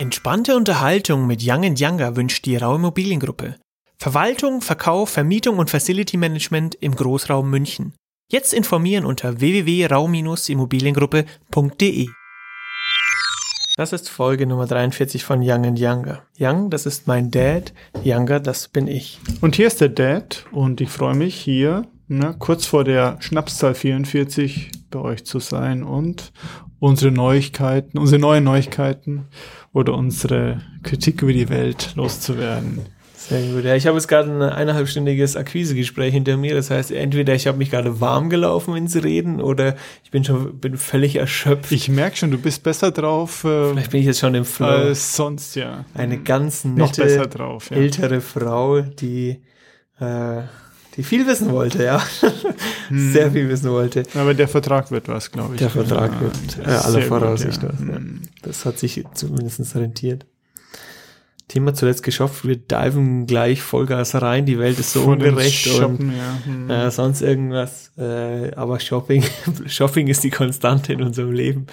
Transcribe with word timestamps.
Entspannte 0.00 0.56
Unterhaltung 0.56 1.26
mit 1.26 1.42
Young 1.44 1.76
Younger 1.76 2.16
wünscht 2.16 2.46
die 2.46 2.56
Rau 2.56 2.76
Immobiliengruppe. 2.76 3.56
Verwaltung, 3.98 4.62
Verkauf, 4.62 5.10
Vermietung 5.10 5.58
und 5.58 5.68
Facility 5.68 6.16
Management 6.16 6.74
im 6.76 6.96
Großraum 6.96 7.50
München. 7.50 7.92
Jetzt 8.32 8.54
informieren 8.54 9.04
unter 9.04 9.40
www.rau-immobiliengruppe.de. 9.40 12.08
Das 13.76 13.92
ist 13.92 14.08
Folge 14.08 14.46
Nummer 14.46 14.66
43 14.66 15.22
von 15.22 15.40
Young 15.42 15.76
Younger. 15.76 16.22
Young, 16.40 16.70
das 16.70 16.86
ist 16.86 17.06
mein 17.06 17.30
Dad. 17.30 17.74
Younger, 18.02 18.40
das 18.40 18.68
bin 18.68 18.86
ich. 18.86 19.20
Und 19.42 19.56
hier 19.56 19.66
ist 19.66 19.82
der 19.82 19.90
Dad 19.90 20.46
und 20.50 20.80
ich 20.80 20.88
freue 20.88 21.14
mich 21.14 21.34
hier 21.34 21.86
ne, 22.08 22.34
kurz 22.38 22.64
vor 22.64 22.84
der 22.84 23.18
Schnapszahl 23.20 23.74
44 23.74 24.70
bei 24.90 24.98
euch 24.98 25.26
zu 25.26 25.40
sein 25.40 25.82
und 25.82 26.32
unsere 26.78 27.12
Neuigkeiten, 27.12 27.98
unsere 27.98 28.18
neuen 28.18 28.44
Neuigkeiten 28.44 29.28
oder 29.72 29.94
unsere 29.94 30.60
Kritik 30.82 31.22
über 31.22 31.32
die 31.32 31.48
Welt 31.48 31.92
loszuwerden. 31.94 32.80
Sehr 33.16 33.52
gut. 33.52 33.64
Ja, 33.64 33.76
ich 33.76 33.86
habe 33.86 33.98
jetzt 33.98 34.08
gerade 34.08 34.30
ein 34.30 34.40
eineinhalbstündiges 34.40 35.36
Akquisegespräch 35.36 36.14
hinter 36.14 36.38
mir. 36.38 36.54
Das 36.54 36.70
heißt, 36.70 36.90
entweder 36.90 37.34
ich 37.34 37.46
habe 37.46 37.58
mich 37.58 37.70
gerade 37.70 38.00
warm 38.00 38.30
gelaufen 38.30 38.74
ins 38.74 38.96
Reden 39.04 39.42
oder 39.42 39.76
ich 40.02 40.10
bin 40.10 40.24
schon 40.24 40.58
bin 40.58 40.78
völlig 40.78 41.16
erschöpft. 41.16 41.70
Ich 41.70 41.90
merke 41.90 42.16
schon, 42.16 42.30
du 42.30 42.38
bist 42.38 42.62
besser 42.62 42.90
drauf. 42.90 43.44
Äh, 43.44 43.72
Vielleicht 43.72 43.90
bin 43.90 44.00
ich 44.00 44.06
jetzt 44.06 44.20
schon 44.20 44.34
im 44.34 44.46
Flow. 44.46 44.66
Als 44.66 45.14
sonst, 45.14 45.54
ja. 45.54 45.84
Eine 45.92 46.18
ganz 46.18 46.64
nette, 46.64 47.28
drauf, 47.28 47.70
ja. 47.70 47.76
ältere 47.76 48.22
Frau, 48.22 48.80
die 48.80 49.42
äh, 50.00 50.42
die 51.00 51.04
viel 51.04 51.26
wissen 51.26 51.50
wollte, 51.50 51.82
ja. 51.82 52.02
Hm. 52.88 53.12
Sehr 53.12 53.30
viel 53.30 53.48
wissen 53.48 53.70
wollte. 53.70 54.02
Aber 54.14 54.34
der 54.34 54.48
Vertrag 54.48 54.90
wird 54.90 55.08
was, 55.08 55.32
glaube 55.32 55.54
ich. 55.54 55.60
Der 55.60 55.70
Vertrag 55.70 56.12
ja, 56.12 56.20
wird 56.20 56.58
äh, 56.66 56.70
aller 56.70 57.02
Voraussicht 57.02 57.62
ja. 57.62 57.70
was. 57.70 57.80
Ja. 57.80 57.96
Hm. 57.96 58.20
Das 58.42 58.66
hat 58.66 58.78
sich 58.78 59.02
zumindest 59.14 59.74
rentiert. 59.76 60.26
Thema 61.48 61.72
zuletzt 61.72 62.02
geschafft, 62.02 62.46
wir 62.46 62.56
diven 62.56 63.26
gleich 63.26 63.62
Vollgas 63.62 64.14
rein, 64.14 64.44
die 64.44 64.58
Welt 64.58 64.78
ist 64.78 64.92
so 64.92 65.02
Von 65.02 65.14
ungerecht 65.14 65.66
Shoppen, 65.66 66.10
und 66.10 66.16
ja. 66.16 66.38
hm. 66.44 66.70
äh, 66.70 66.90
sonst 66.90 67.22
irgendwas. 67.22 67.92
Äh, 67.96 68.52
aber 68.54 68.78
Shopping, 68.78 69.24
Shopping 69.66 70.06
ist 70.08 70.22
die 70.22 70.30
Konstante 70.30 70.92
in 70.92 71.02
unserem 71.02 71.32
Leben. 71.32 71.66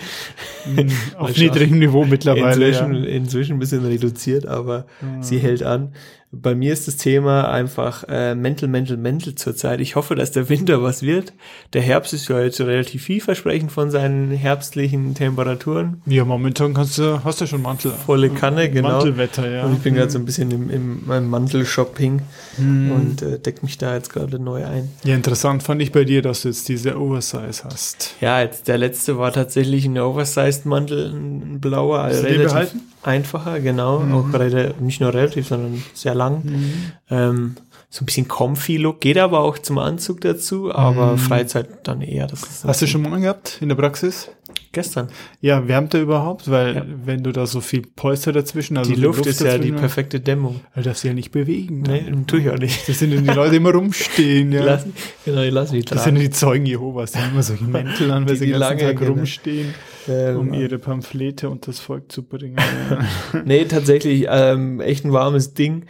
Hm, 0.64 0.88
auf 1.18 1.36
niedrigem 1.36 1.80
Niveau 1.80 2.06
mittlerweile. 2.06 2.68
Inzwischen, 2.70 2.94
ja. 2.94 3.10
inzwischen 3.10 3.58
ein 3.58 3.60
bisschen 3.60 3.86
reduziert, 3.86 4.48
aber 4.48 4.88
hm. 5.02 5.22
sie 5.22 5.38
hält 5.38 5.64
an. 5.64 5.94
Bei 6.32 6.56
mir 6.56 6.74
ist 6.74 6.90
das 6.90 6.98
Thema 6.98 7.50
einfach 7.50 8.04
äh, 8.10 8.36
mental, 8.36 8.68
mental, 8.68 8.98
mental 8.98 9.36
zurzeit. 9.36 9.80
Ich 9.80 9.96
hoffe, 9.96 10.14
dass 10.14 10.32
der 10.32 10.50
Winter 10.50 10.84
was 10.84 11.02
wird. 11.02 11.32
Der 11.72 11.82
Herbst 11.82 12.14
ist 12.14 12.28
ja 12.28 12.42
jetzt 12.42 12.60
relativ 12.60 13.04
vielversprechend 13.04 13.72
von 13.72 13.92
seinen 13.92 14.32
herbstlichen 14.32 15.16
Temperaturen. 15.16 16.02
Ja, 16.06 16.26
momentan 16.26 16.74
kannst 16.74 16.98
du, 16.98 17.24
hast 17.24 17.40
du 17.40 17.48
schon 17.48 17.62
Mantel. 17.62 17.92
Volle 17.92 18.30
Kanne, 18.30 18.70
genau. 18.70 18.90
Mantelwetter, 18.90 19.50
ja. 19.50 19.64
Und 19.64 19.76
ich 19.78 19.80
bin 19.80 19.94
mhm. 19.94 20.00
gerade 20.00 20.12
so 20.12 20.20
ein 20.20 20.26
bisschen 20.26 20.52
im, 20.52 20.70
im 20.70 21.08
meinem 21.08 21.30
Mantel-Shopping 21.30 22.22
mhm. 22.58 22.92
und 22.92 23.22
äh, 23.22 23.40
deck 23.40 23.64
mich 23.64 23.78
da 23.78 23.96
jetzt 23.96 24.12
gerade 24.12 24.38
neu 24.38 24.66
ein. 24.66 24.90
Ja, 25.06 25.16
interessant 25.16 25.64
fand 25.64 25.82
ich 25.82 25.94
bei 25.94 26.04
dir, 26.04 26.22
dass 26.22 26.42
du 26.42 26.50
jetzt 26.50 26.68
diese 26.68 27.00
Oversize 27.00 27.64
hast. 27.64 28.16
Ja, 28.20 28.42
jetzt 28.42 28.68
der 28.68 28.78
letzte 28.78 29.18
war 29.18 29.32
tatsächlich 29.32 29.86
ein 29.86 29.98
Oversized 29.98 30.66
Mantel, 30.66 31.10
ein 31.10 31.62
blauer. 31.62 32.04
Hast 32.04 32.18
also 32.18 32.28
relativ 32.28 32.74
einfacher, 33.04 33.60
genau. 33.60 34.00
Mhm. 34.00 34.14
Auch 34.14 34.80
nicht 34.80 35.02
nur 35.02 35.14
relativ, 35.14 35.48
sondern 35.48 35.84
sehr 35.94 36.16
lang. 36.16 36.44
Mhm. 36.44 36.92
Ähm, 37.10 37.56
so 37.90 38.04
ein 38.04 38.06
bisschen 38.06 38.28
comfy 38.28 38.78
Look, 38.78 39.00
geht 39.00 39.18
aber 39.18 39.40
auch 39.40 39.58
zum 39.58 39.78
Anzug 39.78 40.22
dazu, 40.22 40.74
aber 40.74 41.14
mhm. 41.14 41.18
Freizeit 41.18 41.70
dann 41.84 42.02
eher. 42.02 42.28
Das 42.28 42.64
Hast 42.66 42.82
du 42.82 42.88
schon 42.88 43.02
mal 43.02 43.20
gehabt 43.20 43.60
in 43.62 43.70
der 43.70 43.76
Praxis? 43.76 44.30
Gestern. 44.74 45.08
Ja, 45.42 45.68
wärmt 45.68 45.94
er 45.94 46.02
überhaupt? 46.02 46.52
Weil 46.52 46.76
ja. 46.76 46.86
wenn 47.06 47.24
du 47.24 47.32
da 47.32 47.48
so 47.48 47.62
viel 47.62 47.82
Polster 47.82 48.32
dazwischen, 48.34 48.78
also 48.78 48.94
die 48.94 49.00
Luft, 49.00 49.20
Luft 49.20 49.30
ist 49.30 49.42
ja 49.42 49.58
die 49.58 49.72
perfekte 49.72 50.20
Dämmung. 50.20 50.60
Du 50.76 50.82
darfst 50.82 51.04
ja 51.04 51.14
nicht 51.14 51.32
bewegen. 51.32 51.82
Nee, 51.82 52.04
tue 52.28 52.42
ich 52.42 52.50
auch 52.50 52.58
nicht. 52.58 52.88
Das 52.88 53.00
sind 53.00 53.12
die 53.12 53.18
Leute 53.18 53.56
immer 53.56 53.72
rumstehen, 53.72 54.52
ja. 54.52 54.64
Lass, 54.64 54.86
genau, 55.26 55.42
die 55.42 55.50
lassen 55.50 55.76
mich 55.76 55.86
Das 55.86 56.04
sind 56.04 56.16
die 56.16 56.30
Zeugen 56.30 56.66
Jehovas, 56.66 57.14
die 57.14 57.20
haben 57.20 57.32
immer 57.32 57.44
solche 57.44 57.64
Mäntel 57.66 58.12
an, 58.12 58.28
weil 58.28 58.34
die, 58.34 58.40
sie 58.40 58.52
den 58.52 58.60
ganzen 58.60 58.80
Tag 58.80 59.10
rumstehen, 59.10 59.74
ähm, 60.08 60.38
um 60.38 60.54
ihre 60.54 60.80
Pamphlete 60.80 61.50
und 61.50 61.68
das 61.68 61.80
Volk 61.80 62.12
zu 62.12 62.24
bringen. 62.24 62.58
Nee, 63.46 63.66
tatsächlich, 63.66 64.28
ähm, 64.30 64.80
echt 64.82 65.06
ein 65.06 65.14
warmes 65.14 65.54
Ding. 65.54 65.86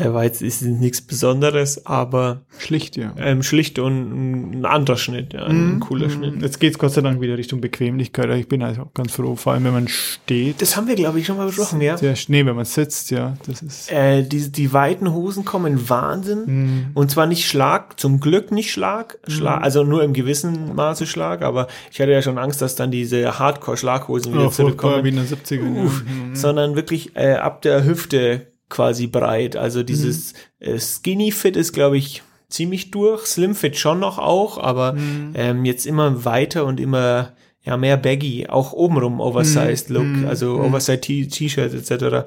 Er 0.00 0.14
war 0.14 0.24
jetzt 0.24 0.40
ist 0.40 0.62
nichts 0.62 1.02
Besonderes, 1.02 1.86
aber 1.86 2.40
schlicht, 2.58 2.96
ja. 2.96 3.12
Ähm, 3.18 3.42
schlicht 3.42 3.78
und 3.78 4.60
ein 4.60 4.64
anderer 4.64 4.96
Schnitt, 4.96 5.34
ja, 5.34 5.44
ein 5.44 5.76
mm, 5.76 5.80
cooler 5.80 6.08
mm. 6.08 6.10
Schnitt. 6.10 6.42
Jetzt 6.42 6.58
geht's 6.58 6.78
Gott 6.78 6.92
sei 6.92 7.02
Dank 7.02 7.20
wieder 7.20 7.36
Richtung 7.36 7.60
Bequemlichkeit. 7.60 8.30
Ich 8.30 8.48
bin 8.48 8.62
also 8.62 8.82
auch 8.82 8.94
ganz 8.94 9.12
froh, 9.12 9.36
vor 9.36 9.52
allem 9.52 9.64
wenn 9.64 9.72
man 9.72 9.88
steht. 9.88 10.62
Das 10.62 10.76
haben 10.76 10.88
wir, 10.88 10.94
glaube 10.94 11.20
ich, 11.20 11.26
schon 11.26 11.36
mal 11.36 11.46
besprochen, 11.46 11.80
ja. 11.80 11.96
Der 11.96 12.16
Schnee, 12.16 12.46
wenn 12.46 12.56
man 12.56 12.64
sitzt, 12.64 13.10
ja. 13.10 13.36
Das 13.46 13.62
ist. 13.62 13.92
Äh, 13.92 14.22
die, 14.22 14.50
die 14.50 14.72
weiten 14.72 15.12
Hosen 15.12 15.44
kommen 15.44 15.88
Wahnsinn. 15.88 16.44
Mm. 16.46 16.90
Und 16.94 17.10
zwar 17.10 17.26
nicht 17.26 17.46
Schlag, 17.46 18.00
zum 18.00 18.20
Glück 18.20 18.52
nicht 18.52 18.72
Schlag, 18.72 19.18
Schlag, 19.28 19.60
mm. 19.60 19.64
also 19.64 19.84
nur 19.84 20.02
im 20.02 20.14
gewissen 20.14 20.74
Maße 20.74 21.06
Schlag, 21.06 21.42
aber 21.42 21.68
ich 21.92 22.00
hatte 22.00 22.12
ja 22.12 22.22
schon 22.22 22.38
Angst, 22.38 22.62
dass 22.62 22.74
dann 22.74 22.90
diese 22.90 23.38
Hardcore-Schlaghosen 23.38 24.32
wieder 24.32 24.46
oh, 24.46 24.50
zurückkommen. 24.50 25.04
Wie 25.04 25.10
in 25.10 25.16
den 25.16 25.26
70ern. 25.26 25.84
Uff, 25.84 26.04
ja. 26.06 26.12
Mhm. 26.12 26.36
Sondern 26.36 26.76
wirklich 26.76 27.16
äh, 27.16 27.34
ab 27.34 27.62
der 27.62 27.84
Hüfte 27.84 28.49
quasi 28.70 29.06
breit. 29.06 29.56
Also 29.56 29.82
dieses 29.82 30.32
mhm. 30.60 30.78
Skinny 30.78 31.32
Fit 31.32 31.56
ist, 31.56 31.72
glaube 31.72 31.98
ich, 31.98 32.22
ziemlich 32.48 32.90
durch. 32.90 33.26
Slim 33.26 33.54
Fit 33.54 33.76
schon 33.76 34.00
noch 34.00 34.18
auch, 34.18 34.58
aber 34.58 34.94
mhm. 34.94 35.32
ähm, 35.34 35.64
jetzt 35.64 35.86
immer 35.86 36.24
weiter 36.24 36.64
und 36.64 36.80
immer 36.80 37.32
ja 37.62 37.76
mehr 37.76 37.96
baggy, 37.96 38.46
auch 38.48 38.72
obenrum 38.72 39.20
Oversized 39.20 39.90
mhm. 39.90 39.96
Look, 39.96 40.06
mhm. 40.06 40.28
also 40.28 40.56
mhm. 40.56 40.64
Oversized 40.64 41.02
T-Shirts 41.02 41.74
etc. 41.74 42.26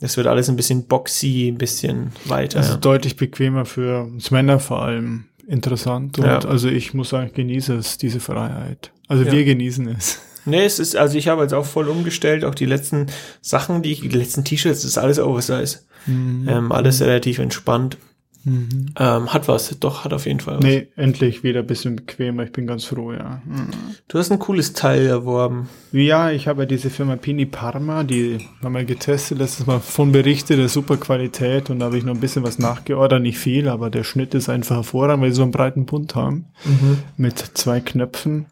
Das 0.00 0.16
wird 0.16 0.26
alles 0.26 0.48
ein 0.48 0.56
bisschen 0.56 0.86
boxy, 0.86 1.48
ein 1.48 1.58
bisschen 1.58 2.12
weiter. 2.24 2.58
Also 2.58 2.72
ja. 2.72 2.78
deutlich 2.78 3.16
bequemer 3.16 3.66
für 3.66 4.04
uns 4.04 4.30
Männer 4.30 4.58
vor 4.58 4.82
allem 4.82 5.24
interessant. 5.46 6.18
Und 6.18 6.24
ja. 6.24 6.38
also 6.38 6.68
ich 6.68 6.94
muss 6.94 7.10
sagen, 7.10 7.26
ich 7.26 7.34
genieße 7.34 7.74
es, 7.74 7.98
diese 7.98 8.20
Freiheit. 8.20 8.92
Also 9.08 9.24
ja. 9.24 9.32
wir 9.32 9.44
genießen 9.44 9.88
es. 9.88 10.20
Nee, 10.44 10.64
es 10.64 10.78
ist, 10.78 10.96
also 10.96 11.18
ich 11.18 11.28
habe 11.28 11.42
jetzt 11.42 11.54
auch 11.54 11.66
voll 11.66 11.88
umgestellt, 11.88 12.44
auch 12.44 12.54
die 12.54 12.66
letzten 12.66 13.06
Sachen, 13.40 13.82
die, 13.82 13.94
die 13.94 14.08
letzten 14.08 14.44
T-Shirts, 14.44 14.84
ist 14.84 14.98
alles 14.98 15.18
Oversize. 15.18 15.80
Mhm. 16.06 16.48
Ähm, 16.48 16.72
alles 16.72 17.00
relativ 17.02 17.38
entspannt. 17.38 17.98
Mhm. 18.44 18.86
Ähm, 18.98 19.32
hat 19.32 19.48
was, 19.48 19.78
doch, 19.80 20.04
hat 20.04 20.14
auf 20.14 20.24
jeden 20.24 20.40
Fall 20.40 20.56
was. 20.56 20.64
Nee, 20.64 20.88
endlich 20.96 21.42
wieder 21.42 21.60
ein 21.60 21.66
bisschen 21.66 21.96
bequemer, 21.96 22.44
ich 22.44 22.52
bin 22.52 22.66
ganz 22.66 22.84
froh, 22.84 23.12
ja. 23.12 23.42
Mhm. 23.44 23.68
Du 24.08 24.18
hast 24.18 24.32
ein 24.32 24.38
cooles 24.38 24.72
Teil 24.72 25.06
erworben. 25.06 25.68
Ja, 25.92 26.30
ich 26.30 26.48
habe 26.48 26.62
ja 26.62 26.66
diese 26.66 26.88
Firma 26.88 27.16
Pini 27.16 27.44
Parma, 27.44 28.02
die 28.02 28.38
haben 28.62 28.72
wir 28.72 28.84
getestet, 28.84 29.38
letztes 29.38 29.66
Mal 29.66 29.80
von 29.80 30.12
Berichte 30.12 30.56
der 30.56 30.70
super 30.70 30.96
Qualität 30.96 31.68
und 31.68 31.80
da 31.80 31.86
habe 31.86 31.98
ich 31.98 32.04
noch 32.04 32.14
ein 32.14 32.20
bisschen 32.20 32.42
was 32.42 32.58
nachgeordert, 32.58 33.20
nicht 33.20 33.38
viel, 33.38 33.68
aber 33.68 33.90
der 33.90 34.04
Schnitt 34.04 34.34
ist 34.34 34.48
einfach 34.48 34.76
hervorragend, 34.76 35.22
weil 35.22 35.30
sie 35.30 35.36
so 35.36 35.42
einen 35.42 35.52
breiten 35.52 35.84
Bund 35.84 36.14
haben, 36.14 36.46
mhm. 36.64 36.98
mit 37.18 37.38
zwei 37.38 37.80
Knöpfen 37.80 38.46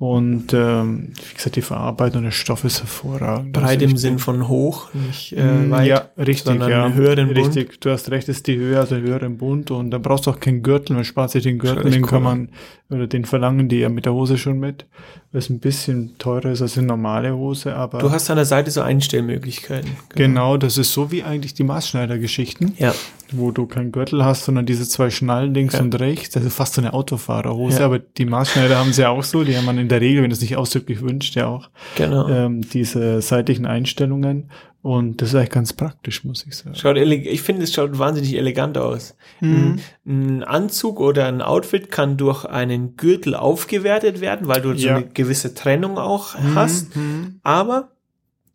und 0.00 0.54
ähm, 0.54 1.12
wie 1.28 1.34
gesagt, 1.34 1.56
die 1.56 1.62
Verarbeitung 1.62 2.24
des 2.24 2.34
Stoffes 2.34 2.80
hervorragend. 2.80 3.52
Breit 3.52 3.82
also 3.82 3.84
im 3.84 3.96
Sinn 3.98 4.18
von 4.18 4.48
hoch, 4.48 4.88
nicht 4.94 5.34
äh, 5.34 5.44
mm, 5.44 5.70
weit, 5.70 5.88
ja, 5.88 6.08
richtig, 6.16 6.44
sondern 6.44 6.70
ja, 6.70 6.90
höheren 6.90 7.34
Bund. 7.34 7.54
Richtig, 7.54 7.82
du 7.82 7.90
hast 7.90 8.10
recht, 8.10 8.26
ist 8.30 8.46
die 8.46 8.56
Höhe, 8.56 8.78
also 8.80 8.96
höheren 8.96 9.36
Bund 9.36 9.70
und 9.70 9.90
da 9.90 9.98
brauchst 9.98 10.26
du 10.26 10.30
auch 10.30 10.40
keinen 10.40 10.62
Gürtel, 10.62 10.96
man 10.96 11.04
spart 11.04 11.32
sich 11.32 11.42
den 11.42 11.58
Gürtel, 11.58 11.90
den 11.90 12.06
kann 12.06 12.22
man, 12.22 12.48
oder 12.90 13.06
den 13.06 13.24
verlangen 13.24 13.68
die 13.68 13.78
ja 13.78 13.88
mit 13.88 14.04
der 14.04 14.12
Hose 14.12 14.36
schon 14.36 14.58
mit, 14.58 14.86
was 15.32 15.48
ein 15.48 15.60
bisschen 15.60 16.18
teurer 16.18 16.50
ist 16.50 16.62
als 16.62 16.76
eine 16.76 16.86
normale 16.86 17.34
Hose, 17.34 17.74
aber... 17.74 17.98
Du 17.98 18.10
hast 18.10 18.30
an 18.30 18.36
der 18.36 18.44
Seite 18.44 18.70
so 18.70 18.82
Einstellmöglichkeiten. 18.82 19.90
Genau, 20.10 20.54
genau 20.54 20.56
das 20.56 20.76
ist 20.76 20.92
so 20.92 21.10
wie 21.10 21.22
eigentlich 21.22 21.54
die 21.54 21.64
Maßschneidergeschichten. 21.64 22.74
Ja 22.78 22.94
wo 23.32 23.50
du 23.50 23.66
keinen 23.66 23.92
Gürtel 23.92 24.24
hast, 24.24 24.44
sondern 24.44 24.66
diese 24.66 24.88
zwei 24.88 25.10
Schnallen 25.10 25.54
links 25.54 25.74
ja. 25.74 25.80
und 25.80 25.98
rechts. 25.98 26.30
Das 26.30 26.44
ist 26.44 26.54
fast 26.54 26.74
so 26.74 26.80
eine 26.80 26.92
Autofahrerhose, 26.92 27.80
ja. 27.80 27.84
aber 27.84 27.98
die 27.98 28.24
Maßschneider 28.24 28.78
haben 28.78 28.92
sie 28.92 29.02
ja 29.02 29.10
auch 29.10 29.22
so. 29.22 29.44
Die 29.44 29.56
haben 29.56 29.64
man 29.64 29.78
in 29.78 29.88
der 29.88 30.00
Regel, 30.00 30.22
wenn 30.22 30.30
es 30.30 30.40
nicht 30.40 30.56
ausdrücklich 30.56 31.00
wünscht, 31.00 31.36
ja 31.36 31.46
auch 31.46 31.70
genau. 31.96 32.28
ähm, 32.28 32.62
diese 32.62 33.22
seitlichen 33.22 33.66
Einstellungen. 33.66 34.50
Und 34.82 35.20
das 35.20 35.30
ist 35.30 35.34
eigentlich 35.34 35.50
ganz 35.50 35.72
praktisch, 35.74 36.24
muss 36.24 36.46
ich 36.46 36.56
sagen. 36.56 36.74
Schaut 36.74 36.96
ich 36.96 37.42
finde, 37.42 37.64
es 37.64 37.72
schaut 37.72 37.98
wahnsinnig 37.98 38.34
elegant 38.34 38.78
aus. 38.78 39.14
Mhm. 39.40 39.78
Ein, 40.06 40.42
Anzug 40.42 41.00
oder 41.00 41.26
ein 41.26 41.42
Outfit 41.42 41.90
kann 41.90 42.16
durch 42.16 42.46
einen 42.46 42.96
Gürtel 42.96 43.34
aufgewertet 43.34 44.22
werden, 44.22 44.48
weil 44.48 44.62
du 44.62 44.72
ja. 44.72 44.78
so 44.78 44.88
eine 44.88 45.06
gewisse 45.08 45.54
Trennung 45.54 45.98
auch 45.98 46.38
mhm. 46.38 46.54
hast. 46.54 46.96
Mhm. 46.96 47.40
Aber 47.42 47.90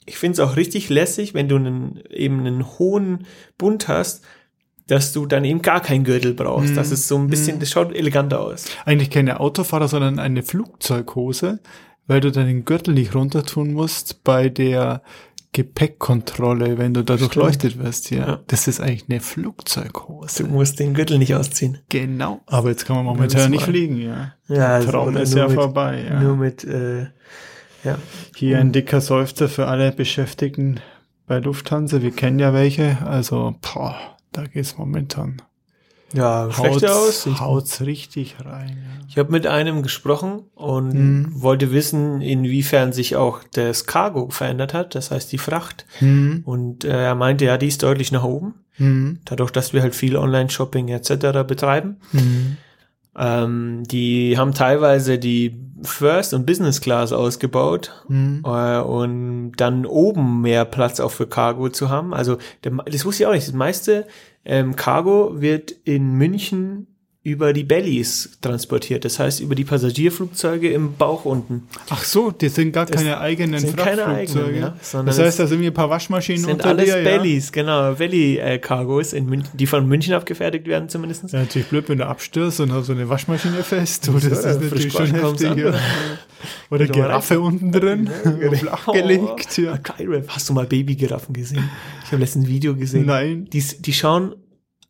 ich 0.06 0.18
finde 0.18 0.34
es 0.34 0.40
auch 0.40 0.56
richtig 0.56 0.90
lässig, 0.90 1.34
wenn 1.34 1.48
du 1.48 1.58
einen, 1.58 2.02
eben 2.10 2.40
einen 2.46 2.66
hohen 2.80 3.26
Bund 3.58 3.88
hast, 3.88 4.24
dass 4.88 5.14
du 5.14 5.26
dann 5.26 5.46
eben 5.46 5.62
gar 5.62 5.82
keinen 5.82 6.04
Gürtel 6.04 6.34
brauchst. 6.34 6.74
Mm. 6.74 6.76
Das 6.76 6.92
ist 6.92 7.08
so 7.08 7.18
ein 7.18 7.28
bisschen, 7.28 7.58
mm. 7.58 7.60
das 7.60 7.72
schaut 7.72 7.92
eleganter 7.92 8.40
aus. 8.40 8.66
Eigentlich 8.86 9.10
keine 9.10 9.40
Autofahrer, 9.40 9.88
sondern 9.88 10.20
eine 10.20 10.44
Flugzeughose, 10.44 11.60
weil 12.06 12.20
du 12.20 12.32
deinen 12.32 12.66
Gürtel 12.66 12.94
nicht 12.94 13.16
runter 13.16 13.44
tun 13.44 13.74
musst 13.74 14.24
bei 14.24 14.48
der 14.50 15.02
Gepäckkontrolle, 15.56 16.78
wenn 16.78 16.94
du 16.94 17.02
da 17.02 17.16
durchleuchtet 17.16 17.80
wirst, 17.80 18.12
ja. 18.12 18.28
ja. 18.28 18.40
Das 18.48 18.68
ist 18.68 18.82
eigentlich 18.82 19.06
eine 19.08 19.22
Flugzeughose. 19.22 20.44
Du 20.44 20.50
musst 20.50 20.82
den 20.82 20.94
Gürtel 20.94 21.18
nicht 21.18 21.34
ausziehen. 21.34 21.78
Genau. 21.88 22.42
Aber 22.46 22.68
jetzt 22.72 22.86
kann 22.86 22.98
man 22.98 23.06
momentan 23.06 23.52
nicht 23.52 23.64
fliegen, 23.64 23.96
ja. 23.96 24.34
Ja, 24.50 24.80
Der 24.80 24.90
Traum 24.90 25.16
ist 25.16 25.34
ja 25.34 25.48
mit, 25.48 25.56
vorbei, 25.56 26.04
ja. 26.10 26.20
Nur 26.20 26.36
mit, 26.36 26.66
äh, 26.66 27.04
ja. 27.86 27.98
Hier 28.36 28.60
ein 28.60 28.74
dicker 28.74 29.00
Seufzer 29.00 29.48
für 29.48 29.68
alle 29.68 29.94
Beschäftigten 29.94 30.82
bei 31.26 31.40
Lufthansa. 31.40 32.02
Wir 32.02 32.12
kennen 32.12 32.40
ja 32.40 32.52
welche. 32.54 32.98
Also, 33.06 33.56
boah, 33.62 33.96
da 34.34 34.44
geht's 34.44 34.78
momentan. 34.78 35.42
Ja, 36.16 36.52
schlechte 36.52 36.94
Aussichten. 36.94 37.40
Haut's 37.40 37.82
richtig 37.82 38.38
rein. 38.44 38.78
Ja. 38.78 39.06
Ich 39.08 39.18
habe 39.18 39.32
mit 39.32 39.48
einem 39.48 39.84
gesprochen 39.84 40.44
und 40.56 40.94
mhm. 40.94 41.42
wollte 41.42 41.72
wissen, 41.72 42.22
inwiefern 42.22 42.94
sich 42.94 43.16
auch 43.16 43.42
das 43.54 43.86
Cargo 43.86 44.30
verändert 44.30 44.74
hat, 44.74 44.96
das 44.96 45.12
heißt 45.12 45.32
die 45.32 45.38
Fracht. 45.38 45.86
Mhm. 46.00 46.42
Und 46.46 46.84
äh, 46.84 47.06
er 47.06 47.16
meinte, 47.16 47.46
ja, 47.46 47.58
die 47.58 47.68
ist 47.68 47.84
deutlich 47.84 48.12
nach 48.12 48.24
oben. 48.24 48.56
Mhm. 48.78 49.20
Dadurch, 49.26 49.52
dass 49.52 49.74
wir 49.74 49.82
halt 49.82 49.96
viel 49.96 50.18
Online-Shopping 50.18 50.90
etc. 50.90 51.48
betreiben. 51.48 51.98
Mhm. 52.12 52.58
Ähm, 53.18 53.84
die 53.86 54.38
haben 54.38 54.54
teilweise 54.54 55.18
die 55.18 55.65
First 55.82 56.34
und 56.34 56.46
Business 56.46 56.80
Class 56.80 57.12
ausgebaut 57.12 57.92
mhm. 58.08 58.44
äh, 58.46 58.80
und 58.80 59.54
dann 59.58 59.86
oben 59.86 60.42
mehr 60.42 60.66
Platz 60.66 61.00
auch 61.00 61.12
für 61.12 61.28
Cargo 61.28 61.70
zu 61.70 61.90
haben. 61.90 62.14
Also 62.14 62.38
der, 62.64 62.72
das 62.86 63.06
wusste 63.06 63.24
ich 63.24 63.28
auch 63.28 63.34
nicht. 63.34 63.48
Das 63.48 63.54
meiste 63.54 64.08
ähm, 64.46 64.76
Cargo 64.76 65.42
wird 65.42 65.72
in 65.72 66.14
München 66.14 66.88
über 67.26 67.54
die 67.54 67.64
Bellies 67.64 68.38
transportiert, 68.40 69.04
das 69.04 69.18
heißt 69.18 69.40
über 69.40 69.56
die 69.56 69.64
Passagierflugzeuge 69.64 70.70
im 70.70 70.94
Bauch 70.94 71.26
unten. 71.26 71.64
Ach 71.90 72.04
so, 72.04 72.30
die 72.30 72.50
sind 72.50 72.72
gar 72.72 72.86
das 72.86 72.98
keine 72.98 73.20
eigenen 73.20 73.60
sind 73.60 73.76
keine 73.76 74.06
eigenen, 74.06 74.56
ja, 74.56 74.76
Das 74.80 75.18
heißt, 75.18 75.40
da 75.40 75.48
sind 75.48 75.56
irgendwie 75.56 75.72
ein 75.72 75.74
paar 75.74 75.90
Waschmaschinen 75.90 76.44
sind 76.44 76.52
unter 76.52 76.68
alles 76.70 76.86
dir, 76.86 77.04
Bellies, 77.04 77.48
ja? 77.48 77.64
genau, 77.64 77.94
Belly-Cargos 77.96 79.14
in 79.14 79.26
München, 79.26 79.50
die 79.58 79.66
von 79.66 79.88
München 79.88 80.14
abgefertigt 80.14 80.68
werden 80.68 80.88
zumindest. 80.88 81.34
Ja, 81.34 81.40
natürlich 81.40 81.68
blöd, 81.68 81.90
wenn 81.90 81.98
du 81.98 82.06
abstürzt 82.06 82.60
und 82.60 82.72
hast 82.72 82.86
so 82.86 82.94
eine 82.94 83.10
Waschmaschine 83.10 83.64
fest. 83.64 84.08
Oder 84.08 84.30
das, 84.30 84.44
das 84.44 84.58
ist 84.58 84.62
natürlich 84.62 84.94
schon 84.94 85.08
heftig. 85.08 85.56
Ja. 85.56 85.74
Oder 86.70 86.86
Giraffe 86.86 87.40
unten 87.40 87.72
drin, 87.72 88.08
flach 88.60 88.86
gelegt. 88.94 89.58
Ja. 89.58 89.80
Hast 90.28 90.48
du 90.48 90.54
mal 90.54 90.68
Babygiraffen 90.68 91.34
gesehen? 91.34 91.68
Ich 92.04 92.12
habe 92.12 92.22
letztens 92.22 92.46
ein 92.46 92.50
Video 92.50 92.76
gesehen. 92.76 93.08
Nein. 93.08 93.48
Die, 93.52 93.64
die 93.80 93.94
schauen 93.94 94.36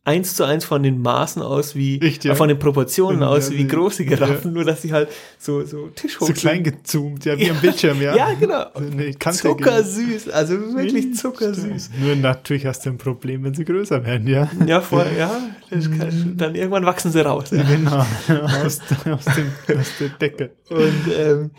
eins 0.06 0.36
zu 0.36 0.44
eins 0.44 0.64
von 0.64 0.84
den 0.84 1.02
Maßen 1.02 1.42
aus 1.42 1.74
wie, 1.74 2.00
Echt, 2.00 2.24
ja? 2.24 2.36
von 2.36 2.48
den 2.48 2.58
Proportionen 2.58 3.22
ja, 3.22 3.28
aus 3.28 3.50
wie 3.50 3.66
große 3.66 4.04
Giraffen, 4.04 4.52
nur 4.52 4.64
dass 4.64 4.82
sie 4.82 4.92
halt 4.92 5.08
so, 5.36 5.64
so 5.64 5.88
tischhoch 5.88 6.28
So 6.28 6.32
klein 6.32 6.62
gezoomt, 6.62 7.24
ja, 7.24 7.36
wie 7.36 7.50
am 7.50 7.60
Bildschirm, 7.60 8.00
ja. 8.00 8.16
ja, 8.16 8.32
genau. 8.34 8.66
Nee, 8.94 9.16
zuckersüß, 9.18 10.28
also 10.28 10.54
wirklich 10.76 11.14
zuckersüß. 11.16 11.90
Nur 12.00 12.14
natürlich 12.14 12.66
hast 12.66 12.86
du 12.86 12.90
ein 12.90 12.98
Problem, 12.98 13.42
wenn 13.42 13.54
sie 13.54 13.64
größer 13.64 14.04
werden, 14.04 14.28
ja. 14.28 14.48
Ja, 14.64 14.80
voll, 14.80 15.06
ja. 15.18 15.30
Kann, 15.70 16.34
dann 16.36 16.54
irgendwann 16.54 16.86
wachsen 16.86 17.10
sie 17.10 17.24
raus. 17.24 17.50
Ja. 17.50 17.64
Genau, 17.64 18.06
aus, 18.64 18.80
aus, 19.10 19.24
dem, 19.24 19.78
aus 19.78 19.92
der 19.98 20.08
Decke. 20.20 20.52
Und 20.70 21.12
ähm, 21.18 21.50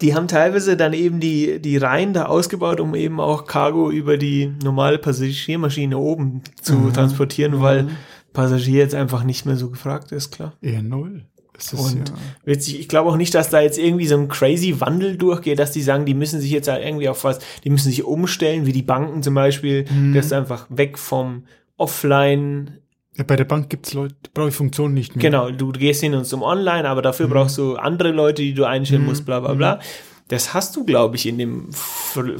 die 0.00 0.14
haben 0.14 0.28
teilweise 0.28 0.76
dann 0.76 0.92
eben 0.92 1.20
die, 1.20 1.60
die 1.60 1.76
Reihen 1.76 2.12
da 2.12 2.26
ausgebaut, 2.26 2.80
um 2.80 2.94
eben 2.94 3.20
auch 3.20 3.46
Cargo 3.46 3.90
über 3.90 4.18
die 4.18 4.52
normale 4.62 4.98
Passagiermaschine 4.98 5.96
oben 5.96 6.42
zu 6.60 6.74
mhm. 6.74 6.92
transportieren, 6.92 7.60
weil 7.60 7.84
mhm. 7.84 7.90
Passagier 8.32 8.78
jetzt 8.78 8.94
einfach 8.94 9.24
nicht 9.24 9.46
mehr 9.46 9.56
so 9.56 9.70
gefragt 9.70 10.12
ist, 10.12 10.30
klar. 10.30 10.54
Eher 10.60 10.82
null. 10.82 11.24
Und 11.72 12.08
ja. 12.08 12.14
witzig, 12.44 12.80
ich 12.80 12.88
glaube 12.88 13.10
auch 13.10 13.16
nicht, 13.16 13.34
dass 13.34 13.50
da 13.50 13.60
jetzt 13.60 13.78
irgendwie 13.78 14.06
so 14.06 14.16
ein 14.16 14.28
crazy 14.28 14.80
Wandel 14.80 15.16
durchgeht, 15.16 15.58
dass 15.58 15.70
die 15.70 15.82
sagen, 15.82 16.06
die 16.06 16.14
müssen 16.14 16.40
sich 16.40 16.50
jetzt 16.50 16.66
halt 16.66 16.84
irgendwie 16.84 17.08
auf 17.08 17.22
was, 17.24 17.38
die 17.62 17.70
müssen 17.70 17.90
sich 17.90 18.04
umstellen, 18.04 18.66
wie 18.66 18.72
die 18.72 18.82
Banken 18.82 19.22
zum 19.22 19.34
Beispiel, 19.34 19.84
mhm. 19.88 20.14
das 20.14 20.26
ist 20.26 20.32
einfach 20.32 20.66
weg 20.70 20.98
vom 20.98 21.44
Offline 21.76 22.78
ja, 23.16 23.24
bei 23.24 23.36
der 23.36 23.44
Bank 23.44 23.68
gibt's 23.68 23.92
Leute, 23.92 24.14
brauche 24.32 24.48
ich 24.48 24.54
Funktionen 24.54 24.94
nicht 24.94 25.14
mehr. 25.16 25.22
Genau, 25.22 25.50
du 25.50 25.70
gehst 25.72 26.00
hin 26.00 26.14
und 26.14 26.24
zum 26.24 26.42
Online, 26.42 26.88
aber 26.88 27.02
dafür 27.02 27.26
mhm. 27.26 27.32
brauchst 27.32 27.58
du 27.58 27.76
andere 27.76 28.10
Leute, 28.10 28.42
die 28.42 28.54
du 28.54 28.64
einstellen 28.64 29.02
mhm. 29.02 29.08
musst, 29.08 29.26
bla 29.26 29.40
bla 29.40 29.54
bla. 29.54 29.76
Mhm. 29.76 29.80
Das 30.28 30.54
hast 30.54 30.76
du, 30.76 30.84
glaube 30.84 31.16
ich, 31.16 31.26
in 31.26 31.36
dem 31.36 31.68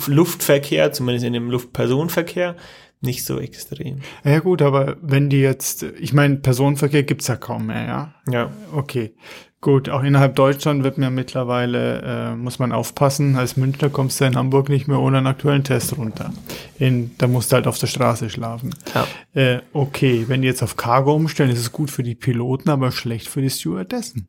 Luftverkehr, 0.06 0.92
zumindest 0.92 1.26
in 1.26 1.34
dem 1.34 1.50
Luftpersonenverkehr, 1.50 2.56
nicht 3.02 3.24
so 3.24 3.38
extrem. 3.38 3.98
Ja 4.24 4.38
gut, 4.38 4.62
aber 4.62 4.96
wenn 5.02 5.28
die 5.28 5.40
jetzt, 5.40 5.82
ich 5.82 6.14
meine, 6.14 6.36
Personenverkehr 6.36 7.02
gibt's 7.02 7.26
ja 7.26 7.36
kaum 7.36 7.66
mehr, 7.66 7.84
ja? 7.84 8.14
Ja. 8.30 8.50
Okay. 8.72 9.14
Gut, 9.62 9.88
auch 9.88 10.02
innerhalb 10.02 10.34
Deutschland 10.34 10.82
wird 10.82 10.98
mir 10.98 11.10
mittlerweile, 11.10 12.02
äh, 12.02 12.34
muss 12.34 12.58
man 12.58 12.72
aufpassen, 12.72 13.36
als 13.36 13.56
Münchner 13.56 13.90
kommst 13.90 14.20
du 14.20 14.24
in 14.24 14.34
Hamburg 14.34 14.68
nicht 14.68 14.88
mehr 14.88 14.98
ohne 14.98 15.18
einen 15.18 15.28
aktuellen 15.28 15.62
Test 15.62 15.96
runter. 15.96 16.32
In, 16.80 17.12
da 17.18 17.28
musst 17.28 17.52
du 17.52 17.54
halt 17.54 17.68
auf 17.68 17.78
der 17.78 17.86
Straße 17.86 18.28
schlafen. 18.28 18.74
Ja. 18.92 19.06
Äh, 19.40 19.60
okay, 19.72 20.24
wenn 20.26 20.42
die 20.42 20.48
jetzt 20.48 20.64
auf 20.64 20.76
Cargo 20.76 21.14
umstellen, 21.14 21.50
ist 21.50 21.60
es 21.60 21.70
gut 21.70 21.92
für 21.92 22.02
die 22.02 22.16
Piloten, 22.16 22.70
aber 22.70 22.90
schlecht 22.90 23.28
für 23.28 23.40
die 23.40 23.50
Stewardessen. 23.50 24.26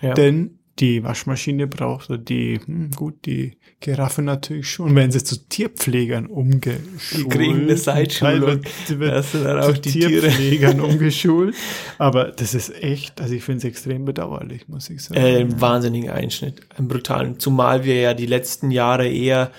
Ja. 0.00 0.14
Denn 0.14 0.60
die 0.80 1.02
Waschmaschine 1.02 1.66
braucht 1.66 2.10
oder 2.10 2.18
die, 2.18 2.60
hm, 2.64 2.90
gut, 2.92 3.26
die 3.26 3.58
Giraffe 3.80 4.22
natürlich 4.22 4.70
schon. 4.70 4.94
Wenn 4.94 5.10
sie 5.10 5.22
zu 5.22 5.48
Tierpflegern 5.48 6.26
umgeschult. 6.26 7.24
Die 7.24 7.28
kriegen 7.28 7.62
eine 7.62 7.76
Seitschulung. 7.76 8.62
Das 8.98 9.32
sind 9.32 9.44
dann 9.44 9.60
auch 9.60 9.76
die 9.76 9.90
Tierpflegern 9.90 10.80
umgeschult. 10.80 11.54
Aber 11.98 12.26
das 12.26 12.54
ist 12.54 12.70
echt, 12.82 13.20
also 13.20 13.34
ich 13.34 13.44
finde 13.44 13.58
es 13.58 13.64
extrem 13.64 14.04
bedauerlich, 14.04 14.68
muss 14.68 14.88
ich 14.90 15.02
sagen. 15.02 15.20
Äh, 15.20 15.40
ein 15.40 15.60
wahnsinniger 15.60 16.14
Einschnitt, 16.14 16.62
ein 16.76 16.88
brutalen. 16.88 17.38
Zumal 17.38 17.84
wir 17.84 18.00
ja 18.00 18.14
die 18.14 18.26
letzten 18.26 18.70
Jahre 18.70 19.08
eher 19.08 19.52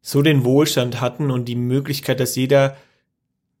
so 0.00 0.20
den 0.20 0.44
Wohlstand 0.44 1.00
hatten 1.00 1.30
und 1.30 1.46
die 1.46 1.56
Möglichkeit, 1.56 2.20
dass 2.20 2.34
jeder, 2.36 2.76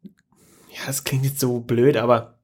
ja, 0.02 0.80
das 0.86 1.04
klingt 1.04 1.24
jetzt 1.24 1.40
so 1.40 1.60
blöd, 1.60 1.96
aber 1.96 2.41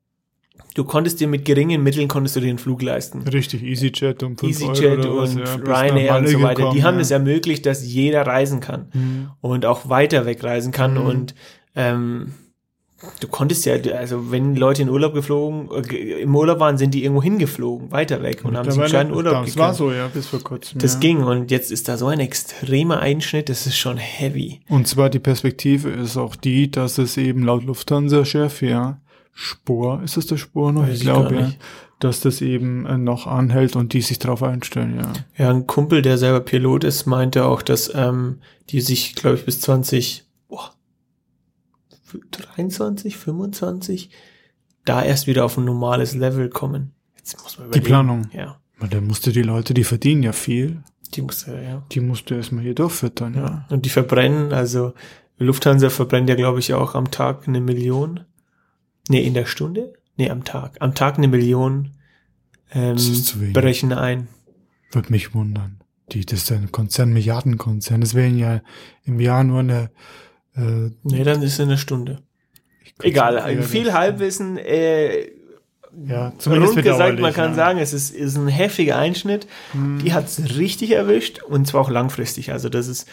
du 0.79 0.85
konntest 0.85 1.19
dir 1.19 1.27
mit 1.27 1.45
geringen 1.45 1.83
Mitteln 1.83 2.07
konntest 2.07 2.37
du 2.37 2.41
den 2.41 2.57
Flug 2.57 2.83
leisten. 2.83 3.23
Richtig, 3.23 3.65
EasyJet 3.65 4.23
und 4.23 4.43
EasyJet 4.43 5.05
und 5.05 5.39
ja, 5.39 5.55
Ryanair 5.57 6.17
und 6.19 6.29
so 6.29 6.41
weiter. 6.41 6.55
Gekommen, 6.55 6.77
die 6.77 6.85
haben 6.85 6.95
ja. 6.95 7.01
es 7.01 7.11
ermöglicht, 7.11 7.67
dass 7.67 7.85
jeder 7.85 8.25
reisen 8.27 8.61
kann 8.61 8.87
mhm. 8.95 9.31
und 9.41 9.67
auch 9.67 9.89
weiter 9.89 10.25
wegreisen 10.25 10.71
kann 10.71 10.95
mhm. 10.95 11.07
und 11.07 11.35
ähm, 11.75 12.35
du 13.19 13.27
konntest 13.27 13.67
ja, 13.67 13.75
also 13.97 14.31
wenn 14.31 14.55
Leute 14.55 14.83
in 14.83 14.89
Urlaub 14.89 15.15
geflogen, 15.15 15.69
äh, 15.91 16.23
im 16.23 16.37
Urlaub 16.37 16.61
waren, 16.61 16.79
sind 16.79 16.95
die 16.95 17.03
irgendwo 17.03 17.25
hingeflogen, 17.25 17.91
weiter 17.91 18.23
weg 18.23 18.45
und 18.45 18.57
haben 18.57 18.71
sich 18.71 18.97
einen 18.97 19.13
Urlaub 19.13 19.47
Das 19.47 19.57
war 19.57 19.75
so, 19.75 19.91
ja, 19.91 20.07
bis 20.07 20.29
vor 20.29 20.41
kurzem. 20.41 20.79
Das 20.81 20.95
ja. 20.95 21.01
ging 21.01 21.25
und 21.25 21.51
jetzt 21.51 21.73
ist 21.73 21.89
da 21.89 21.97
so 21.97 22.07
ein 22.07 22.21
extremer 22.21 23.01
Einschnitt, 23.01 23.49
das 23.49 23.67
ist 23.67 23.77
schon 23.77 23.97
heavy. 23.97 24.61
Und 24.69 24.87
zwar 24.87 25.11
die 25.11 25.19
Perspektive 25.19 25.91
ist 25.91 26.17
auch 26.17 26.37
die, 26.37 26.71
dass 26.71 26.99
es 26.99 27.17
eben 27.17 27.43
laut 27.43 27.65
Lufthansa-Chef, 27.65 28.63
ja, 28.63 29.01
Spur, 29.41 30.03
ist 30.03 30.17
es 30.17 30.27
der 30.27 30.37
Spur 30.37 30.73
noch? 30.73 30.83
Weiß 30.83 30.97
ich 30.97 31.03
glaube, 31.03 31.37
ja, 31.37 31.53
dass 32.01 32.19
das 32.19 32.41
eben 32.41 32.87
äh, 32.87 32.99
noch 32.99 33.29
anhält 33.29 33.77
und 33.77 33.93
die 33.93 34.01
sich 34.01 34.19
darauf 34.19 34.43
einstellen, 34.43 34.97
ja. 34.97 35.13
Ja, 35.37 35.51
ein 35.51 35.69
Kumpel, 35.69 36.03
der 36.03 36.19
selber 36.19 36.41
Pilot 36.41 36.83
ist, 36.83 37.07
meinte 37.07 37.45
auch, 37.45 37.63
dass 37.63 37.95
ähm, 37.95 38.41
die 38.71 38.81
sich, 38.81 39.15
glaube 39.15 39.37
ich, 39.37 39.45
bis 39.45 39.61
20, 39.61 40.27
boah, 40.49 40.73
23, 42.33 43.17
25 43.17 44.11
da 44.85 45.05
erst 45.05 45.29
wieder 45.29 45.45
auf 45.45 45.57
ein 45.57 45.65
normales 45.65 46.17
Level 46.17 46.49
kommen. 46.49 46.91
Jetzt 47.17 47.41
muss 47.41 47.59
man 47.59 47.69
überlegen. 47.69 47.85
Die 47.85 47.89
Planung. 47.89 48.31
Ja. 48.33 48.59
Weil 48.81 48.89
dann 48.89 49.07
musste 49.07 49.31
die 49.31 49.43
Leute, 49.43 49.73
die 49.73 49.85
verdienen 49.85 50.25
ja 50.25 50.33
viel. 50.33 50.83
Die 51.15 51.23
musste, 51.23 51.63
ja. 51.63 51.85
Die 51.93 52.01
musste 52.01 52.35
erstmal 52.35 52.65
hier 52.65 52.75
durchfüttern, 52.75 53.35
ja. 53.35 53.41
ja. 53.45 53.67
Und 53.71 53.85
die 53.85 53.91
verbrennen, 53.91 54.53
also 54.53 54.95
Lufthansa 55.39 55.91
verbrennt 55.91 56.29
ja, 56.29 56.35
glaube 56.35 56.59
ich, 56.59 56.75
auch 56.75 56.97
am 56.97 57.13
Tag 57.13 57.47
eine 57.47 57.61
Million. 57.61 58.25
Nee, 59.09 59.23
in 59.23 59.35
der 59.35 59.47
Stunde? 59.47 59.95
Nee, 60.17 60.31
am 60.31 60.45
Tag. 60.45 60.77
Am 60.81 60.95
Tag 60.95 61.17
eine 61.17 61.29
Million 61.29 61.95
ähm, 62.73 62.97
berechnen 63.53 63.97
ein. 63.97 64.29
Würde 64.93 65.11
mich 65.11 65.35
wundern. 65.35 65.81
Die, 66.13 66.25
das 66.25 66.43
ist 66.43 66.53
ein 66.53 66.73
Konzern, 66.73 67.13
Milliardenkonzern. 67.13 68.01
Das 68.01 68.15
wären 68.15 68.39
ja 68.39 68.63
im 69.05 69.21
Jahr 69.21 69.45
nur 69.45 69.61
eine. 69.61 69.91
Äh, 70.57 70.91
nee, 71.03 71.23
dann 71.23 71.43
ist 71.43 71.55
es 71.55 71.61
eine 71.61 71.79
Stunde. 71.79 72.23
Egal, 73.03 73.63
viel 73.63 73.93
Halbwissen. 73.93 74.59
Äh, 74.59 75.31
ja, 76.07 76.33
zumindest 76.39 76.75
rund 76.75 76.85
gesagt, 76.85 77.19
man 77.19 77.33
kann 77.33 77.51
ja. 77.51 77.57
sagen, 77.57 77.79
es 77.79 77.93
ist, 77.93 78.15
ist 78.15 78.37
ein 78.37 78.49
heftiger 78.49 78.97
Einschnitt. 78.97 79.47
Hm. 79.73 79.99
Die 79.99 80.13
hat's 80.13 80.41
richtig 80.57 80.93
erwischt 80.93 81.43
und 81.43 81.67
zwar 81.67 81.81
auch 81.81 81.91
langfristig. 81.91 82.53
Also 82.53 82.69
das 82.69 82.89
ist, 82.89 83.09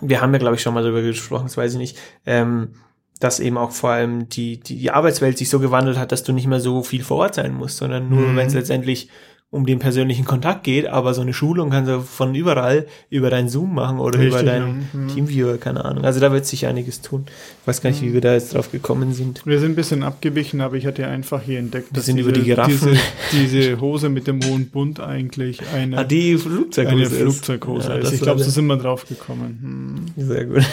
wir 0.00 0.20
haben 0.20 0.32
ja 0.32 0.38
glaube 0.38 0.56
ich 0.56 0.62
schon 0.62 0.74
mal 0.74 0.82
darüber 0.82 1.02
gesprochen, 1.02 1.44
das 1.44 1.56
weiß 1.56 1.72
ich 1.72 1.78
nicht. 1.78 1.98
Ähm, 2.24 2.74
dass 3.20 3.40
eben 3.40 3.56
auch 3.56 3.70
vor 3.70 3.90
allem 3.90 4.28
die, 4.28 4.60
die, 4.60 4.76
die 4.76 4.90
Arbeitswelt 4.90 5.38
sich 5.38 5.48
so 5.48 5.58
gewandelt 5.58 5.98
hat, 5.98 6.12
dass 6.12 6.22
du 6.22 6.32
nicht 6.32 6.46
mehr 6.46 6.60
so 6.60 6.82
viel 6.82 7.02
vor 7.02 7.18
Ort 7.18 7.34
sein 7.34 7.54
musst, 7.54 7.78
sondern 7.78 8.08
nur, 8.08 8.28
mhm. 8.28 8.36
wenn 8.36 8.46
es 8.46 8.54
letztendlich 8.54 9.08
um 9.50 9.64
den 9.64 9.78
persönlichen 9.78 10.24
Kontakt 10.24 10.64
geht, 10.64 10.86
aber 10.88 11.14
so 11.14 11.22
eine 11.22 11.32
Schulung 11.32 11.70
kannst 11.70 11.88
du 11.88 12.00
von 12.00 12.34
überall 12.34 12.86
über 13.10 13.30
dein 13.30 13.48
Zoom 13.48 13.74
machen 13.74 14.00
oder 14.00 14.18
Richtig, 14.18 14.34
über 14.34 14.42
deinen 14.42 14.88
ja. 14.92 15.00
Mhm. 15.00 15.08
Teamviewer, 15.08 15.56
keine 15.58 15.84
Ahnung. 15.84 16.04
Also 16.04 16.18
da 16.18 16.32
wird 16.32 16.46
sich 16.46 16.66
einiges 16.66 17.00
tun. 17.00 17.26
Ich 17.62 17.66
weiß 17.66 17.80
gar 17.80 17.90
nicht, 17.90 18.02
wie 18.02 18.12
wir 18.12 18.20
da 18.20 18.34
jetzt 18.34 18.54
drauf 18.54 18.72
gekommen 18.72 19.14
sind. 19.14 19.46
Wir 19.46 19.60
sind 19.60 19.72
ein 19.72 19.76
bisschen 19.76 20.02
abgewichen, 20.02 20.60
aber 20.60 20.76
ich 20.76 20.84
hatte 20.84 21.06
einfach 21.06 21.42
hier 21.42 21.60
entdeckt, 21.60 21.94
wir 21.94 22.02
sind 22.02 22.16
diese, 22.16 22.28
über 22.28 22.38
die 22.38 22.44
Giraffen. 22.44 22.98
Diese, 23.32 23.60
diese, 23.60 23.80
Hose 23.80 24.08
mit 24.08 24.26
dem 24.26 24.44
hohen 24.44 24.68
Bund 24.68 24.98
eigentlich 24.98 25.60
eine, 25.72 25.98
ah, 25.98 26.04
die 26.04 26.36
Flugzeughose 26.36 26.92
eine 26.92 27.06
Flugzeughose 27.06 27.88
ja, 27.88 27.94
ist. 27.96 28.12
Ich 28.12 28.20
glaube, 28.20 28.42
so 28.42 28.50
sind 28.50 28.66
wir 28.66 28.76
drauf 28.76 29.06
gekommen. 29.08 30.12
Hm. 30.16 30.26
Sehr 30.26 30.44
gut. 30.44 30.64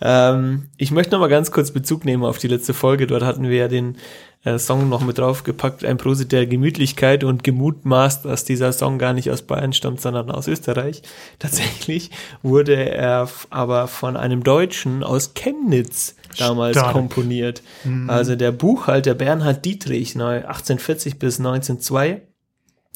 Ähm, 0.00 0.68
ich 0.76 0.90
möchte 0.90 1.12
noch 1.12 1.20
mal 1.20 1.28
ganz 1.28 1.50
kurz 1.50 1.70
Bezug 1.70 2.04
nehmen 2.04 2.24
auf 2.24 2.38
die 2.38 2.48
letzte 2.48 2.74
Folge. 2.74 3.06
Dort 3.06 3.22
hatten 3.22 3.48
wir 3.48 3.56
ja 3.56 3.68
den 3.68 3.96
äh, 4.44 4.58
Song 4.58 4.88
noch 4.88 5.00
mit 5.00 5.18
draufgepackt, 5.18 5.84
ein 5.84 5.96
Prosit 5.96 6.32
der 6.32 6.46
Gemütlichkeit 6.46 7.24
und 7.24 7.42
gemutmaßt, 7.42 8.24
dass 8.24 8.44
dieser 8.44 8.72
Song 8.72 8.98
gar 8.98 9.12
nicht 9.12 9.30
aus 9.30 9.42
Bayern 9.42 9.72
stammt, 9.72 10.00
sondern 10.00 10.30
aus 10.30 10.46
Österreich. 10.46 11.02
Tatsächlich 11.38 12.10
wurde 12.42 12.74
er 12.74 13.28
aber 13.50 13.88
von 13.88 14.16
einem 14.16 14.44
Deutschen 14.44 15.02
aus 15.02 15.34
Chemnitz 15.34 16.14
damals 16.38 16.76
Stark. 16.76 16.92
komponiert. 16.92 17.62
Mhm. 17.84 18.08
Also 18.08 18.36
der 18.36 18.52
Buchhalter 18.52 19.14
Bernhard 19.14 19.64
Dietrich, 19.64 20.14
1840 20.14 21.18
bis 21.18 21.38
1902, 21.38 22.22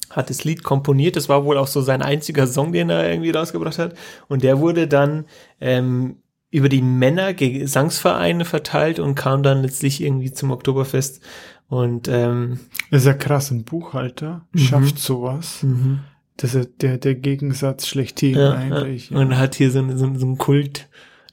hat 0.09 0.29
das 0.29 0.43
Lied 0.43 0.63
komponiert. 0.63 1.15
Das 1.15 1.29
war 1.29 1.45
wohl 1.45 1.57
auch 1.57 1.67
so 1.67 1.81
sein 1.81 2.01
einziger 2.01 2.47
Song, 2.47 2.71
den 2.71 2.89
er 2.89 3.09
irgendwie 3.09 3.31
rausgebracht 3.31 3.79
hat. 3.79 3.95
Und 4.27 4.43
der 4.43 4.59
wurde 4.59 4.87
dann 4.87 5.25
ähm, 5.59 6.20
über 6.51 6.67
die 6.67 6.81
Männer 6.81 7.33
Gesangsvereine 7.33 8.45
verteilt 8.45 8.99
und 8.99 9.15
kam 9.15 9.41
dann 9.41 9.61
letztlich 9.61 10.01
irgendwie 10.01 10.33
zum 10.33 10.51
Oktoberfest. 10.51 11.21
Und 11.69 12.09
ähm, 12.09 12.59
ist 12.91 13.05
ja 13.05 13.13
krass, 13.13 13.49
ein 13.49 13.63
Buchhalter 13.63 14.41
mhm. 14.51 14.59
schafft 14.59 14.99
sowas. 14.99 15.63
Mhm. 15.63 16.01
Das 16.35 16.53
ist 16.53 16.69
der, 16.81 16.97
der 16.97 17.15
Gegensatz 17.15 17.87
schlechthin 17.87 18.37
ja, 18.37 18.51
eigentlich. 18.51 19.09
Ja. 19.09 19.17
Und 19.17 19.37
hat 19.37 19.55
hier 19.55 19.71
so, 19.71 19.87
so, 19.95 20.13
so 20.13 20.25
ein 20.25 20.37
Kultlied, 20.37 20.87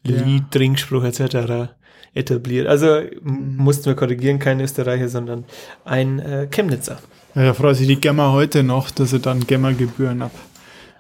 ja. 0.05 0.41
Trinkspruch 0.51 1.03
etc. 1.03 1.73
etabliert. 2.15 2.69
Also 2.69 3.01
mhm. 3.21 3.57
mussten 3.57 3.87
wir 3.87 3.97
korrigieren, 3.97 4.39
kein 4.39 4.61
Österreicher, 4.61 5.09
sondern 5.09 5.45
ein 5.85 6.21
äh, 6.21 6.47
Chemnitzer. 6.49 7.01
Ja, 7.35 7.43
da 7.43 7.55
freut 7.55 7.77
sich 7.77 7.89
die 7.89 8.01
Gemma 8.01 8.33
heute 8.33 8.63
noch, 8.63 8.91
dass 8.91 9.13
er 9.13 9.19
dann 9.19 9.47
Gemma-Gebühren 9.47 10.23
ab 10.23 10.33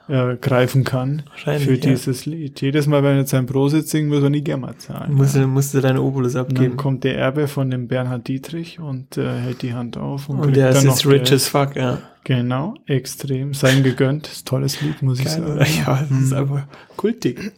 äh, 0.08 0.36
greifen 0.36 0.84
kann 0.84 1.22
für 1.44 1.76
dieses 1.76 2.24
ja. 2.24 2.32
Lied. 2.32 2.60
Jedes 2.60 2.86
Mal, 2.86 3.02
wenn 3.02 3.12
er 3.12 3.18
jetzt 3.18 3.34
ein 3.34 3.46
Prosit 3.46 3.88
singt, 3.88 4.08
muss 4.08 4.22
er 4.22 4.30
nie 4.30 4.40
GEMA 4.40 4.78
zahlen. 4.78 5.12
Musst 5.12 5.36
du, 5.36 5.46
musst 5.46 5.74
du 5.74 5.80
deine 5.80 6.02
Obolus 6.02 6.34
abgeben. 6.34 6.58
Und 6.58 6.70
dann 6.70 6.76
kommt 6.76 7.04
der 7.04 7.18
Erbe 7.18 7.46
von 7.46 7.70
dem 7.70 7.88
Bernhard 7.88 8.26
Dietrich 8.26 8.80
und 8.80 9.16
äh, 9.18 9.38
hält 9.38 9.62
die 9.62 9.74
Hand 9.74 9.96
auf. 9.96 10.28
Und, 10.28 10.40
und 10.40 10.56
der 10.56 10.70
ist 10.70 10.84
jetzt 10.84 11.06
rich 11.06 11.32
as 11.32 11.48
fuck, 11.48 11.76
ja. 11.76 11.98
Genau, 12.24 12.74
extrem. 12.86 13.54
Sein 13.54 13.82
gegönnt. 13.82 14.44
Tolles 14.44 14.80
Lied, 14.80 15.02
muss 15.02 15.20
ich 15.20 15.28
sagen. 15.28 15.58
Ja, 15.86 16.06
das 16.08 16.10
ist 16.10 16.30
mhm. 16.30 16.36
einfach 16.36 16.62
kultig. 16.96 17.52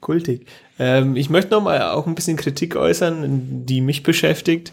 kultig. 0.00 0.46
Ähm, 0.78 1.16
ich 1.16 1.30
möchte 1.30 1.52
noch 1.52 1.62
mal 1.62 1.80
auch 1.82 2.06
ein 2.06 2.14
bisschen 2.14 2.36
Kritik 2.36 2.76
äußern, 2.76 3.64
die 3.66 3.80
mich 3.80 4.02
beschäftigt 4.02 4.72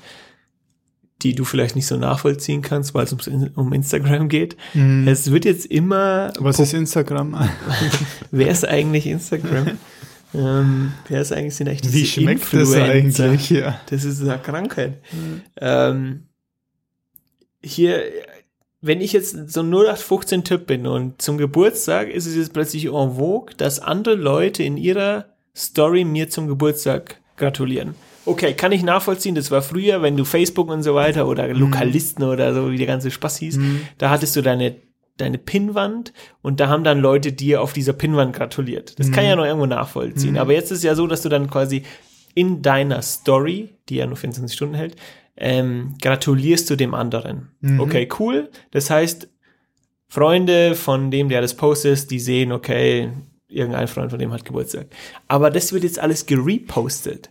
die 1.22 1.36
du 1.36 1.46
vielleicht 1.46 1.76
nicht 1.76 1.88
so 1.88 1.96
nachvollziehen 1.98 2.62
kannst, 2.62 2.94
weil 2.94 3.06
es 3.06 3.14
um 3.56 3.74
Instagram 3.74 4.28
geht. 4.28 4.58
Mhm. 4.74 5.08
Es 5.08 5.32
wird 5.32 5.46
jetzt 5.46 5.66
immer. 5.66 6.34
Was 6.40 6.60
ist 6.60 6.74
Instagram? 6.74 7.50
wer 8.32 8.50
ist 8.50 8.68
eigentlich 8.68 9.08
Instagram? 9.08 9.78
ähm, 10.34 10.94
wer 11.08 11.22
ist 11.22 11.32
eigentlich 11.32 11.56
sind 11.56 11.70
eigentlich 11.70 11.94
Wie 11.94 12.06
schmeckt 12.06 12.42
Influencer? 12.42 12.80
das 12.80 12.90
eigentlich? 12.90 13.50
Ja. 13.50 13.80
Das 13.90 14.04
ist 14.04 14.22
eine 14.22 14.40
Krankheit. 14.40 15.02
Mhm. 15.14 15.42
Ähm, 15.62 16.24
hier, 17.64 18.04
wenn 18.82 19.00
ich 19.00 19.14
jetzt 19.14 19.52
so 19.52 19.62
ein 19.62 19.74
0815-Typ 19.74 20.68
bin 20.68 20.86
und 20.88 21.22
zum 21.22 21.38
Geburtstag 21.38 22.10
ist 22.10 22.26
es 22.26 22.36
jetzt 22.36 22.52
plötzlich 22.52 22.86
en 22.88 23.16
vogue, 23.16 23.56
dass 23.56 23.80
andere 23.80 24.16
Leute 24.16 24.64
in 24.64 24.76
ihrer 24.76 25.26
Story 25.56 26.04
mir 26.04 26.30
zum 26.30 26.48
Geburtstag 26.48 27.22
gratulieren. 27.38 27.96
Okay, 28.26 28.54
kann 28.54 28.72
ich 28.72 28.84
nachvollziehen. 28.84 29.36
Das 29.36 29.52
war 29.52 29.62
früher, 29.62 30.02
wenn 30.02 30.18
du 30.18 30.26
Facebook 30.26 30.70
und 30.70 30.84
so 30.84 30.96
weiter 30.96 31.28
oder 31.28 31.48
mhm. 31.48 31.60
Lokalisten 31.60 32.24
oder 32.24 32.54
so, 32.54 32.72
wie 32.72 32.78
der 32.78 32.88
ganze 32.88 33.12
Spaß 33.12 33.38
hieß, 33.38 33.58
mhm. 33.58 33.82
da 33.98 34.10
hattest 34.10 34.36
du 34.36 34.42
deine 34.42 34.76
deine 35.18 35.38
Pinnwand 35.38 36.12
und 36.42 36.60
da 36.60 36.70
haben 36.70 36.84
dann 36.84 37.00
Leute 37.00 37.34
dir 37.34 37.62
auf 37.62 37.74
dieser 37.74 37.94
Pinnwand 37.94 38.36
gratuliert. 38.36 39.00
Das 39.00 39.08
mhm. 39.08 39.12
kann 39.12 39.26
ja 39.26 39.36
noch 39.36 39.46
irgendwo 39.46 39.68
nachvollziehen. 39.68 40.32
Mhm. 40.32 40.40
Aber 40.40 40.54
jetzt 40.54 40.72
ist 40.72 40.80
es 40.80 40.84
ja 40.84 40.96
so, 40.96 41.06
dass 41.06 41.22
du 41.22 41.30
dann 41.30 41.50
quasi 41.50 41.84
in 42.34 42.64
deiner 42.64 43.02
Story, 43.04 43.76
die 43.90 43.98
ja 43.98 44.08
nur 44.08 44.18
24 44.18 44.56
Stunden 44.56 44.74
hält, 44.74 44.96
ähm, 45.38 45.96
gratulierst 46.02 46.70
du 46.70 46.76
dem 46.76 46.94
anderen. 46.94 47.52
Mhm. 47.62 47.80
Okay, 47.80 48.10
cool. 48.20 48.50
Das 48.72 48.90
heißt, 48.90 49.30
Freunde 50.08 50.76
von 50.76 51.12
dem, 51.12 51.30
der 51.30 51.42
das 51.42 51.56
postet, 51.56 52.10
die 52.12 52.20
sehen, 52.20 52.52
okay, 52.52 53.12
irgendein 53.48 53.88
Freund 53.88 54.10
von 54.12 54.20
dem 54.20 54.32
hat 54.32 54.46
Geburtstag. 54.46 54.88
Aber 55.28 55.50
das 55.50 55.74
wird 55.74 55.84
jetzt 55.84 56.00
alles 56.00 56.26
gerepostet. 56.26 57.30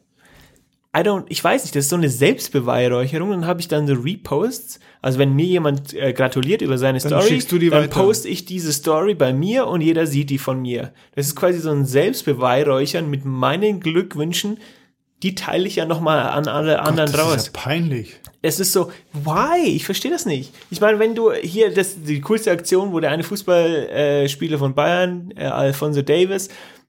I 0.95 1.01
don't, 1.01 1.25
ich 1.31 1.43
weiß 1.43 1.63
nicht, 1.63 1.75
das 1.75 1.85
ist 1.85 1.91
so 1.91 1.97
eine 1.97 2.11
Selbstbeweihräucherung. 2.11 3.31
Dann 3.31 3.47
habe 3.47 3.61
ich 3.61 3.69
dann 3.69 3.87
so 3.87 3.95
Reposts. 3.95 4.79
Also 5.01 5.19
wenn 5.19 5.35
mir 5.35 5.47
jemand 5.47 5.95
äh, 5.95 6.13
gratuliert 6.13 6.61
über 6.61 6.77
seine 6.77 6.99
dann 6.99 7.23
Story, 7.23 7.69
dann 7.71 7.71
weiter. 7.71 7.89
poste 7.89 8.29
ich 8.29 8.45
diese 8.45 8.73
Story 8.75 9.15
bei 9.15 9.33
mir 9.33 9.67
und 9.67 9.81
jeder 9.81 10.07
sieht 10.07 10.29
die 10.29 10.39
von 10.39 10.61
mir. 10.61 10.93
Das 11.15 11.27
ist 11.27 11.35
quasi 11.35 11.61
so 11.61 11.71
ein 11.71 11.87
Selbstbeweihräuchern 11.87 13.09
mit 13.09 13.25
meinen 13.25 13.81
Glückwünschen. 13.81 14.59
Die 15.23 15.35
teile 15.35 15.67
ich 15.67 15.77
ja 15.77 15.87
nochmal 15.87 16.29
an 16.29 16.47
alle 16.47 16.77
Gott, 16.77 16.87
anderen 16.87 17.13
das 17.13 17.21
raus. 17.21 17.33
Das 17.33 17.43
ist 17.45 17.57
ja 17.57 17.63
peinlich. 17.63 18.17
Es 18.43 18.61
ist 18.61 18.73
so, 18.73 18.91
why? 19.13 19.65
Ich 19.65 19.87
verstehe 19.87 20.11
das 20.11 20.27
nicht. 20.27 20.53
Ich 20.71 20.81
meine, 20.81 20.99
wenn 20.99 21.15
du 21.15 21.33
hier, 21.33 21.73
das 21.73 22.03
die 22.03 22.21
coolste 22.21 22.51
Aktion, 22.51 22.93
wo 22.93 23.01
der 23.01 23.13
eine 23.13 23.23
Fußballspieler 23.23 24.57
äh, 24.57 24.59
von 24.59 24.75
Bayern, 24.75 25.33
äh, 25.37 25.45
Alfonso 25.45 26.03
Davis, 26.03 26.49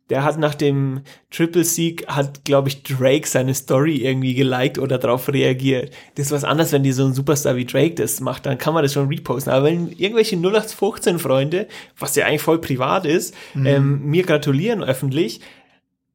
der 0.10 0.24
hat 0.24 0.38
nach 0.38 0.56
dem 0.56 1.02
Triple-Sieg, 1.32 2.08
hat, 2.08 2.44
glaube 2.44 2.70
ich, 2.70 2.84
Drake 2.84 3.28
seine 3.28 3.54
Story 3.54 3.98
irgendwie 3.98 4.34
geliked 4.34 4.78
oder 4.78 4.98
darauf 4.98 5.30
reagiert. 5.30 5.92
Das 6.16 6.28
ist 6.28 6.32
was 6.32 6.44
anderes, 6.44 6.72
wenn 6.72 6.84
die 6.84 6.92
so 6.92 7.06
ein 7.06 7.14
Superstar 7.14 7.56
wie 7.56 7.66
Drake 7.66 7.96
das 7.96 8.20
macht, 8.20 8.46
dann 8.46 8.58
kann 8.58 8.74
man 8.74 8.84
das 8.84 8.94
schon 8.94 9.08
reposten. 9.08 9.52
Aber 9.52 9.66
wenn 9.66 9.92
irgendwelche 9.92 10.36
0815-Freunde, 10.36 11.68
was 11.98 12.16
ja 12.16 12.26
eigentlich 12.26 12.42
voll 12.42 12.60
privat 12.60 13.06
ist, 13.06 13.34
mhm. 13.54 13.66
ähm, 13.66 14.06
mir 14.06 14.24
gratulieren 14.24 14.84
öffentlich, 14.84 15.40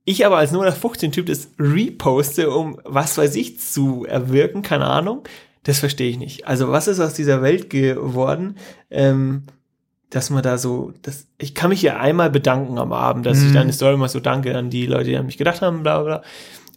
ich 0.04 0.24
aber 0.24 0.38
als 0.38 0.52
0815-Typ 0.52 1.26
das 1.26 1.50
reposte, 1.58 2.50
um 2.50 2.80
was 2.84 3.18
weiß 3.18 3.34
ich 3.36 3.60
zu 3.60 4.06
erwirken, 4.06 4.62
keine 4.62 4.86
Ahnung, 4.86 5.24
das 5.64 5.80
verstehe 5.80 6.10
ich 6.10 6.18
nicht. 6.18 6.46
Also 6.46 6.70
was 6.70 6.88
ist 6.88 7.00
aus 7.00 7.14
dieser 7.14 7.42
Welt 7.42 7.68
geworden? 7.68 8.56
Ähm, 8.90 9.44
dass 10.10 10.30
man 10.30 10.42
da 10.42 10.56
so, 10.56 10.92
das, 11.02 11.26
ich 11.36 11.54
kann 11.54 11.70
mich 11.70 11.82
ja 11.82 11.98
einmal 11.98 12.30
bedanken 12.30 12.78
am 12.78 12.92
Abend, 12.92 13.26
dass 13.26 13.38
mhm. 13.38 13.46
ich 13.46 13.52
deine 13.52 13.72
Story 13.72 13.96
mal 13.96 14.08
so 14.08 14.20
danke 14.20 14.56
an 14.56 14.70
die 14.70 14.86
Leute, 14.86 15.10
die 15.10 15.16
an 15.16 15.26
mich 15.26 15.38
gedacht 15.38 15.60
haben, 15.60 15.82
bla 15.82 16.02
bla. 16.02 16.22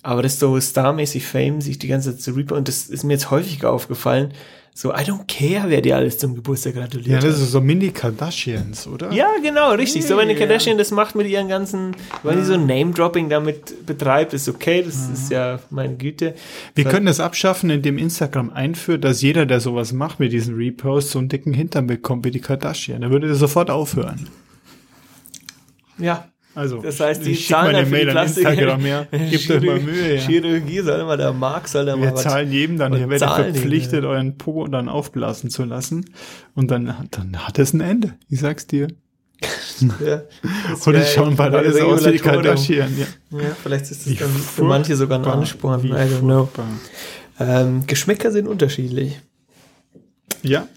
Aber 0.04 0.24
das 0.24 0.34
ist 0.34 0.40
so 0.40 0.60
starmäßig 0.60 1.26
Fame, 1.26 1.62
sich 1.62 1.80
die 1.80 1.88
ganze 1.88 2.12
Zeit 2.12 2.22
zu 2.22 2.32
reaper 2.32 2.56
und 2.56 2.68
das 2.68 2.88
ist 2.88 3.04
mir 3.04 3.14
jetzt 3.14 3.32
häufiger 3.32 3.72
aufgefallen, 3.72 4.34
so, 4.82 4.92
I 4.92 5.04
don't 5.04 5.28
care, 5.28 5.70
wer 5.70 5.80
dir 5.80 5.96
alles 5.96 6.18
zum 6.18 6.34
Geburtstag 6.34 6.74
gratuliert. 6.74 7.22
Ja, 7.22 7.30
das 7.30 7.40
ist 7.40 7.52
so 7.52 7.62
Mini-Kardashians, 7.62 8.88
oder? 8.88 9.12
Ja, 9.12 9.28
genau, 9.44 9.74
richtig. 9.74 10.02
Hey, 10.02 10.10
so, 10.10 10.18
wenn 10.18 10.28
eine 10.28 10.34
Kardashian 10.34 10.76
das 10.80 10.90
macht 10.90 11.14
mit 11.14 11.28
ihren 11.28 11.48
ganzen, 11.48 11.96
wenn 12.24 12.40
die 12.40 12.44
so 12.44 12.58
Name-Dropping 12.58 13.30
damit 13.30 13.86
betreibt, 13.86 14.34
ist 14.34 14.50
okay, 14.50 14.82
das 14.82 15.08
mhm. 15.08 15.14
ist 15.14 15.32
ja 15.32 15.60
meine 15.70 15.98
Güte. 15.98 16.34
Wir 16.74 16.86
können 16.86 17.06
das 17.06 17.20
abschaffen, 17.20 17.70
indem 17.70 18.00
Instagram 18.00 18.50
einführt, 18.50 19.04
dass 19.04 19.22
jeder, 19.22 19.46
der 19.46 19.60
sowas 19.60 19.94
macht 19.94 20.20
mit 20.20 20.32
diesen 20.32 20.56
Reposts, 20.56 21.12
so 21.12 21.20
einen 21.20 21.30
dicken 21.30 21.54
Hintern 21.54 21.86
bekommt 21.86 22.26
wie 22.26 22.32
die 22.32 22.42
Kardashian. 22.42 23.02
Dann 23.02 23.12
würde 23.12 23.28
das 23.28 23.38
sofort 23.38 23.70
aufhören. 23.70 24.30
Ja, 26.00 26.31
also, 26.54 26.82
das 26.82 27.00
heißt, 27.00 27.26
die 27.26 27.40
zahlen 27.40 27.72
meine 27.74 27.90
Mail 27.90 28.10
an 28.10 28.28
Instagram, 28.28 28.86
ja. 28.86 29.04
Gebt 29.12 29.52
euch 29.52 29.64
mal 29.64 29.80
Mühe, 29.80 30.16
ja. 30.16 30.22
Chirurgie 30.22 30.82
soll 30.82 31.00
immer 31.00 31.16
der 31.16 31.32
Mark, 31.32 31.68
soll 31.68 31.86
da 31.86 31.96
mal 31.96 32.08
Wir 32.08 32.16
zahlen 32.16 32.52
jedem 32.52 32.78
dann, 32.78 32.94
ihr 32.94 33.10
werdet 33.10 33.30
verpflichtet, 33.30 34.04
euren 34.04 34.38
Po 34.38 34.68
dann 34.68 34.90
aufblasen 34.90 35.50
zu 35.50 35.64
lassen. 35.64 36.06
Und 36.54 36.70
dann, 36.70 37.08
dann 37.12 37.48
hat 37.48 37.58
es 37.58 37.74
ein 37.74 37.80
Ende. 37.80 38.16
Ich 38.28 38.42
sag's 38.42 38.68
dir. 38.68 38.88
ja, 40.06 40.22
und 40.86 40.96
ich 40.96 41.14
schauen 41.14 41.36
bald 41.36 41.56
alles 41.56 41.80
aus 41.80 42.06
wie 42.06 42.12
die 42.12 42.20
Kardashian, 42.20 42.96
ja. 42.98 43.40
ja. 43.40 43.56
vielleicht 43.64 43.90
ist 43.90 44.06
das 44.06 44.16
dann 44.18 44.30
für 44.30 44.64
manche 44.64 44.96
sogar 44.96 45.20
ein 45.20 45.26
Ansporn. 45.26 45.86
I 45.86 45.92
don't 45.92 46.20
know. 46.20 46.50
Ähm, 47.40 47.88
Geschmäcker 47.88 48.32
sind 48.32 48.48
unterschiedlich. 48.48 49.20
Ja. 50.44 50.68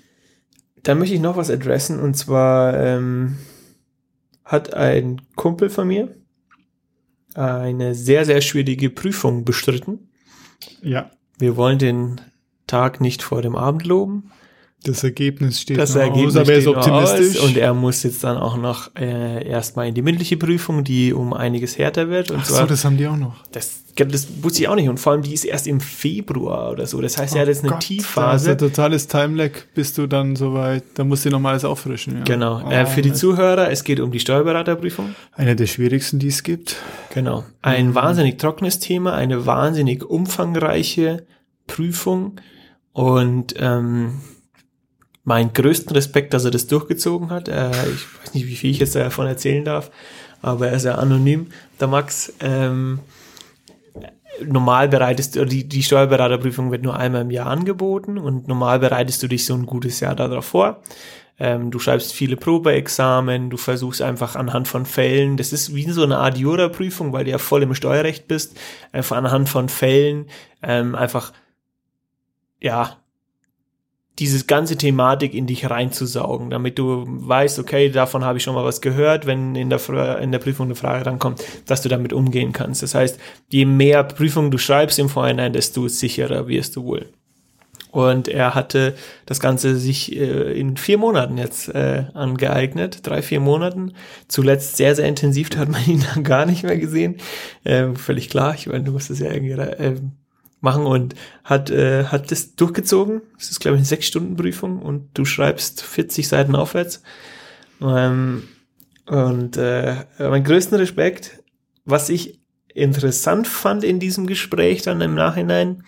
Da 0.82 0.94
möchte 0.94 1.14
ich 1.14 1.20
noch 1.20 1.36
was 1.36 1.50
adressen 1.50 1.98
und 2.00 2.14
zwar, 2.14 2.78
ähm, 2.78 3.36
hat 4.44 4.74
ein 4.74 5.22
Kumpel 5.36 5.70
von 5.70 5.88
mir 5.88 6.14
eine 7.34 7.94
sehr, 7.94 8.24
sehr 8.24 8.40
schwierige 8.40 8.90
Prüfung 8.90 9.44
bestritten. 9.44 10.10
Ja. 10.82 11.10
Wir 11.38 11.56
wollen 11.56 11.78
den 11.78 12.20
Tag 12.66 13.00
nicht 13.00 13.22
vor 13.22 13.42
dem 13.42 13.56
Abend 13.56 13.84
loben. 13.84 14.30
Das 14.84 15.02
Ergebnis 15.02 15.62
steht 15.62 15.78
das 15.78 15.96
Ergebnis 15.96 16.36
aus, 16.36 16.42
aber 16.42 16.52
er 16.52 16.58
ist 16.58 16.66
optimistisch. 16.66 17.42
und 17.42 17.56
er 17.56 17.72
muss 17.72 18.02
jetzt 18.02 18.22
dann 18.22 18.36
auch 18.36 18.58
noch 18.58 18.94
äh, 18.94 19.48
erstmal 19.48 19.88
in 19.88 19.94
die 19.94 20.02
mündliche 20.02 20.36
Prüfung, 20.36 20.84
die 20.84 21.14
um 21.14 21.32
einiges 21.32 21.78
härter 21.78 22.10
wird. 22.10 22.30
Und 22.30 22.40
Ach 22.40 22.44
so, 22.44 22.66
das 22.66 22.84
haben 22.84 22.98
die 22.98 23.06
auch 23.06 23.16
noch. 23.16 23.34
Das, 23.50 23.84
das 23.96 24.28
wusste 24.42 24.60
ich 24.60 24.68
auch 24.68 24.74
nicht. 24.74 24.90
Und 24.90 25.00
vor 25.00 25.12
allem, 25.12 25.22
die 25.22 25.32
ist 25.32 25.46
erst 25.46 25.66
im 25.66 25.80
Februar 25.80 26.70
oder 26.70 26.86
so. 26.86 27.00
Das 27.00 27.16
heißt, 27.16 27.32
oh 27.32 27.36
er 27.36 27.42
hat 27.42 27.48
jetzt 27.48 27.62
eine 27.62 27.72
Gott, 27.72 27.80
Tiefphase. 27.80 28.30
Das 28.30 28.42
ist 28.42 28.48
ein 28.48 28.58
totales 28.58 29.06
Timelag, 29.08 29.52
bis 29.74 29.94
du 29.94 30.06
dann 30.06 30.36
soweit, 30.36 30.84
da 30.96 31.04
musst 31.04 31.24
du 31.24 31.30
nochmal 31.30 31.52
alles 31.52 31.64
auffrischen. 31.64 32.18
Ja. 32.18 32.24
Genau. 32.24 32.62
Oh, 32.62 32.70
äh, 32.70 32.84
für 32.84 33.00
die 33.00 33.14
Zuhörer, 33.14 33.70
es 33.70 33.84
geht 33.84 34.00
um 34.00 34.12
die 34.12 34.20
Steuerberaterprüfung. 34.20 35.14
Eine 35.32 35.56
der 35.56 35.66
schwierigsten, 35.66 36.18
die 36.18 36.28
es 36.28 36.42
gibt. 36.42 36.76
Genau. 37.14 37.44
Ein 37.62 37.88
mhm. 37.88 37.94
wahnsinnig 37.94 38.38
trockenes 38.38 38.80
Thema, 38.80 39.14
eine 39.14 39.46
wahnsinnig 39.46 40.04
umfangreiche 40.04 41.24
Prüfung. 41.66 42.36
Und 42.92 43.54
ähm, 43.58 44.20
meinen 45.24 45.52
größten 45.52 45.94
Respekt, 45.94 46.34
dass 46.34 46.44
er 46.44 46.50
das 46.50 46.66
durchgezogen 46.66 47.30
hat. 47.30 47.48
Äh, 47.48 47.70
ich 47.70 48.20
weiß 48.20 48.34
nicht, 48.34 48.46
wie 48.46 48.56
viel 48.56 48.70
ich 48.70 48.78
jetzt 48.78 48.94
davon 48.94 49.26
erzählen 49.26 49.64
darf, 49.64 49.90
aber 50.42 50.68
er 50.68 50.76
ist 50.76 50.84
ja 50.84 50.96
anonym, 50.96 51.48
der 51.80 51.88
Max. 51.88 52.32
Ähm, 52.40 53.00
normal 54.42 54.88
bereitest 54.88 55.36
du, 55.36 55.44
die, 55.44 55.68
die 55.68 55.82
Steuerberaterprüfung 55.82 56.70
wird 56.70 56.82
nur 56.82 56.96
einmal 56.96 57.22
im 57.22 57.30
Jahr 57.30 57.46
angeboten 57.46 58.18
und 58.18 58.48
normal 58.48 58.78
bereitest 58.78 59.22
du 59.22 59.28
dich 59.28 59.46
so 59.46 59.54
ein 59.54 59.66
gutes 59.66 60.00
Jahr 60.00 60.14
darauf 60.14 60.44
vor. 60.44 60.82
Ähm, 61.38 61.70
du 61.70 61.78
schreibst 61.80 62.12
viele 62.12 62.36
Probeexamen, 62.36 63.50
du 63.50 63.56
versuchst 63.56 64.02
einfach 64.02 64.36
anhand 64.36 64.68
von 64.68 64.86
Fällen, 64.86 65.36
das 65.36 65.52
ist 65.52 65.74
wie 65.74 65.90
so 65.90 66.04
eine 66.04 66.18
Art 66.18 66.38
Jura-Prüfung, 66.38 67.12
weil 67.12 67.24
du 67.24 67.32
ja 67.32 67.38
voll 67.38 67.62
im 67.62 67.74
Steuerrecht 67.74 68.28
bist, 68.28 68.56
einfach 68.92 69.16
anhand 69.16 69.48
von 69.48 69.68
Fällen 69.68 70.26
ähm, 70.62 70.94
einfach, 70.94 71.32
ja, 72.60 72.98
diese 74.18 74.44
ganze 74.46 74.76
Thematik 74.76 75.34
in 75.34 75.46
dich 75.46 75.68
reinzusaugen, 75.68 76.50
damit 76.50 76.78
du 76.78 77.04
weißt, 77.06 77.58
okay, 77.58 77.90
davon 77.90 78.24
habe 78.24 78.38
ich 78.38 78.44
schon 78.44 78.54
mal 78.54 78.64
was 78.64 78.80
gehört, 78.80 79.26
wenn 79.26 79.56
in 79.56 79.70
der, 79.70 80.18
in 80.20 80.30
der 80.30 80.38
Prüfung 80.38 80.66
eine 80.66 80.76
Frage 80.76 81.06
rankommt, 81.06 81.42
dass 81.66 81.82
du 81.82 81.88
damit 81.88 82.12
umgehen 82.12 82.52
kannst. 82.52 82.82
Das 82.82 82.94
heißt, 82.94 83.18
je 83.48 83.64
mehr 83.64 84.04
Prüfungen 84.04 84.52
du 84.52 84.58
schreibst 84.58 84.98
im 84.98 85.08
Vorhinein, 85.08 85.52
desto 85.52 85.88
sicherer 85.88 86.46
wirst 86.46 86.76
du 86.76 86.84
wohl. 86.84 87.08
Und 87.94 88.26
er 88.26 88.56
hatte 88.56 88.96
das 89.24 89.38
Ganze 89.38 89.76
sich 89.76 90.16
äh, 90.16 90.58
in 90.58 90.76
vier 90.76 90.98
Monaten 90.98 91.38
jetzt 91.38 91.68
äh, 91.68 92.06
angeeignet, 92.12 93.06
drei, 93.06 93.22
vier 93.22 93.38
Monaten. 93.38 93.92
Zuletzt 94.26 94.76
sehr, 94.76 94.96
sehr 94.96 95.06
intensiv, 95.06 95.48
da 95.50 95.58
hat 95.60 95.68
man 95.68 95.84
ihn 95.86 96.04
dann 96.12 96.24
gar 96.24 96.44
nicht 96.44 96.64
mehr 96.64 96.76
gesehen. 96.76 97.18
Ähm, 97.64 97.94
völlig 97.94 98.30
klar, 98.30 98.54
ich 98.54 98.66
meine, 98.66 98.82
du 98.82 98.90
musst 98.90 99.10
es 99.10 99.20
ja 99.20 99.32
irgendwie 99.32 99.52
äh, 99.52 99.94
machen 100.64 100.86
und 100.86 101.14
hat, 101.44 101.70
äh, 101.70 102.06
hat 102.06 102.32
das 102.32 102.56
durchgezogen. 102.56 103.22
Das 103.38 103.50
ist, 103.50 103.60
glaube 103.60 103.76
ich, 103.76 103.80
eine 103.80 103.86
Sechs-Stunden-Prüfung 103.86 104.82
und 104.82 105.10
du 105.14 105.24
schreibst 105.24 105.82
40 105.82 106.26
Seiten 106.26 106.56
aufwärts. 106.56 107.02
Ähm, 107.80 108.48
und 109.06 109.56
äh, 109.56 110.04
mein 110.18 110.42
größten 110.42 110.76
Respekt, 110.76 111.42
was 111.84 112.08
ich 112.08 112.40
interessant 112.74 113.46
fand 113.46 113.84
in 113.84 114.00
diesem 114.00 114.26
Gespräch 114.26 114.82
dann 114.82 115.00
im 115.00 115.14
Nachhinein, 115.14 115.84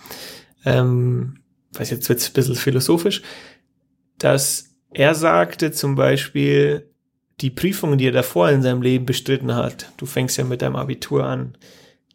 ähm, 0.64 1.40
weiß 1.72 1.90
jetzt 1.90 2.08
wird's 2.08 2.28
ein 2.28 2.34
bisschen 2.34 2.54
philosophisch, 2.54 3.22
dass 4.18 4.76
er 4.92 5.14
sagte 5.14 5.72
zum 5.72 5.94
Beispiel, 5.94 6.90
die 7.40 7.50
Prüfungen, 7.50 7.98
die 7.98 8.06
er 8.06 8.12
davor 8.12 8.50
in 8.50 8.62
seinem 8.62 8.82
Leben 8.82 9.04
bestritten 9.04 9.54
hat, 9.54 9.92
du 9.96 10.06
fängst 10.06 10.38
ja 10.38 10.44
mit 10.44 10.62
deinem 10.62 10.76
Abitur 10.76 11.24
an, 11.24 11.56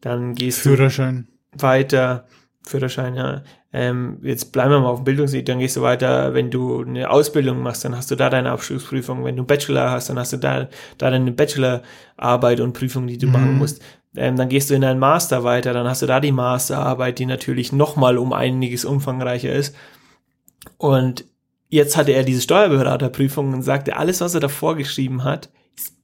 dann 0.02 0.34
gehst 0.34 0.62
Führerschein. 0.62 1.28
du 1.52 1.62
weiter, 1.62 2.28
Führerschein, 2.68 3.16
ja. 3.16 3.44
Ähm, 3.74 4.20
jetzt 4.22 4.52
bleiben 4.52 4.72
wir 4.72 4.80
mal 4.80 4.90
auf 4.90 5.00
dem 5.00 5.06
Bildungsweg, 5.06 5.46
dann 5.46 5.60
gehst 5.60 5.78
du 5.78 5.82
weiter, 5.82 6.34
wenn 6.34 6.52
du 6.52 6.84
eine 6.84 7.10
Ausbildung 7.10 7.62
machst, 7.64 7.86
dann 7.86 7.96
hast 7.96 8.12
du 8.12 8.16
da 8.16 8.30
deine 8.30 8.52
Abschlussprüfung, 8.52 9.24
wenn 9.24 9.36
du 9.36 9.42
einen 9.42 9.48
Bachelor 9.48 9.92
hast, 9.92 10.10
dann 10.10 10.20
hast 10.20 10.34
du 10.34 10.38
da, 10.38 10.68
da 10.98 11.10
deine 11.10 11.32
Bachelorarbeit 11.32 12.60
und 12.60 12.74
Prüfung, 12.74 13.08
die 13.08 13.18
du 13.18 13.28
mhm. 13.28 13.34
machen 13.34 13.58
musst. 13.58 13.82
Ähm, 14.16 14.36
dann 14.36 14.50
gehst 14.50 14.70
du 14.70 14.76
in 14.76 14.82
deinen 14.82 15.00
Master 15.00 15.44
weiter, 15.44 15.74
dann 15.74 15.88
hast 15.88 16.02
du 16.02 16.06
da 16.06 16.20
die 16.20 16.34
Masterarbeit, 16.34 17.18
die 17.18 17.26
natürlich 17.26 17.72
nochmal 17.72 18.18
um 18.18 18.34
einiges 18.34 18.86
umfangreicher 18.86 19.54
ist. 19.54 19.76
Und 20.78 21.26
jetzt 21.70 21.96
hatte 21.98 22.12
er 22.12 22.24
diese 22.24 22.42
Steuerberaterprüfung 22.42 23.54
und 23.54 23.62
sagte, 23.64 23.96
alles, 23.96 24.22
was 24.22 24.36
er 24.36 24.42
davor 24.42 24.76
geschrieben 24.76 25.24
hat, 25.24 25.50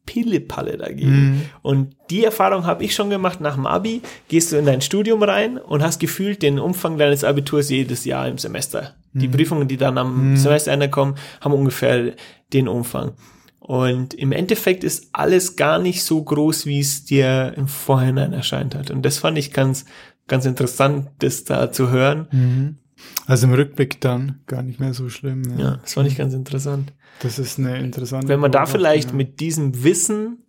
Pillepalle 0.07 0.77
dagegen. 0.77 1.11
Mhm. 1.11 1.41
Und 1.61 1.95
die 2.09 2.25
Erfahrung 2.25 2.65
habe 2.65 2.83
ich 2.83 2.95
schon 2.95 3.11
gemacht 3.11 3.39
nach 3.39 3.53
dem 3.53 3.67
Abi. 3.67 4.01
Gehst 4.27 4.51
du 4.51 4.55
in 4.55 4.65
dein 4.65 4.81
Studium 4.81 5.21
rein 5.21 5.59
und 5.59 5.83
hast 5.83 5.99
gefühlt 5.99 6.41
den 6.41 6.57
Umfang 6.57 6.97
deines 6.97 7.23
Abiturs 7.23 7.69
jedes 7.69 8.05
Jahr 8.05 8.27
im 8.27 8.39
Semester. 8.39 8.95
Mhm. 9.13 9.19
Die 9.19 9.27
Prüfungen, 9.27 9.67
die 9.67 9.77
dann 9.77 9.99
am 9.99 10.31
mhm. 10.31 10.37
Semesterende 10.37 10.89
kommen, 10.89 11.15
haben 11.41 11.53
ungefähr 11.53 12.13
den 12.53 12.67
Umfang. 12.67 13.13
Und 13.59 14.13
im 14.13 14.31
Endeffekt 14.31 14.83
ist 14.83 15.09
alles 15.11 15.57
gar 15.57 15.77
nicht 15.77 16.03
so 16.03 16.23
groß, 16.23 16.65
wie 16.65 16.79
es 16.79 17.03
dir 17.03 17.53
im 17.57 17.67
Vorhinein 17.67 18.31
erscheint 18.31 18.75
hat. 18.75 18.89
Und 18.89 19.03
das 19.03 19.19
fand 19.19 19.37
ich 19.37 19.51
ganz, 19.51 19.85
ganz 20.27 20.45
interessant, 20.45 21.09
das 21.19 21.43
da 21.43 21.71
zu 21.71 21.89
hören. 21.91 22.27
Mhm. 22.31 22.77
Also 23.25 23.47
im 23.47 23.53
Rückblick 23.53 24.01
dann 24.01 24.39
gar 24.47 24.63
nicht 24.63 24.79
mehr 24.79 24.93
so 24.93 25.09
schlimm. 25.09 25.43
Ja, 25.57 25.63
ja 25.63 25.79
das 25.81 25.93
fand 25.93 26.07
ich 26.07 26.17
ganz 26.17 26.33
interessant. 26.33 26.93
Das 27.21 27.39
ist 27.39 27.59
eine 27.59 27.79
interessante. 27.79 28.27
Wenn 28.27 28.39
man 28.39 28.51
da 28.51 28.65
vielleicht 28.65 29.09
ja. 29.09 29.15
mit 29.15 29.39
diesem 29.39 29.83
Wissen 29.83 30.43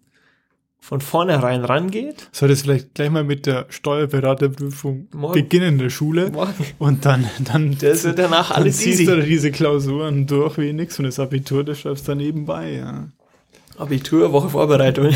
von 0.80 1.00
vornherein 1.00 1.64
rangeht. 1.64 2.28
Soll 2.32 2.48
das 2.48 2.62
vielleicht 2.62 2.94
gleich 2.94 3.10
mal 3.10 3.24
mit 3.24 3.46
der 3.46 3.66
Steuerberaterprüfung 3.68 5.08
Morgen. 5.12 5.34
beginnen 5.34 5.74
in 5.74 5.78
der 5.78 5.90
Schule 5.90 6.30
Morgen. 6.30 6.64
und 6.78 7.04
dann 7.04 7.28
dann 7.40 7.76
das 7.78 8.04
wird 8.04 8.18
danach 8.18 8.50
alles 8.52 8.76
dann 8.76 8.84
ziehst 8.84 9.00
easy. 9.00 9.06
du 9.06 9.22
diese 9.22 9.50
Klausuren 9.50 10.26
durch 10.26 10.56
wie 10.56 10.72
nix 10.72 10.98
und 10.98 11.04
das 11.04 11.18
Abitur, 11.18 11.64
das 11.64 11.80
schreibst 11.80 12.06
du 12.06 12.12
dann 12.12 12.18
nebenbei, 12.18 12.74
ja. 12.74 13.08
Abitur, 13.78 14.32
Woche 14.32 14.50
Vorbereitung. 14.50 15.10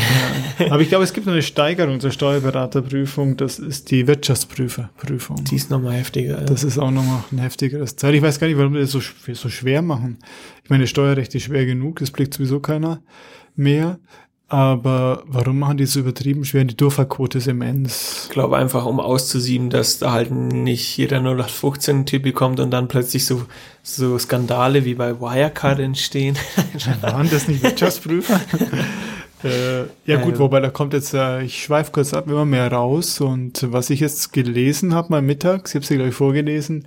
Ja. 0.59 0.71
Aber 0.71 0.81
ich 0.81 0.89
glaube, 0.89 1.03
es 1.03 1.13
gibt 1.13 1.27
eine 1.27 1.41
Steigerung 1.41 1.99
zur 1.99 2.11
Steuerberaterprüfung. 2.11 3.37
Das 3.37 3.59
ist 3.59 3.91
die 3.91 4.07
Wirtschaftsprüferprüfung. 4.07 5.43
Die 5.43 5.55
ist 5.55 5.69
nochmal 5.69 5.95
heftiger. 5.95 6.39
Ja. 6.39 6.45
Das 6.45 6.63
ist 6.63 6.77
auch 6.77 6.91
nochmal 6.91 7.23
ein 7.31 7.39
heftigeres 7.39 7.95
Teil. 7.95 8.15
Ich 8.15 8.21
weiß 8.21 8.39
gar 8.39 8.47
nicht, 8.47 8.57
warum 8.57 8.73
die 8.73 8.79
das 8.79 8.91
so, 8.91 9.01
so 9.01 9.49
schwer 9.49 9.81
machen. 9.81 10.19
Ich 10.63 10.69
meine, 10.69 10.87
Steuerrecht 10.87 11.35
ist 11.35 11.43
schwer 11.43 11.65
genug. 11.65 11.99
Das 11.99 12.11
blickt 12.11 12.33
sowieso 12.33 12.59
keiner 12.59 13.01
mehr. 13.55 13.99
Aber 14.49 15.23
warum 15.25 15.57
machen 15.59 15.77
die 15.77 15.85
so 15.85 16.01
übertrieben 16.01 16.45
schwer? 16.45 16.63
Die 16.63 16.77
Durchfallquote 16.77 17.39
ist 17.39 17.47
immens. 17.47 18.25
Ich 18.25 18.29
glaube 18.29 18.57
einfach, 18.57 18.85
um 18.85 18.99
auszusieben, 18.99 19.69
dass 19.69 19.97
da 19.97 20.11
halt 20.11 20.29
nicht 20.31 20.95
jeder 20.97 21.17
0815-Typ 21.21 22.33
kommt 22.35 22.59
und 22.59 22.69
dann 22.69 22.87
plötzlich 22.87 23.25
so, 23.25 23.45
so 23.81 24.17
Skandale 24.19 24.85
wie 24.85 24.93
bei 24.93 25.19
Wirecard 25.19 25.79
entstehen. 25.79 26.37
Waren 27.01 27.29
das 27.31 27.47
nicht 27.47 27.63
Wirtschaftsprüfer? 27.63 28.39
äh, 29.43 29.85
ja 30.05 30.21
gut, 30.21 30.37
wobei 30.37 30.59
da 30.59 30.69
kommt 30.69 30.93
jetzt, 30.93 31.15
äh, 31.15 31.41
ich 31.41 31.63
schweife 31.63 31.91
kurz 31.91 32.13
ab, 32.13 32.27
immer 32.27 32.45
mehr 32.45 32.71
raus 32.71 33.21
und 33.21 33.71
was 33.71 33.89
ich 33.89 34.01
jetzt 34.01 34.33
gelesen 34.33 34.93
habe 34.93 35.07
mal 35.09 35.21
mittags, 35.23 35.71
ich 35.71 35.75
habe 35.75 35.85
sie 35.85 35.97
gleich 35.97 36.13
vorgelesen, 36.13 36.85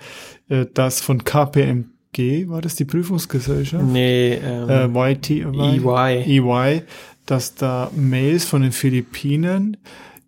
äh, 0.49 0.67
das 0.73 1.01
von 1.01 1.25
KPMG, 1.25 2.49
war 2.49 2.61
das 2.61 2.77
die 2.77 2.85
Prüfungsgesellschaft? 2.85 3.85
Nee, 3.85 4.35
ähm, 4.35 4.95
äh, 4.95 5.13
YT, 5.13 5.31
EY. 5.31 6.39
EY 6.39 6.83
dass 7.27 7.55
da 7.55 7.91
Mails 7.95 8.45
von 8.45 8.63
den 8.63 8.73
Philippinen 8.73 9.77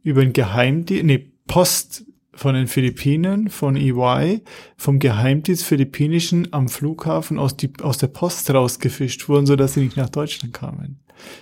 über 0.03 0.23
ein 0.23 0.33
Geheimdienst, 0.33 1.05
nee, 1.05 1.31
Post 1.47 2.05
von 2.35 2.55
den 2.55 2.69
Philippinen, 2.69 3.51
von 3.51 3.77
EY, 3.77 4.43
vom 4.77 4.99
Geheimdienst 4.99 5.65
Philippinischen 5.65 6.53
am 6.53 6.69
Flughafen 6.69 7.39
aus, 7.39 7.57
die, 7.57 7.73
aus 7.83 7.99
der 7.99 8.07
Post 8.09 8.51
rausgefischt 8.51 9.29
wurden, 9.29 9.47
so 9.47 9.57
dass 9.57 9.75
sie 9.75 9.81
nicht 9.81 9.97
nach 9.97 10.11
Deutschland 10.11 10.55
kamen. 10.55 11.01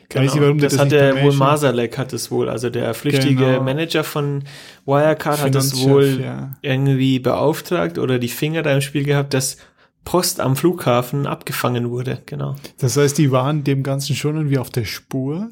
Genau, 0.09 0.25
Weiß 0.25 0.35
ich, 0.35 0.41
warum 0.41 0.59
das, 0.59 0.73
das 0.73 0.81
hatte 0.81 1.23
wohl 1.23 1.35
Masalek 1.35 1.99
hat 1.99 2.13
es 2.15 2.31
wohl, 2.31 2.49
also 2.49 2.71
der 2.71 2.95
flüchtige 2.95 3.35
genau. 3.35 3.63
Manager 3.63 4.05
von 4.05 4.45
Wirecard 4.87 5.43
hat 5.43 5.55
es 5.55 5.77
wohl 5.83 6.21
ja. 6.23 6.53
irgendwie 6.63 7.19
beauftragt 7.19 7.99
oder 7.99 8.19
die 8.19 8.29
Finger 8.29 8.63
da 8.63 8.75
im 8.75 8.81
Spiel 8.81 9.05
gehabt, 9.05 9.35
dass 9.35 9.59
Post 10.07 10.41
am 10.41 10.57
Flughafen 10.57 11.27
abgefangen 11.27 11.91
wurde, 11.91 12.23
genau. 12.25 12.55
Das 12.79 12.97
heißt, 12.97 13.19
die 13.19 13.33
waren 13.33 13.65
dem 13.65 13.83
Ganzen 13.83 14.15
schon 14.15 14.37
irgendwie 14.37 14.57
auf 14.57 14.71
der 14.71 14.85
Spur, 14.85 15.51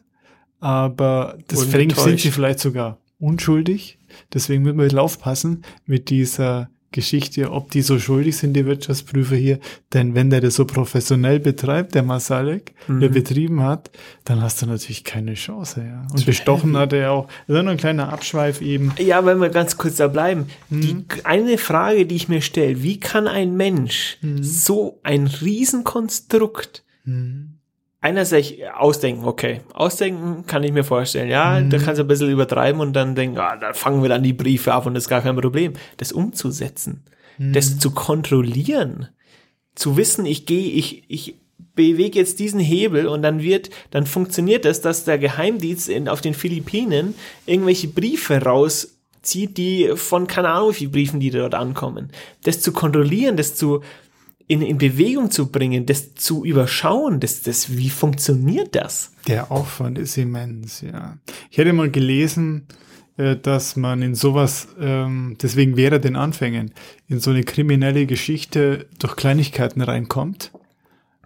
aber 0.61 1.37
deswegen 1.51 1.93
sind 1.95 2.21
sie 2.21 2.31
vielleicht 2.31 2.61
sogar 2.61 2.99
unschuldig. 3.19 3.99
Deswegen 4.33 4.62
müssen 4.62 4.79
wir 4.79 5.03
aufpassen 5.03 5.62
mit 5.87 6.09
dieser 6.09 6.71
Geschichte, 6.94 7.50
ob 7.50 7.72
die 7.72 7.83
so 7.83 7.98
schuldig 7.98 8.37
sind, 8.37 8.54
die 8.54 8.64
Wirtschaftsprüfer 8.64 9.35
hier. 9.35 9.59
Denn 9.92 10.14
wenn 10.14 10.30
der 10.30 10.40
das 10.40 10.54
so 10.54 10.64
professionell 10.64 11.40
betreibt, 11.40 11.94
der 11.94 12.04
Masalek, 12.04 12.72
mhm. 12.87 13.00
der 13.00 13.09
betrieben 13.09 13.62
hat, 13.62 13.90
dann 14.24 14.40
hast 14.40 14.62
du 14.62 14.66
natürlich 14.66 15.02
keine 15.02 15.35
Chance, 15.35 15.85
ja. 15.87 16.07
Und 16.12 16.24
bestochen 16.24 16.76
hat 16.76 16.92
er 16.92 17.11
auch. 17.11 17.26
Das 17.46 17.57
ist 17.57 17.62
nur 17.62 17.72
ein 17.72 17.78
kleiner 17.78 18.12
Abschweif 18.12 18.62
eben. 18.62 18.92
Ja, 18.98 19.26
wenn 19.26 19.40
wir 19.40 19.50
ganz 19.50 19.76
kurz 19.76 19.96
da 19.96 20.07
bleiben. 20.07 20.46
Mhm. 20.70 20.80
Die, 20.80 21.04
eine 21.24 21.59
Frage, 21.59 22.07
die 22.07 22.14
ich 22.14 22.28
mir 22.28 22.40
stelle, 22.40 22.83
wie 22.83 23.00
kann 23.00 23.26
ein 23.26 23.57
Mensch 23.57 24.18
mhm. 24.22 24.42
so 24.42 25.00
ein 25.02 25.26
Riesenkonstrukt 25.26 26.85
mhm 27.04 27.54
einerseits 28.05 28.53
ausdenken, 28.77 29.25
okay. 29.25 29.62
Ausdenken 29.73 30.45
kann 30.47 30.62
ich 30.62 30.73
mir 30.73 30.85
vorstellen, 30.85 31.31
ja, 31.31 31.59
mhm. 31.59 31.71
da 31.71 31.79
kannst 31.79 31.99
du 31.99 32.05
ein 32.05 32.09
bisschen 32.09 32.31
übertreiben 32.31 32.81
und 32.81 32.93
dann 32.93 33.14
denken, 33.14 33.38
ah, 33.38 33.57
da 33.57 33.73
fangen 33.73 34.03
wir 34.03 34.11
dann 34.11 34.23
die 34.23 34.35
Briefe 34.35 34.75
ab 34.75 34.85
und 34.85 34.93
das 34.93 35.05
ist 35.05 35.09
gar 35.09 35.23
kein 35.23 35.37
Problem. 35.37 35.73
Das 35.97 36.12
umzusetzen, 36.12 37.03
mhm. 37.38 37.55
das 37.55 37.79
zu 37.79 37.93
kontrollieren, 37.93 39.09
zu 39.75 39.97
wissen, 39.97 40.27
ich 40.27 40.45
gehe, 40.45 40.71
ich, 40.73 41.05
ich 41.09 41.37
bewege 41.75 42.19
jetzt 42.19 42.40
diesen 42.40 42.61
Hebel 42.61 43.09
und 43.09 43.23
dann 43.23 43.43
wird, 43.43 43.71
dann 43.90 44.05
funktioniert 44.05 44.67
das, 44.67 44.83
dass 44.83 45.05
der 45.05 45.17
Geheimdienst 45.17 45.88
in, 45.88 46.07
auf 46.07 46.21
den 46.21 46.35
Philippinen 46.35 47.14
irgendwelche 47.47 47.88
Briefe 47.88 48.37
rauszieht, 48.37 49.57
die 49.57 49.93
von 49.95 50.27
keine 50.27 50.51
Ahnung 50.51 50.71
wie 50.73 50.75
viele 50.75 50.90
Briefen, 50.90 51.21
die 51.21 51.31
dort 51.31 51.55
ankommen. 51.55 52.11
Das 52.43 52.61
zu 52.61 52.73
kontrollieren, 52.73 53.38
das 53.38 53.57
zu, 53.57 53.81
in, 54.46 54.61
in 54.62 54.78
Bewegung 54.78 55.30
zu 55.30 55.50
bringen, 55.50 55.87
das 55.87 56.14
zu 56.14 56.44
überschauen, 56.44 57.20
das, 57.20 57.42
das, 57.42 57.76
wie 57.76 57.90
funktioniert 57.90 58.74
das? 58.74 59.12
Der 59.26 59.50
Aufwand 59.50 59.98
ist 59.98 60.16
immens, 60.18 60.83
ja. 60.83 61.16
Ich 61.50 61.59
hätte 61.59 61.72
mal 61.72 61.90
gelesen, 61.90 62.66
äh, 63.16 63.37
dass 63.37 63.76
man 63.76 64.02
in 64.02 64.14
sowas, 64.14 64.68
ähm, 64.78 65.37
deswegen 65.40 65.76
wäre 65.76 65.98
den 66.00 66.16
Anfängen, 66.16 66.72
in 67.09 67.20
so 67.20 67.30
eine 67.30 67.42
kriminelle 67.44 68.07
Geschichte 68.07 68.87
durch 68.98 69.16
Kleinigkeiten 69.16 69.80
reinkommt. 69.80 70.50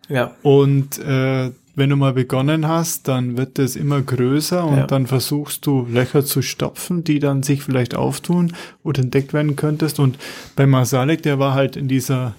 Ja. 0.08 0.36
Und 0.42 0.98
äh, 1.00 1.50
wenn 1.74 1.90
du 1.90 1.96
mal 1.96 2.12
begonnen 2.12 2.66
hast, 2.66 3.08
dann 3.08 3.36
wird 3.36 3.58
es 3.58 3.76
immer 3.76 4.00
größer 4.02 4.64
und 4.64 4.76
Ja. 4.78 4.86
dann 4.86 5.06
versuchst 5.06 5.64
du 5.66 5.86
Löcher 5.90 6.24
zu 6.24 6.42
stopfen, 6.42 7.04
die 7.04 7.18
dann 7.20 7.42
sich 7.42 7.62
vielleicht 7.62 7.94
auftun 7.94 8.52
oder 8.82 9.02
entdeckt 9.02 9.32
werden 9.32 9.54
könntest. 9.56 9.98
Und 10.00 10.18
bei 10.56 10.66
Masalek, 10.66 11.22
der 11.22 11.38
war 11.38 11.54
halt 11.54 11.76
in 11.76 11.86
dieser 11.88 12.34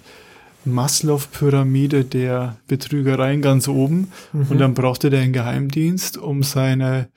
Maslow-Pyramide 0.64 2.04
der 2.04 2.56
Betrügereien 2.66 3.42
ganz 3.42 3.68
oben 3.68 4.12
und 4.32 4.58
dann 4.58 4.74
brauchte 4.74 5.10
der 5.10 5.20
einen 5.20 5.32
Geheimdienst, 5.32 6.18
um 6.18 6.42
seine, 6.42 7.08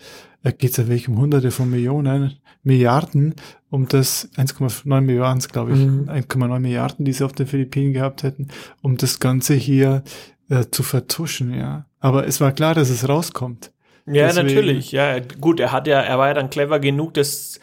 da 0.44 0.52
geht's 0.52 0.78
ja 0.78 0.88
wirklich 0.88 1.10
um 1.10 1.18
hunderte 1.18 1.52
von 1.52 1.70
Millionen, 1.70 2.34
Milliarden, 2.64 3.36
um 3.70 3.88
das 3.88 4.30
1,9 4.38 5.02
Milliarden, 5.02 5.42
glaube 5.52 5.74
ich, 5.74 5.80
Mhm. 5.80 6.08
1,9 6.10 6.60
Milliarden, 6.60 7.06
die 7.06 7.12
sie 7.14 7.26
auf 7.26 7.34
den 7.34 7.48
Philippinen 7.48 7.94
gehabt 7.94 8.24
hätten, 8.24 8.48
um 8.82 8.98
das 8.98 9.20
Ganze 9.20 9.54
hier 9.54 10.04
äh, 10.50 10.66
zu 10.72 10.84
vertuschen, 10.84 11.54
ja. 11.54 11.86
Aber 12.00 12.28
es 12.28 12.40
war 12.42 12.52
klar, 12.52 12.76
dass 12.76 12.90
es 12.90 13.08
rauskommt. 13.08 13.72
Ja, 14.06 14.28
Deswegen- 14.28 14.48
natürlich. 14.48 14.92
Ja, 14.92 15.20
gut, 15.40 15.60
er 15.62 15.72
hat 15.72 15.88
ja, 15.88 16.02
er 16.02 16.18
war 16.18 16.28
ja 16.28 16.34
dann 16.34 16.50
clever 16.50 16.80
genug, 16.80 17.14
das 17.14 17.60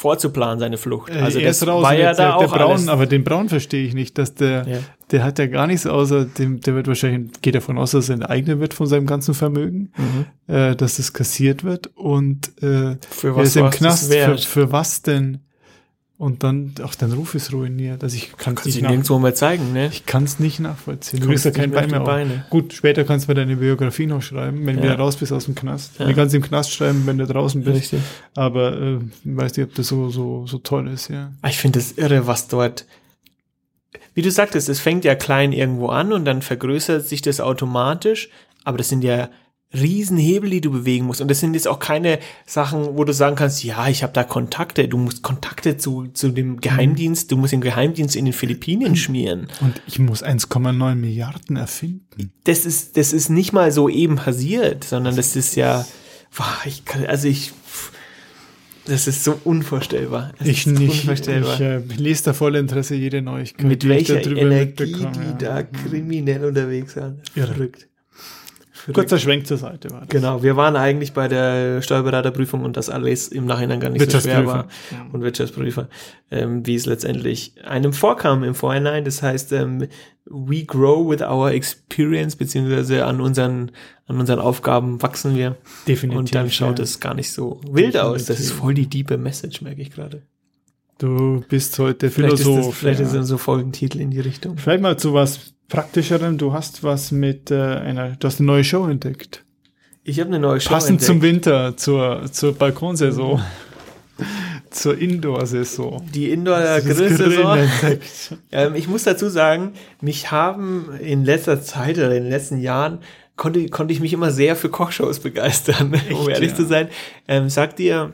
vorzuplanen, 0.00 0.58
seine 0.58 0.78
Flucht. 0.78 1.10
Also 1.12 1.38
Äh, 1.38 1.42
er 1.42 1.48
das 1.48 1.60
ist 1.60 1.68
raus 1.68 1.82
war 1.84 1.94
ja 1.94 2.12
da 2.14 2.14
der, 2.14 2.36
auch 2.36 2.40
der 2.40 2.46
Braun, 2.48 2.70
alles. 2.72 2.88
aber 2.88 3.04
den 3.06 3.22
Braun 3.22 3.48
verstehe 3.50 3.84
ich 3.86 3.92
nicht, 3.92 4.16
dass 4.16 4.34
der, 4.34 4.66
Ja. 4.66 4.78
der 5.10 5.24
hat 5.24 5.38
ja 5.38 5.46
gar 5.46 5.66
nichts 5.66 5.86
außer 5.86 6.24
dem, 6.24 6.60
der 6.60 6.74
wird 6.74 6.88
wahrscheinlich, 6.88 7.32
geht 7.42 7.54
davon 7.54 7.76
aus, 7.76 7.90
dass 7.90 8.08
er 8.08 8.14
enteignet 8.14 8.60
wird 8.60 8.72
von 8.72 8.86
seinem 8.86 9.06
ganzen 9.06 9.34
Vermögen, 9.34 9.92
Mhm. 9.96 10.54
äh, 10.54 10.74
dass 10.74 10.98
es 10.98 11.12
kassiert 11.12 11.64
wird 11.64 11.88
und 11.96 12.48
äh, 12.62 12.96
Für 13.10 13.28
er 13.28 13.36
was 13.36 13.48
ist 13.48 13.56
im 13.56 13.64
das 13.66 13.76
Knast. 13.76 14.14
Für, 14.14 14.38
für 14.38 14.72
was 14.72 15.02
denn? 15.02 15.40
Und 16.20 16.42
dann, 16.44 16.74
auch 16.82 16.94
dein 16.94 17.12
Ruf 17.12 17.34
ist 17.34 17.50
ruiniert. 17.50 18.02
Also 18.04 18.14
ich 18.14 18.36
kann 18.36 18.52
es 18.54 18.66
nicht, 18.66 18.82
du 18.82 18.86
nirgendwo 18.86 19.18
mehr 19.18 19.34
zeigen, 19.34 19.72
ne? 19.72 19.86
ich 19.90 20.04
kann's 20.04 20.38
nicht 20.38 20.60
nachvollziehen. 20.60 21.18
Du 21.20 21.28
kriegst 21.28 21.46
ja 21.46 21.50
kein 21.50 21.70
Bein 21.70 21.88
mehr. 21.90 22.00
Beine. 22.00 22.44
Gut, 22.50 22.74
später 22.74 23.04
kannst 23.04 23.26
du 23.26 23.30
mir 23.30 23.36
deine 23.36 23.56
Biografie 23.56 24.04
noch 24.04 24.20
schreiben, 24.20 24.66
wenn 24.66 24.76
du 24.76 24.82
Ja. 24.82 24.88
wieder 24.90 24.98
raus 24.98 25.16
bist 25.16 25.32
aus 25.32 25.46
dem 25.46 25.54
Knast. 25.54 25.98
Ja. 25.98 26.04
Du 26.06 26.14
kannst 26.14 26.34
im 26.34 26.42
Knast 26.42 26.72
schreiben, 26.72 27.04
wenn 27.06 27.16
du 27.16 27.26
draußen 27.26 27.64
bist. 27.64 27.76
Richtig. 27.94 28.00
Aber 28.34 28.78
äh, 28.78 28.98
weiß 29.24 29.56
nicht, 29.56 29.66
ob 29.66 29.74
das 29.74 29.88
so, 29.88 30.10
so, 30.10 30.46
so 30.46 30.58
toll 30.58 30.88
ist, 30.88 31.08
ja. 31.08 31.32
Ah, 31.40 31.48
Ich 31.48 31.56
finde 31.56 31.78
das 31.78 31.92
irre, 31.92 32.26
was 32.26 32.48
dort. 32.48 32.84
Wie 34.12 34.20
du 34.20 34.30
sagtest, 34.30 34.68
es 34.68 34.78
fängt 34.78 35.06
ja 35.06 35.14
klein 35.14 35.54
irgendwo 35.54 35.86
an 35.88 36.12
und 36.12 36.26
dann 36.26 36.42
vergrößert 36.42 37.06
sich 37.08 37.22
das 37.22 37.40
automatisch. 37.40 38.28
Aber 38.64 38.76
das 38.76 38.90
sind 38.90 39.02
ja 39.04 39.30
Riesenhebel, 39.72 40.50
die 40.50 40.60
du 40.60 40.72
bewegen 40.72 41.06
musst. 41.06 41.20
Und 41.20 41.30
das 41.30 41.38
sind 41.38 41.54
jetzt 41.54 41.68
auch 41.68 41.78
keine 41.78 42.18
Sachen, 42.44 42.96
wo 42.96 43.04
du 43.04 43.12
sagen 43.12 43.36
kannst, 43.36 43.62
ja, 43.62 43.88
ich 43.88 44.02
habe 44.02 44.12
da 44.12 44.24
Kontakte. 44.24 44.88
Du 44.88 44.98
musst 44.98 45.22
Kontakte 45.22 45.76
zu, 45.76 46.08
zu 46.08 46.30
dem 46.30 46.60
Geheimdienst, 46.60 47.30
du 47.30 47.36
musst 47.36 47.52
den 47.52 47.60
Geheimdienst 47.60 48.16
in 48.16 48.24
den 48.24 48.34
Philippinen 48.34 48.96
schmieren. 48.96 49.46
Und 49.60 49.80
ich 49.86 50.00
muss 50.00 50.24
1,9 50.24 50.94
Milliarden 50.96 51.56
erfinden. 51.56 52.32
Das 52.44 52.66
ist, 52.66 52.96
das 52.96 53.12
ist 53.12 53.28
nicht 53.28 53.52
mal 53.52 53.70
so 53.70 53.88
eben 53.88 54.16
passiert, 54.16 54.82
sondern 54.82 55.14
das 55.14 55.36
ist 55.36 55.54
ja, 55.54 55.86
ich 56.64 56.84
kann, 56.84 57.06
also 57.06 57.28
ich, 57.28 57.52
das 58.86 59.06
ist 59.06 59.22
so 59.22 59.38
unvorstellbar. 59.44 60.32
Das 60.38 60.48
Ich 60.48 60.66
nicht. 60.66 61.02
Unvorstellbar. 61.02 61.54
Ich 61.54 61.60
äh, 61.60 61.78
lese 61.96 62.24
da 62.24 62.32
voll 62.32 62.56
Interesse 62.56 62.96
jede 62.96 63.22
Neuigkeit. 63.22 63.66
mit 63.66 63.88
welcher 63.88 64.20
Energie 64.26 64.96
die 64.96 65.02
ja. 65.02 65.32
da 65.34 65.62
kriminell 65.62 66.44
unterwegs 66.44 66.94
sind. 66.94 67.20
Verrückt. 67.34 67.89
Kurzer 68.92 69.18
Schwenk 69.18 69.46
zur 69.46 69.56
Seite 69.56 69.90
war 69.90 70.00
das. 70.00 70.08
Genau, 70.08 70.42
wir 70.42 70.56
waren 70.56 70.76
eigentlich 70.76 71.12
bei 71.12 71.28
der 71.28 71.82
Steuerberaterprüfung 71.82 72.64
und 72.64 72.76
das 72.76 72.90
alles 72.90 73.28
im 73.28 73.46
Nachhinein 73.46 73.80
gar 73.80 73.90
nicht 73.90 74.10
so 74.10 74.20
schwer 74.20 74.46
war. 74.46 74.68
Und 75.12 75.22
Wirtschaftsprüfer, 75.22 75.88
ähm, 76.30 76.66
wie 76.66 76.74
es 76.74 76.86
letztendlich 76.86 77.54
einem 77.64 77.92
vorkam 77.92 78.44
im 78.44 78.54
Vorhinein. 78.54 79.04
Das 79.04 79.22
heißt, 79.22 79.52
ähm, 79.52 79.86
we 80.24 80.64
grow 80.64 81.08
with 81.08 81.22
our 81.22 81.50
experience, 81.50 82.36
beziehungsweise 82.36 83.04
an 83.04 83.20
unseren, 83.20 83.72
an 84.06 84.18
unseren 84.18 84.38
Aufgaben 84.38 85.02
wachsen 85.02 85.36
wir. 85.36 85.56
Definitiv. 85.86 86.18
Und 86.18 86.34
dann 86.34 86.50
schaut 86.50 86.78
ja. 86.78 86.84
es 86.84 87.00
gar 87.00 87.14
nicht 87.14 87.32
so 87.32 87.60
wild 87.70 87.96
aus. 87.96 88.24
Das 88.26 88.38
ist 88.38 88.50
Definitiv. 88.50 88.60
voll 88.60 88.74
die 88.74 88.86
diepe 88.86 89.18
Message, 89.18 89.62
merke 89.62 89.82
ich 89.82 89.90
gerade. 89.90 90.22
Du 91.00 91.42
bist 91.48 91.78
heute 91.78 92.10
Vielleicht 92.10 92.34
ist, 92.34 92.42
Philosoph. 92.42 92.66
das, 92.66 92.78
vielleicht 92.78 93.00
ja. 93.00 93.06
ist 93.06 93.14
das 93.14 93.26
so 93.26 93.38
Folgentitel 93.38 94.00
in 94.00 94.10
die 94.10 94.20
Richtung. 94.20 94.58
Vielleicht 94.58 94.82
mal 94.82 94.98
zu 94.98 95.14
was 95.14 95.54
Praktischerem. 95.70 96.36
Du 96.36 96.52
hast 96.52 96.84
was 96.84 97.10
mit 97.10 97.50
äh, 97.50 97.54
einer, 97.54 98.16
du 98.16 98.26
hast 98.26 98.38
eine 98.38 98.46
neue 98.46 98.64
Show 98.64 98.86
entdeckt. 98.86 99.42
Ich 100.04 100.20
habe 100.20 100.28
eine 100.28 100.38
neue 100.38 100.60
Show 100.60 100.68
Passend 100.68 101.00
zum 101.00 101.16
entdeckt. 101.16 101.46
Winter, 101.46 101.76
zur, 101.78 102.30
zur 102.30 102.54
Balkonsaison. 102.54 103.42
zur 104.70 104.98
Indoor-Saison. 104.98 106.06
Die 106.12 106.30
Indoor 106.30 106.60
Das 106.60 106.84
Grill-Saison. 106.84 107.26
Grillen 107.26 107.58
entdeckt. 107.58 108.36
Ähm, 108.52 108.74
ich 108.74 108.86
muss 108.86 109.04
dazu 109.04 109.30
sagen, 109.30 109.72
mich 110.02 110.30
haben 110.30 110.90
in 111.00 111.24
letzter 111.24 111.62
Zeit 111.62 111.96
oder 111.96 112.14
in 112.14 112.24
den 112.24 112.30
letzten 112.30 112.60
Jahren 112.60 112.98
konnte, 113.36 113.68
konnte 113.70 113.94
ich 113.94 114.00
mich 114.00 114.12
immer 114.12 114.32
sehr 114.32 114.54
für 114.54 114.68
Kochshows 114.68 115.20
begeistern, 115.20 115.94
um 116.12 116.28
ehrlich 116.28 116.50
ja? 116.50 116.56
zu 116.56 116.66
sein. 116.66 116.88
Ähm, 117.26 117.48
sagt 117.48 117.78
dir 117.78 118.12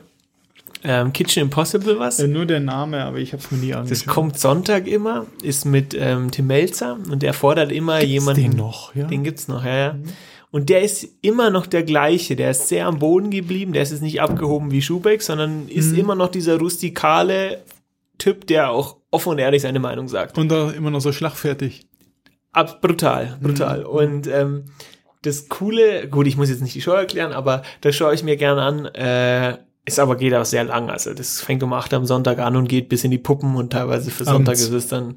ähm, 0.87 1.13
Kitchen 1.13 1.43
Impossible 1.43 1.99
was? 1.99 2.19
Äh, 2.19 2.27
nur 2.27 2.45
der 2.45 2.59
Name, 2.61 3.03
aber 3.03 3.17
ich 3.17 3.33
habe 3.33 3.43
es 3.43 3.51
mir 3.51 3.57
nie 3.57 3.73
angeschaut. 3.73 3.91
Das 3.91 4.05
kommt 4.13 4.39
Sonntag 4.39 4.87
immer, 4.87 5.25
ist 5.43 5.65
mit 5.65 5.93
ähm, 5.99 6.31
Tim 6.31 6.47
Melzer 6.47 6.97
und 7.11 7.21
der 7.21 7.33
fordert 7.33 7.71
immer 7.71 8.01
jemanden. 8.03 8.41
den 8.41 8.55
noch, 8.57 8.95
ja? 8.95 9.05
Den 9.05 9.23
gibt's 9.23 9.47
noch, 9.47 9.63
ja, 9.65 9.75
ja. 9.77 9.95
Und 10.49 10.69
der 10.69 10.81
ist 10.81 11.05
immer 11.21 11.49
noch 11.49 11.65
der 11.65 11.83
gleiche. 11.83 12.37
Der 12.37 12.51
ist 12.51 12.69
sehr 12.69 12.87
am 12.87 12.99
Boden 12.99 13.31
geblieben. 13.31 13.73
Der 13.73 13.83
ist 13.83 13.91
jetzt 13.91 14.01
nicht 14.01 14.21
abgehoben 14.21 14.71
wie 14.71 14.81
Schubeck, 14.81 15.21
sondern 15.21 15.67
ist 15.67 15.91
Mhm. 15.91 15.99
immer 15.99 16.15
noch 16.15 16.29
dieser 16.29 16.57
rustikale 16.57 17.63
Typ, 18.17 18.47
der 18.47 18.71
auch 18.71 18.95
offen 19.11 19.29
und 19.33 19.39
ehrlich 19.39 19.61
seine 19.63 19.79
Meinung 19.81 20.07
sagt. 20.07 20.37
Und 20.37 20.49
da 20.49 20.71
immer 20.71 20.89
noch 20.89 21.01
so 21.01 21.11
schlagfertig. 21.11 21.85
Ab, 22.53 22.81
brutal, 22.81 23.37
brutal. 23.41 23.83
Und 23.83 24.25
ähm, 24.27 24.65
das 25.21 25.49
Coole, 25.49 26.07
gut, 26.07 26.27
ich 26.27 26.37
muss 26.37 26.49
jetzt 26.49 26.61
nicht 26.61 26.73
die 26.73 26.81
Show 26.81 26.91
erklären, 26.91 27.33
aber 27.33 27.61
das 27.81 27.95
schaue 27.95 28.13
ich 28.15 28.23
mir 28.23 28.37
gerne 28.37 28.61
an. 28.61 28.85
Äh, 28.85 29.57
ist 29.87 29.99
aber 29.99 30.17
geht 30.17 30.33
auch 30.33 30.43
sehr 30.43 30.65
lang. 30.65 30.89
Also 30.89 31.13
das 31.13 31.39
fängt 31.39 31.63
um 31.63 31.71
8 31.71 31.93
am 31.93 32.05
Sonntag 32.05 32.39
an 32.39 32.57
und 32.57 32.67
geht 32.67 32.89
bis 32.89 33.05
in 33.05 33.11
die 33.11 33.17
Puppen 33.17 33.55
und 33.55 33.71
teilweise 33.71 34.11
für 34.11 34.25
Sonntag 34.25 34.55
Abends. 34.55 34.63
ist 34.63 34.73
es 34.73 34.87
dann 34.87 35.15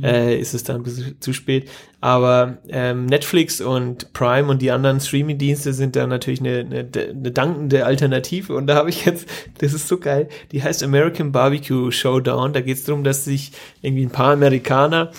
äh, 0.00 0.38
ist 0.38 0.54
es 0.54 0.62
dann 0.62 0.76
ein 0.76 0.82
bisschen 0.84 1.20
zu 1.20 1.32
spät. 1.32 1.68
Aber 2.00 2.58
ähm, 2.68 3.06
Netflix 3.06 3.60
und 3.60 4.12
Prime 4.12 4.48
und 4.48 4.62
die 4.62 4.70
anderen 4.70 5.00
Streaming-Dienste 5.00 5.72
sind 5.72 5.96
da 5.96 6.06
natürlich 6.06 6.38
eine, 6.38 6.60
eine, 6.60 6.88
eine 6.94 7.32
dankende 7.32 7.84
Alternative. 7.84 8.54
Und 8.54 8.68
da 8.68 8.76
habe 8.76 8.90
ich 8.90 9.04
jetzt, 9.04 9.26
das 9.58 9.72
ist 9.72 9.88
so 9.88 9.98
geil, 9.98 10.28
die 10.52 10.62
heißt 10.62 10.84
American 10.84 11.32
Barbecue 11.32 11.90
Showdown. 11.90 12.52
Da 12.52 12.60
geht 12.60 12.76
es 12.76 12.84
darum, 12.84 13.02
dass 13.02 13.24
sich 13.24 13.50
irgendwie 13.82 14.06
ein 14.06 14.10
paar 14.10 14.34
Amerikaner 14.34 15.10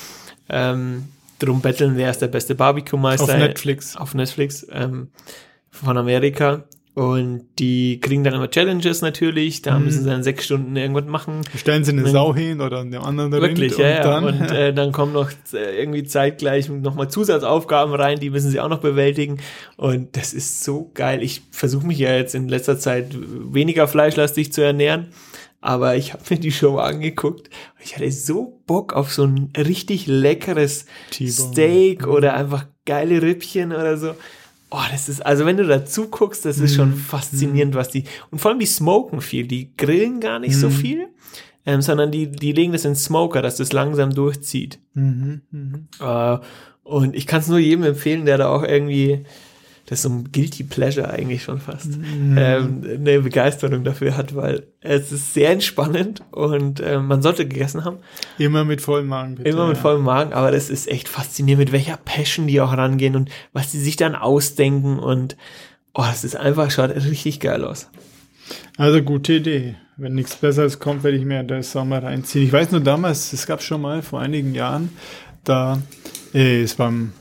ähm, 0.47 1.09
drum 1.39 1.59
betteln, 1.59 1.97
wer 1.97 2.09
ist 2.09 2.21
der 2.21 2.27
beste 2.27 2.55
Barbecue-Meister. 2.55 3.33
Auf 3.33 3.37
Netflix. 3.37 3.97
Auf 3.97 4.13
Netflix 4.13 4.65
ähm, 4.71 5.09
von 5.71 5.97
Amerika. 5.97 6.63
Und 6.95 7.45
die 7.57 7.99
kriegen 7.99 8.23
dann 8.23 8.35
immer 8.35 8.49
Challenges 8.51 9.01
natürlich. 9.01 9.63
Da 9.63 9.79
Mhm. 9.79 9.85
müssen 9.85 10.03
sie 10.03 10.09
dann 10.11 10.21
sechs 10.21 10.45
Stunden 10.45 10.75
irgendwas 10.75 11.05
machen. 11.05 11.41
Stellen 11.55 11.83
sie 11.83 11.91
eine 11.91 12.07
Sau 12.07 12.35
hin 12.35 12.61
oder 12.61 12.81
einen 12.81 12.93
anderen 12.95 13.31
Wirklich, 13.31 13.71
Rind 13.77 13.79
ja, 13.79 13.87
und 13.87 13.95
ja. 13.95 14.03
dann 14.03 14.23
und 14.25 14.51
äh, 14.51 14.73
dann 14.75 14.91
kommen 14.91 15.11
noch 15.13 15.31
äh, 15.53 15.79
irgendwie 15.79 16.03
zeitgleich 16.03 16.69
nochmal 16.69 17.09
Zusatzaufgaben 17.09 17.95
rein, 17.95 18.19
die 18.19 18.29
müssen 18.29 18.51
sie 18.51 18.59
auch 18.59 18.69
noch 18.69 18.79
bewältigen. 18.79 19.39
Und 19.75 20.15
das 20.15 20.33
ist 20.33 20.63
so 20.63 20.91
geil. 20.93 21.23
Ich 21.23 21.41
versuche 21.49 21.87
mich 21.87 21.97
ja 21.97 22.13
jetzt 22.15 22.35
in 22.35 22.47
letzter 22.47 22.77
Zeit 22.77 23.07
weniger 23.17 23.87
fleischlastig 23.87 24.53
zu 24.53 24.61
ernähren. 24.61 25.07
Aber 25.61 25.95
ich 25.95 26.13
habe 26.13 26.21
mir 26.29 26.39
die 26.39 26.51
Show 26.51 26.77
angeguckt. 26.77 27.47
und 27.47 27.83
Ich 27.85 27.95
hatte 27.95 28.11
so 28.11 28.61
Bock 28.67 28.93
auf 28.93 29.11
so 29.13 29.23
ein 29.23 29.49
richtig 29.57 30.05
leckeres. 30.05 30.85
Steak 31.11 32.05
oder 32.05 32.35
einfach 32.35 32.65
geile 32.85 33.21
Rippchen 33.21 33.71
oder 33.71 33.97
so. 33.97 34.13
Oh, 34.75 34.81
das 34.91 35.07
ist, 35.07 35.23
also 35.23 35.45
wenn 35.45 35.57
du 35.57 35.67
dazu 35.67 36.07
guckst, 36.07 36.45
das 36.45 36.57
ist 36.57 36.73
schon 36.73 36.95
faszinierend, 36.95 37.75
was 37.75 37.89
die, 37.89 38.05
und 38.31 38.39
vor 38.39 38.49
allem 38.49 38.59
die 38.59 38.65
smoken 38.65 39.21
viel, 39.21 39.45
die 39.45 39.77
grillen 39.77 40.19
gar 40.19 40.39
nicht 40.39 40.55
so 40.55 40.71
viel, 40.71 41.09
ähm, 41.63 41.83
sondern 41.83 42.11
die, 42.11 42.31
die 42.31 42.53
legen 42.53 42.71
das 42.71 42.83
in 42.83 42.95
Smoker, 42.95 43.43
dass 43.43 43.57
das 43.57 43.71
langsam 43.71 44.15
durchzieht. 44.15 44.79
Mhm, 44.95 45.41
mhm. 45.51 45.87
Äh, 45.99 46.39
und 46.81 47.15
ich 47.15 47.27
kann 47.27 47.41
es 47.41 47.49
nur 47.49 47.59
jedem 47.59 47.83
empfehlen, 47.83 48.25
der 48.25 48.39
da 48.39 48.49
auch 48.49 48.63
irgendwie, 48.63 49.25
das 49.85 49.99
ist 49.99 50.03
so 50.03 50.09
ein 50.09 50.31
Guilty 50.31 50.63
Pleasure 50.63 51.09
eigentlich 51.09 51.43
schon 51.43 51.59
fast, 51.59 51.89
ähm, 51.93 52.83
eine 52.83 53.19
Begeisterung 53.19 53.83
dafür 53.83 54.15
hat, 54.15 54.33
weil 54.33 54.63
es 54.79 55.11
ist 55.11 55.33
sehr 55.33 55.51
entspannend 55.51 56.23
und 56.31 56.79
äh, 56.79 56.99
man 56.99 57.21
sollte 57.21 57.45
gegessen 57.45 57.83
haben. 57.83 57.97
Immer 58.37 58.63
mit 58.63 58.79
vollem 58.79 59.07
Magen, 59.07 59.35
bitte. 59.35 59.49
Immer 59.49 59.67
mit 59.67 59.77
vollem 59.77 60.03
Magen, 60.03 60.31
aber 60.33 60.51
das 60.51 60.69
ist 60.69 60.87
echt 60.87 61.09
faszinierend, 61.09 61.65
mit 61.65 61.71
welcher 61.73 61.97
Passion 61.97 62.47
die 62.47 62.61
auch 62.61 62.71
rangehen 62.71 63.15
und 63.17 63.29
was 63.51 63.71
die 63.71 63.79
sich 63.79 63.97
dann 63.97 64.15
ausdenken 64.15 64.99
und 64.99 65.35
oh, 65.93 66.03
das 66.03 66.23
ist 66.23 66.37
einfach, 66.37 66.71
schaut 66.71 66.95
richtig 66.95 67.41
geil 67.41 67.65
aus. 67.65 67.89
Also 68.77 69.01
gute 69.01 69.33
Idee. 69.33 69.75
Wenn 69.97 70.15
nichts 70.15 70.37
Besseres 70.37 70.79
kommt, 70.79 71.03
werde 71.03 71.17
ich 71.17 71.25
mir 71.25 71.43
das 71.43 71.75
mal 71.75 71.99
reinziehen. 71.99 72.45
Ich 72.45 72.53
weiß 72.53 72.71
nur 72.71 72.81
damals, 72.81 73.31
es 73.31 73.45
gab 73.45 73.61
schon 73.61 73.81
mal 73.81 74.01
vor 74.01 74.21
einigen 74.21 74.55
Jahren, 74.55 74.89
da, 75.43 75.81
äh, 76.33 76.63
es 76.63 76.75
beim 76.75 77.13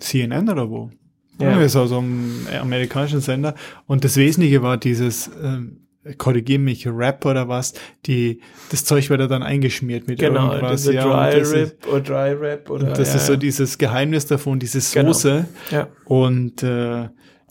CNN 0.00 0.50
oder 0.50 0.68
wo? 0.68 0.90
Ja. 1.40 1.52
Ja. 1.52 1.60
Es 1.60 1.74
war 1.74 1.86
so 1.86 1.98
ein 2.00 2.46
amerikanischen 2.60 3.20
Sender. 3.20 3.54
Und 3.86 4.04
das 4.04 4.16
Wesentliche 4.16 4.62
war 4.62 4.76
dieses, 4.76 5.30
ähm, 5.42 5.78
korrigiere 6.18 6.58
mich, 6.58 6.86
Rap 6.86 7.24
oder 7.24 7.48
was, 7.48 7.74
die, 8.06 8.40
das 8.70 8.84
Zeug 8.84 9.08
wird 9.10 9.30
dann 9.30 9.42
eingeschmiert 9.42 10.08
mit 10.08 10.18
genau, 10.18 10.52
irgendwas. 10.52 10.84
Genau, 10.84 11.12
Dry 11.12 11.40
Rap 11.40 11.86
oder 11.86 12.00
Dry 12.00 12.32
Rap 12.32 12.70
oder. 12.70 12.92
Das 12.92 13.10
ja, 13.10 13.16
ist 13.16 13.26
so 13.26 13.36
dieses 13.36 13.78
Geheimnis 13.78 14.26
davon, 14.26 14.58
diese 14.58 14.80
genau. 14.92 15.12
Soße. 15.12 15.46
Genau. 15.70 15.82
Ja. 15.82 15.88
Und 16.04 16.62
äh, 16.62 17.08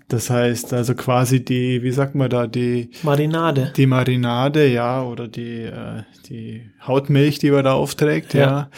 das 0.10 0.30
heißt 0.30 0.74
also 0.74 0.94
quasi 0.94 1.44
die, 1.44 1.82
wie 1.84 1.92
sagt 1.92 2.16
man 2.16 2.30
da, 2.30 2.46
die 2.46 2.90
Marinade. 3.04 3.72
Die 3.78 3.86
Marinade, 3.86 4.68
ja, 4.68 5.02
oder 5.04 5.30
die, 5.30 5.64
äh, 5.64 6.04
die 6.28 6.70
Hautmilch, 6.86 7.40
die 7.40 7.52
man 7.52 7.64
da 7.64 7.74
aufträgt, 7.74 8.34
ja. 8.34 8.42
ja 8.42 8.70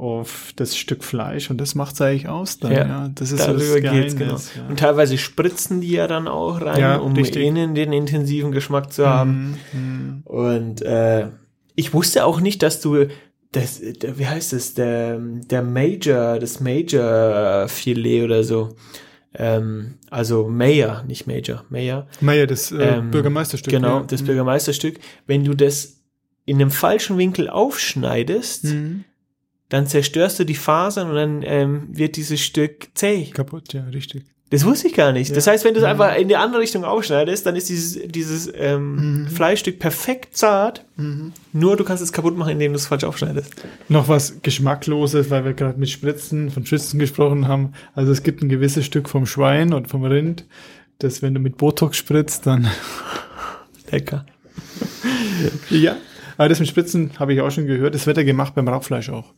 auf 0.00 0.52
das 0.56 0.78
Stück 0.78 1.04
Fleisch 1.04 1.50
und 1.50 1.60
das 1.60 1.74
macht's 1.74 2.00
eigentlich 2.00 2.26
aus 2.26 2.58
dann, 2.58 2.72
ja. 2.72 2.86
ja. 2.86 3.10
Das 3.14 3.32
ist 3.32 3.40
Darüber 3.40 3.60
so 3.60 3.74
das 3.74 3.82
Geheimnis, 3.82 4.16
genau. 4.16 4.34
ja. 4.34 4.68
Und 4.68 4.78
teilweise 4.78 5.18
spritzen 5.18 5.82
die 5.82 5.90
ja 5.90 6.06
dann 6.06 6.26
auch 6.26 6.62
rein, 6.62 6.80
ja, 6.80 6.96
um 6.96 7.12
richtig. 7.12 7.44
innen 7.44 7.74
den 7.74 7.92
intensiven 7.92 8.50
Geschmack 8.50 8.92
zu 8.92 9.06
haben. 9.06 9.58
Mhm. 9.72 10.22
Und 10.24 10.80
äh, 10.80 11.28
ich 11.74 11.92
wusste 11.92 12.24
auch 12.24 12.40
nicht, 12.40 12.62
dass 12.62 12.80
du 12.80 13.08
das, 13.52 13.80
der, 13.80 14.18
wie 14.18 14.26
heißt 14.26 14.54
es, 14.54 14.72
der, 14.72 15.18
der 15.18 15.62
Major, 15.62 16.38
das 16.38 16.60
Major 16.60 17.68
Filet 17.68 18.24
oder 18.24 18.42
so. 18.42 18.76
Ähm, 19.34 19.98
also 20.08 20.48
Mayor, 20.48 21.04
nicht 21.06 21.26
Major, 21.26 21.64
Mayor. 21.68 22.06
Mayor, 22.22 22.46
das 22.46 22.72
äh, 22.72 22.76
ähm, 22.76 23.10
Bürgermeisterstück. 23.10 23.70
Genau, 23.70 24.00
das 24.00 24.22
mhm. 24.22 24.26
Bürgermeisterstück. 24.26 24.98
Wenn 25.26 25.44
du 25.44 25.54
das 25.54 25.98
in 26.46 26.56
einem 26.56 26.70
falschen 26.70 27.18
Winkel 27.18 27.50
aufschneidest, 27.50 28.64
mhm 28.64 29.04
dann 29.70 29.86
zerstörst 29.86 30.38
du 30.38 30.44
die 30.44 30.54
Fasern 30.54 31.08
und 31.08 31.16
dann 31.16 31.42
ähm, 31.42 31.88
wird 31.90 32.16
dieses 32.16 32.40
Stück 32.40 32.88
zäh. 32.94 33.24
Kaputt, 33.26 33.72
ja, 33.72 33.84
richtig. 33.84 34.24
Das 34.50 34.64
wusste 34.64 34.88
ich 34.88 34.94
gar 34.94 35.12
nicht. 35.12 35.28
Ja. 35.28 35.36
Das 35.36 35.46
heißt, 35.46 35.64
wenn 35.64 35.74
du 35.74 35.78
es 35.78 35.84
ja. 35.84 35.92
einfach 35.92 36.16
in 36.16 36.26
die 36.26 36.34
andere 36.34 36.60
Richtung 36.60 36.84
aufschneidest, 36.84 37.46
dann 37.46 37.54
ist 37.54 37.68
dieses, 37.68 38.00
dieses 38.04 38.50
ähm, 38.52 39.22
mhm. 39.22 39.28
Fleischstück 39.28 39.78
perfekt 39.78 40.36
zart. 40.36 40.84
Mhm. 40.96 41.32
Nur 41.52 41.76
du 41.76 41.84
kannst 41.84 42.02
es 42.02 42.12
kaputt 42.12 42.36
machen, 42.36 42.50
indem 42.50 42.72
du 42.72 42.76
es 42.76 42.88
falsch 42.88 43.04
aufschneidest. 43.04 43.54
Noch 43.88 44.08
was 44.08 44.42
Geschmackloses, 44.42 45.30
weil 45.30 45.44
wir 45.44 45.54
gerade 45.54 45.78
mit 45.78 45.88
Spritzen, 45.88 46.50
von 46.50 46.66
Spritzen 46.66 46.98
gesprochen 46.98 47.46
haben. 47.46 47.74
Also 47.94 48.10
es 48.10 48.24
gibt 48.24 48.42
ein 48.42 48.48
gewisses 48.48 48.84
Stück 48.84 49.08
vom 49.08 49.24
Schwein 49.24 49.72
und 49.72 49.86
vom 49.86 50.04
Rind, 50.04 50.46
das 50.98 51.22
wenn 51.22 51.32
du 51.32 51.38
mit 51.38 51.56
Botox 51.56 51.96
spritzt, 51.96 52.44
dann 52.46 52.68
lecker. 53.92 54.26
ja, 55.70 55.96
aber 56.36 56.48
das 56.48 56.58
mit 56.58 56.68
Spritzen 56.68 57.12
habe 57.20 57.34
ich 57.34 57.40
auch 57.40 57.52
schon 57.52 57.66
gehört. 57.66 57.94
Das 57.94 58.08
wird 58.08 58.16
ja 58.16 58.24
gemacht 58.24 58.56
beim 58.56 58.66
Rauchfleisch 58.66 59.10
auch. 59.10 59.32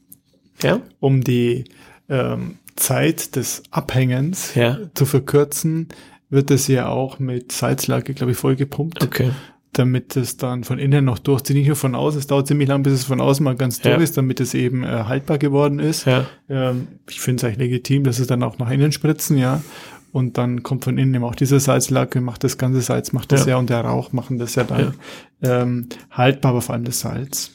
Ja. 0.62 0.80
Um 1.00 1.22
die 1.22 1.64
ähm, 2.08 2.58
Zeit 2.76 3.36
des 3.36 3.62
Abhängens 3.70 4.54
ja. 4.54 4.78
zu 4.94 5.06
verkürzen, 5.06 5.88
wird 6.30 6.50
es 6.50 6.66
ja 6.66 6.88
auch 6.88 7.18
mit 7.18 7.52
Salzlake, 7.52 8.14
glaube 8.14 8.32
ich, 8.32 8.38
vollgepumpt. 8.38 9.02
Okay. 9.04 9.30
Damit 9.72 10.16
es 10.16 10.36
dann 10.36 10.64
von 10.64 10.78
innen 10.78 11.04
noch 11.04 11.18
durchzieht, 11.18 11.56
nicht 11.56 11.66
nur 11.66 11.76
von 11.76 11.94
außen. 11.94 12.18
Es 12.18 12.26
dauert 12.26 12.46
ziemlich 12.46 12.68
lang, 12.68 12.82
bis 12.82 12.92
es 12.92 13.04
von 13.04 13.20
außen 13.20 13.42
mal 13.42 13.56
ganz 13.56 13.80
durch 13.80 13.96
ja. 13.96 14.00
ist, 14.02 14.16
damit 14.16 14.40
es 14.40 14.52
eben 14.52 14.84
äh, 14.84 15.04
haltbar 15.04 15.38
geworden 15.38 15.78
ist. 15.78 16.04
Ja. 16.04 16.26
Ähm, 16.48 16.88
ich 17.08 17.20
finde 17.20 17.40
es 17.40 17.44
eigentlich 17.44 17.58
legitim, 17.58 18.04
dass 18.04 18.18
es 18.18 18.26
dann 18.26 18.42
auch 18.42 18.58
nach 18.58 18.70
innen 18.70 18.92
spritzen, 18.92 19.38
ja. 19.38 19.62
Und 20.10 20.36
dann 20.36 20.62
kommt 20.62 20.84
von 20.84 20.98
innen 20.98 21.14
eben 21.14 21.24
auch 21.24 21.34
diese 21.34 21.58
Salzlake, 21.58 22.20
macht 22.20 22.44
das 22.44 22.58
ganze 22.58 22.82
Salz, 22.82 23.12
macht 23.12 23.32
das 23.32 23.46
ja, 23.46 23.52
ja 23.52 23.56
und 23.56 23.70
der 23.70 23.80
Rauch 23.80 24.12
machen 24.12 24.38
das 24.38 24.54
ja 24.56 24.64
dann 24.64 24.94
ähm, 25.42 25.88
haltbar, 26.10 26.50
aber 26.50 26.60
vor 26.60 26.74
allem 26.74 26.84
das 26.84 27.00
Salz. 27.00 27.52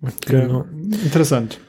Okay. 0.00 0.46
Genau. 0.46 0.64
Interessant. 1.04 1.60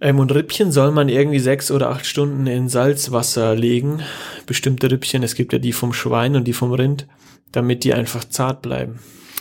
Ähm, 0.00 0.18
und 0.18 0.32
Rippchen 0.34 0.72
soll 0.72 0.90
man 0.92 1.08
irgendwie 1.08 1.38
sechs 1.38 1.70
oder 1.70 1.90
acht 1.90 2.06
Stunden 2.06 2.46
in 2.46 2.68
Salzwasser 2.68 3.54
legen. 3.54 4.00
Bestimmte 4.46 4.90
Rippchen, 4.90 5.22
es 5.22 5.34
gibt 5.34 5.52
ja 5.52 5.58
die 5.58 5.72
vom 5.72 5.92
Schwein 5.92 6.36
und 6.36 6.44
die 6.44 6.52
vom 6.52 6.72
Rind, 6.72 7.06
damit 7.52 7.84
die 7.84 7.94
einfach 7.94 8.24
zart 8.24 8.62
bleiben. 8.62 9.00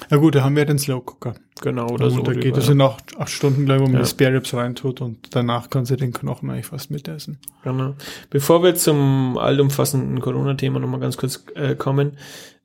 Ja 0.09 0.17
gut, 0.17 0.35
da 0.35 0.43
haben 0.43 0.55
wir 0.55 0.65
den 0.65 0.79
Slow 0.79 1.01
Cooker. 1.05 1.35
Genau, 1.61 1.87
oder 1.89 2.05
und 2.05 2.11
so. 2.11 2.21
Da 2.21 2.33
geht 2.33 2.57
es 2.57 2.67
ja 2.67 2.73
noch 2.73 2.97
acht 3.17 3.29
Stunden, 3.29 3.65
glaube 3.65 3.81
ich, 3.81 3.87
wo 3.87 3.91
man 3.91 4.01
ja. 4.01 4.05
die 4.05 4.09
Spare 4.09 4.33
Ribs 4.33 4.53
reintut 4.53 5.01
und 5.01 5.35
danach 5.35 5.69
kannst 5.69 5.91
du 5.91 5.97
den 5.97 6.13
Knochen 6.13 6.49
eigentlich 6.49 6.67
fast 6.67 6.89
mitessen. 6.89 7.37
Genau. 7.63 7.95
Bevor 8.29 8.63
wir 8.63 8.75
zum 8.75 9.37
allumfassenden 9.37 10.21
Corona-Thema 10.21 10.79
nochmal 10.79 11.01
ganz 11.01 11.17
kurz 11.17 11.43
äh, 11.55 11.75
kommen, 11.75 12.17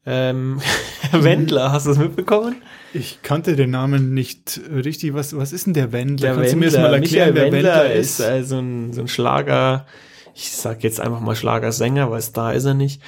ähm, 0.07 0.61
Wendler, 1.13 1.73
hast 1.73 1.87
du 1.87 1.91
das 1.91 1.99
mitbekommen? 1.99 2.57
Ich 2.93 3.23
kannte 3.23 3.57
den 3.57 3.71
Namen 3.71 4.15
nicht 4.15 4.61
richtig. 4.73 5.15
Was, 5.15 5.37
was 5.37 5.53
ist 5.53 5.67
denn 5.67 5.75
der 5.75 5.93
Wendler? 5.93 6.29
Der 6.29 6.37
Kannst 6.37 6.53
Wendler, 6.53 6.71
du 6.71 6.77
mir 6.79 6.83
das 6.83 6.91
mal 6.91 6.95
erklären, 6.95 7.35
Michael 7.35 7.35
wer 7.35 7.53
Wendler, 7.53 7.75
Wendler 7.81 7.93
ist? 7.95 8.21
ist 8.21 8.27
also 8.27 8.59
ein, 8.59 8.93
so 8.93 9.01
ein 9.01 9.09
Schlager, 9.09 9.87
ich 10.35 10.51
sag 10.53 10.83
jetzt 10.85 11.01
einfach 11.01 11.21
mal 11.21 11.37
Schlagersänger, 11.37 12.11
weil 12.11 12.23
da 12.33 12.53
ist 12.53 12.65
er 12.65 12.75
nicht. 12.75 13.01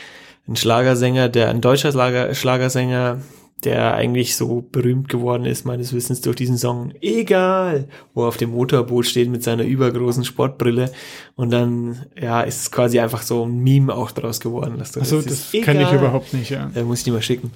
Ein 0.49 0.57
Schlagersänger, 0.57 1.29
der 1.29 1.51
ein 1.51 1.61
deutscher 1.61 1.93
Schlager, 1.93 2.35
Schlagersänger, 2.35 3.21
der 3.65 3.95
eigentlich 3.95 4.37
so 4.37 4.63
berühmt 4.71 5.09
geworden 5.09 5.47
ist, 5.47 5.65
meines 5.65 5.93
Wissens, 5.93 6.21
durch 6.21 6.37
diesen 6.37 6.59
Song 6.59 6.93
Egal, 7.01 7.89
wo 8.13 8.25
er 8.25 8.29
auf 8.29 8.37
dem 8.37 8.51
Motorboot 8.51 9.07
steht 9.07 9.31
mit 9.31 9.43
seiner 9.43 9.65
übergroßen 9.65 10.25
Sportbrille. 10.25 10.93
Und 11.37 11.51
dann, 11.51 12.05
ja, 12.21 12.43
ist 12.43 12.61
es 12.61 12.71
quasi 12.71 13.01
einfach 13.01 13.23
so 13.23 13.45
ein 13.45 13.59
Meme 13.63 13.95
auch 13.95 14.11
draus 14.11 14.41
geworden. 14.41 14.79
Dass 14.79 14.93
du, 14.93 15.01
Achso, 15.01 15.17
das, 15.23 15.51
das 15.51 15.65
kenne 15.65 15.85
ich 15.85 15.93
überhaupt 15.93 16.35
nicht, 16.35 16.51
ja. 16.51 16.71
Da 16.73 16.83
muss 16.83 16.99
ich 16.99 17.05
dir 17.05 17.13
mal 17.13 17.23
schicken. 17.23 17.51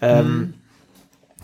Ähm, 0.00 0.24
hm. 0.24 0.54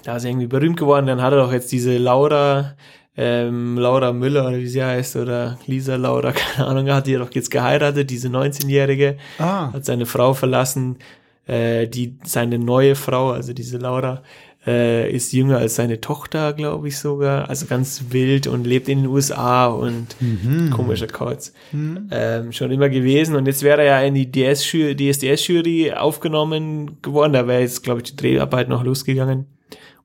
Da 0.05 0.17
ist 0.17 0.25
er 0.25 0.31
irgendwie 0.31 0.47
berühmt 0.47 0.79
geworden. 0.79 1.07
Dann 1.07 1.21
hat 1.21 1.35
er 1.35 1.41
doch 1.41 1.53
jetzt 1.53 1.71
diese 1.71 1.99
Laura, 1.99 2.77
ähm, 3.15 3.77
Laura 3.77 4.15
Müller 4.15 4.49
oder 4.49 4.57
wie 4.57 4.69
sie 4.69 4.83
heißt, 4.83 5.17
oder 5.17 5.59
Lisa 5.67 5.97
Laura, 5.97 6.33
keine 6.57 6.67
Ahnung, 6.67 6.91
hat 6.91 7.07
die 7.07 7.15
doch 7.15 7.31
jetzt 7.33 7.51
geheiratet, 7.51 8.09
diese 8.09 8.29
19-Jährige, 8.29 9.19
ah. 9.39 9.71
hat 9.73 9.85
seine 9.85 10.07
Frau 10.07 10.33
verlassen, 10.33 10.97
äh, 11.49 11.89
die 11.89 12.17
seine 12.25 12.59
neue 12.59 12.95
Frau, 12.95 13.31
also 13.31 13.53
diese 13.53 13.79
Laura, 13.79 14.23
äh, 14.67 15.11
ist 15.11 15.33
jünger 15.33 15.59
als 15.59 15.77
seine 15.77 16.01
Tochter, 16.01 16.53
glaube 16.53 16.89
ich 16.89 16.99
sogar. 16.99 17.49
Also 17.49 17.67
ganz 17.67 18.05
wild 18.11 18.47
und 18.47 18.67
lebt 18.67 18.89
in 18.89 19.03
den 19.03 19.07
USA 19.07 19.67
und 19.67 20.21
mhm. 20.21 20.71
komischer 20.71 21.07
Kauz. 21.07 21.53
Mhm. 21.73 22.09
Ähm, 22.11 22.53
schon 22.53 22.71
immer 22.71 22.91
gewesen. 22.91 23.35
Und 23.35 23.47
jetzt 23.47 23.63
wäre 23.63 23.83
er 23.83 24.03
ja 24.03 24.07
in 24.07 24.15
die 24.15 24.31
DSDS-Jury 24.31 25.93
aufgenommen 25.95 27.01
geworden. 27.01 27.33
Da 27.33 27.47
wäre 27.47 27.63
jetzt, 27.63 27.83
glaube 27.83 28.03
ich, 28.03 28.11
die 28.11 28.17
Dreharbeit 28.17 28.69
noch 28.69 28.85
losgegangen. 28.85 29.47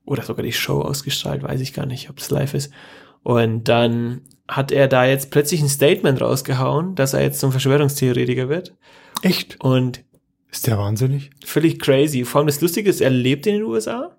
Oder 0.06 0.22
sogar 0.22 0.44
die 0.44 0.52
Show 0.52 0.80
ausgestrahlt, 0.80 1.42
weiß 1.42 1.60
ich 1.60 1.72
gar 1.72 1.86
nicht, 1.86 2.10
ob 2.10 2.18
es 2.18 2.30
live 2.30 2.54
ist. 2.54 2.72
Und 3.22 3.68
dann 3.68 4.20
hat 4.46 4.70
er 4.70 4.88
da 4.88 5.06
jetzt 5.06 5.30
plötzlich 5.30 5.62
ein 5.62 5.68
Statement 5.68 6.20
rausgehauen, 6.20 6.94
dass 6.94 7.14
er 7.14 7.22
jetzt 7.22 7.40
zum 7.40 7.52
Verschwörungstheoretiker 7.52 8.48
wird. 8.50 8.74
Echt? 9.22 9.58
Und 9.60 10.04
ist 10.54 10.66
der 10.68 10.78
wahnsinnig? 10.78 11.30
Völlig 11.44 11.80
crazy. 11.80 12.24
Vor 12.24 12.38
allem 12.38 12.46
das 12.46 12.60
Lustige 12.60 12.88
ist, 12.88 13.00
er 13.00 13.10
lebt 13.10 13.46
in 13.46 13.54
den 13.54 13.62
USA 13.64 14.16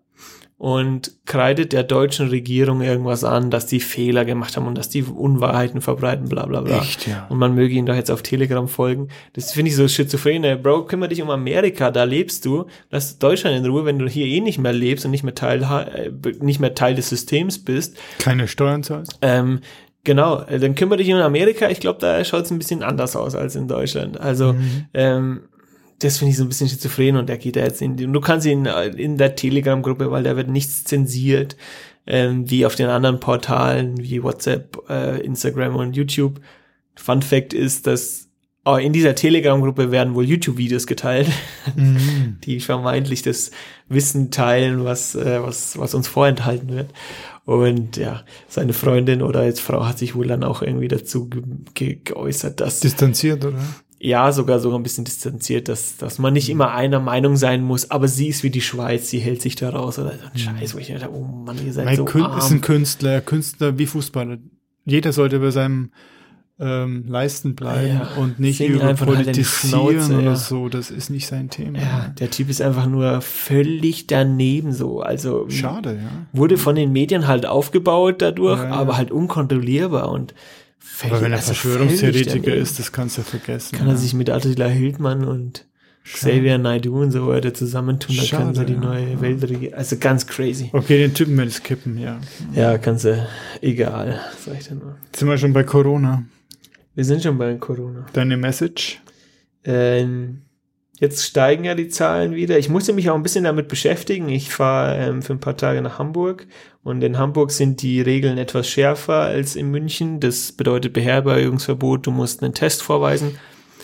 und 0.57 1.13
kreidet 1.25 1.73
der 1.73 1.83
deutschen 1.83 2.27
Regierung 2.27 2.81
irgendwas 2.81 3.23
an, 3.23 3.51
dass 3.51 3.67
die 3.67 3.79
Fehler 3.79 4.25
gemacht 4.25 4.55
haben 4.55 4.67
und 4.67 4.77
dass 4.77 4.89
die 4.89 5.03
Unwahrheiten 5.03 5.81
verbreiten, 5.81 6.27
bla 6.27 6.45
bla 6.45 6.61
bla. 6.61 6.79
Echt, 6.79 7.07
ja. 7.07 7.25
Und 7.29 7.37
man 7.37 7.55
möge 7.55 7.75
ihn 7.75 7.85
doch 7.85 7.95
jetzt 7.95 8.11
auf 8.11 8.21
Telegram 8.21 8.67
folgen. 8.67 9.07
Das 9.33 9.53
finde 9.53 9.69
ich 9.69 9.77
so 9.77 9.87
schizophren. 9.87 10.61
Bro, 10.61 10.85
kümmere 10.85 11.09
dich 11.09 11.21
um 11.21 11.29
Amerika, 11.29 11.89
da 11.89 12.03
lebst 12.03 12.45
du. 12.45 12.65
Lass 12.89 13.17
Deutschland 13.17 13.55
in 13.57 13.65
Ruhe, 13.65 13.85
wenn 13.85 13.99
du 13.99 14.07
hier 14.07 14.25
eh 14.25 14.41
nicht 14.41 14.59
mehr 14.59 14.73
lebst 14.73 15.05
und 15.05 15.11
nicht 15.11 15.23
mehr 15.23 15.35
Teil, 15.35 15.65
nicht 16.41 16.59
mehr 16.59 16.75
Teil 16.75 16.95
des 16.95 17.09
Systems 17.09 17.63
bist. 17.63 17.97
Keine 18.19 18.47
Steuern 18.47 18.83
zahlst. 18.83 19.17
Ähm, 19.21 19.61
Genau, 20.05 20.43
dann 20.43 20.75
kümmere 20.75 20.99
dich 20.99 21.11
um 21.11 21.19
Amerika. 21.19 21.67
Ich 21.67 21.79
glaube, 21.79 21.99
da 21.99 22.23
schaut 22.23 22.45
es 22.45 22.51
ein 22.51 22.59
bisschen 22.59 22.83
anders 22.83 23.15
aus 23.15 23.33
als 23.33 23.55
in 23.55 23.67
Deutschland. 23.67 24.19
Also 24.19 24.53
mhm. 24.53 24.85
ähm, 24.93 25.41
das 25.99 26.17
finde 26.17 26.31
ich 26.31 26.37
so 26.37 26.43
ein 26.43 26.49
bisschen 26.49 26.69
schizophren 26.69 27.15
und 27.15 27.29
der 27.29 27.37
geht 27.37 27.55
da 27.55 27.61
jetzt 27.61 27.81
in 27.81 27.95
die, 27.95 28.05
und 28.05 28.13
du 28.13 28.21
kannst 28.21 28.45
ihn 28.45 28.65
in 28.65 29.17
der 29.17 29.35
Telegram-Gruppe, 29.35 30.11
weil 30.11 30.23
da 30.23 30.35
wird 30.35 30.49
nichts 30.49 30.83
zensiert, 30.83 31.55
ähm, 32.07 32.49
wie 32.49 32.65
auf 32.65 32.75
den 32.75 32.89
anderen 32.89 33.19
Portalen 33.19 33.97
wie 33.97 34.21
WhatsApp, 34.21 34.77
äh, 34.89 35.21
Instagram 35.21 35.75
und 35.75 35.95
YouTube. 35.95 36.39
Fun 36.95 37.21
Fact 37.21 37.53
ist, 37.53 37.87
dass 37.87 38.25
oh, 38.65 38.75
in 38.75 38.93
dieser 38.93 39.15
Telegram-Gruppe 39.15 39.91
werden 39.91 40.15
wohl 40.15 40.25
YouTube-Videos 40.25 40.87
geteilt, 40.87 41.29
mhm. 41.75 42.37
die 42.43 42.59
vermeintlich 42.59 43.21
das 43.21 43.51
Wissen 43.87 44.31
teilen, 44.31 44.83
was, 44.83 45.15
äh, 45.15 45.41
was, 45.41 45.77
was 45.77 45.93
uns 45.93 46.07
vorenthalten 46.07 46.69
wird. 46.69 46.91
Und 47.45 47.97
ja, 47.97 48.23
seine 48.47 48.73
Freundin 48.73 49.21
oder 49.21 49.45
jetzt 49.45 49.61
Frau 49.61 49.85
hat 49.85 49.99
sich 49.99 50.15
wohl 50.15 50.25
dann 50.25 50.43
auch 50.43 50.63
irgendwie 50.63 50.87
dazu 50.87 51.29
ge 51.29 51.43
ge 51.75 51.99
geäußert, 52.03 52.59
dass. 52.59 52.79
Distanziert, 52.79 53.45
oder? 53.45 53.59
Ja, 54.05 54.31
sogar 54.31 54.59
sogar 54.59 54.79
ein 54.79 54.83
bisschen 54.83 55.03
distanziert, 55.03 55.67
dass, 55.67 55.97
dass 55.97 56.19
man 56.19 56.33
nicht 56.33 56.49
immer 56.49 56.71
einer 56.71 56.99
Meinung 56.99 57.37
sein 57.37 57.63
muss, 57.63 57.89
aber 57.89 58.07
sie 58.07 58.27
ist 58.27 58.43
wie 58.43 58.51
die 58.51 58.61
Schweiz, 58.61 59.09
sie 59.09 59.17
hält 59.17 59.41
sich 59.41 59.55
da 59.55 59.71
raus 59.71 59.97
oder 59.97 60.11
so 60.11 60.25
ein 60.31 60.37
Scheiß, 60.37 60.75
wo 60.75 60.77
ich 60.77 60.89
dachte, 60.89 61.11
oh 61.11 61.23
Mann, 61.23 61.57
ihr 61.65 61.73
seid 61.73 61.85
mein 61.85 61.95
so 61.95 62.05
Kün 62.05 62.21
arm. 62.21 62.37
ist 62.37 62.51
ein 62.51 62.61
Künstler, 62.61 63.21
Künstler 63.21 63.79
wie 63.79 63.87
Fußballer. 63.87 64.37
Jeder 64.85 65.11
sollte 65.11 65.39
bei 65.39 65.49
seinem 65.49 65.89
ähm, 66.59 67.05
Leisten 67.07 67.55
bleiben 67.55 67.99
ja, 67.99 68.21
und 68.21 68.39
nicht 68.39 68.61
über 68.61 68.83
halt 68.83 68.97
politisieren 68.97 69.99
halt 69.99 70.11
oder 70.11 70.21
ja. 70.21 70.35
so. 70.35 70.69
Das 70.69 70.91
ist 70.91 71.09
nicht 71.09 71.25
sein 71.25 71.49
Thema. 71.49 71.79
Ja, 71.79 72.13
der 72.19 72.29
Typ 72.29 72.49
ist 72.49 72.61
einfach 72.61 72.85
nur 72.85 73.21
völlig 73.21 74.05
daneben 74.05 74.71
so. 74.71 75.01
Also 75.01 75.49
schade, 75.49 75.99
ja. 76.01 76.09
Wurde 76.31 76.57
von 76.57 76.75
den 76.75 76.91
Medien 76.91 77.27
halt 77.27 77.47
aufgebaut 77.47 78.21
dadurch, 78.21 78.61
ja, 78.61 78.69
aber 78.69 78.97
halt 78.97 79.09
unkontrollierbar 79.09 80.09
und 80.11 80.35
aber 81.03 81.21
wenn 81.21 81.31
er 81.31 81.37
also 81.39 81.53
Verschwörungstheoretiker 81.53 82.55
ist, 82.55 82.79
das 82.79 82.91
kannst 82.91 83.17
du 83.17 83.21
ja 83.21 83.27
vergessen. 83.27 83.77
Kann 83.77 83.87
er 83.87 83.97
sich 83.97 84.13
mit 84.13 84.29
Attila 84.29 84.67
Hildmann 84.67 85.25
und 85.25 85.65
Xavier 86.03 86.59
Naidoo 86.59 87.01
und 87.01 87.11
so 87.11 87.27
weiter 87.27 87.53
zusammentun, 87.53 88.15
dann 88.15 88.27
können 88.27 88.55
sie 88.55 88.65
die 88.65 88.75
neue 88.75 89.13
ja. 89.13 89.21
Welt 89.21 89.43
regieren. 89.43 89.73
Also 89.73 89.97
ganz 89.97 90.27
crazy. 90.27 90.69
Okay, 90.71 90.99
den 90.99 91.13
Typen 91.13 91.35
werde 91.35 91.49
ich 91.49 91.63
kippen, 91.63 91.97
ja. 91.97 92.19
Ja, 92.53 92.77
kannst 92.77 93.05
du, 93.05 93.27
egal, 93.61 94.19
sag 94.39 94.59
ich 94.59 94.67
dir 94.67 94.75
nur. 94.75 94.97
Jetzt 95.05 95.19
sind 95.19 95.27
wir 95.27 95.37
schon 95.37 95.53
bei 95.53 95.63
Corona. 95.63 96.23
Wir 96.93 97.03
sind 97.03 97.23
schon 97.23 97.37
bei 97.37 97.55
Corona. 97.55 98.05
Deine 98.13 98.37
Message? 98.37 99.01
Ähm, 99.63 100.44
jetzt 100.99 101.23
steigen 101.23 101.65
ja 101.65 101.75
die 101.75 101.89
Zahlen 101.89 102.35
wieder. 102.35 102.57
Ich 102.57 102.69
musste 102.69 102.93
mich 102.93 103.09
auch 103.09 103.15
ein 103.15 103.23
bisschen 103.23 103.43
damit 103.43 103.67
beschäftigen. 103.67 104.29
Ich 104.29 104.49
fahre 104.49 104.97
ähm, 104.97 105.21
für 105.21 105.33
ein 105.33 105.39
paar 105.39 105.57
Tage 105.57 105.81
nach 105.81 105.99
Hamburg 105.99 106.47
und 106.83 107.03
in 107.03 107.17
Hamburg 107.17 107.51
sind 107.51 107.81
die 107.81 108.01
Regeln 108.01 108.37
etwas 108.37 108.69
schärfer 108.69 109.21
als 109.21 109.55
in 109.55 109.71
München. 109.71 110.19
Das 110.19 110.51
bedeutet 110.51 110.93
Beherbergungsverbot, 110.93 112.05
du 112.05 112.11
musst 112.11 112.43
einen 112.43 112.53
Test 112.53 112.83
vorweisen. 112.83 113.37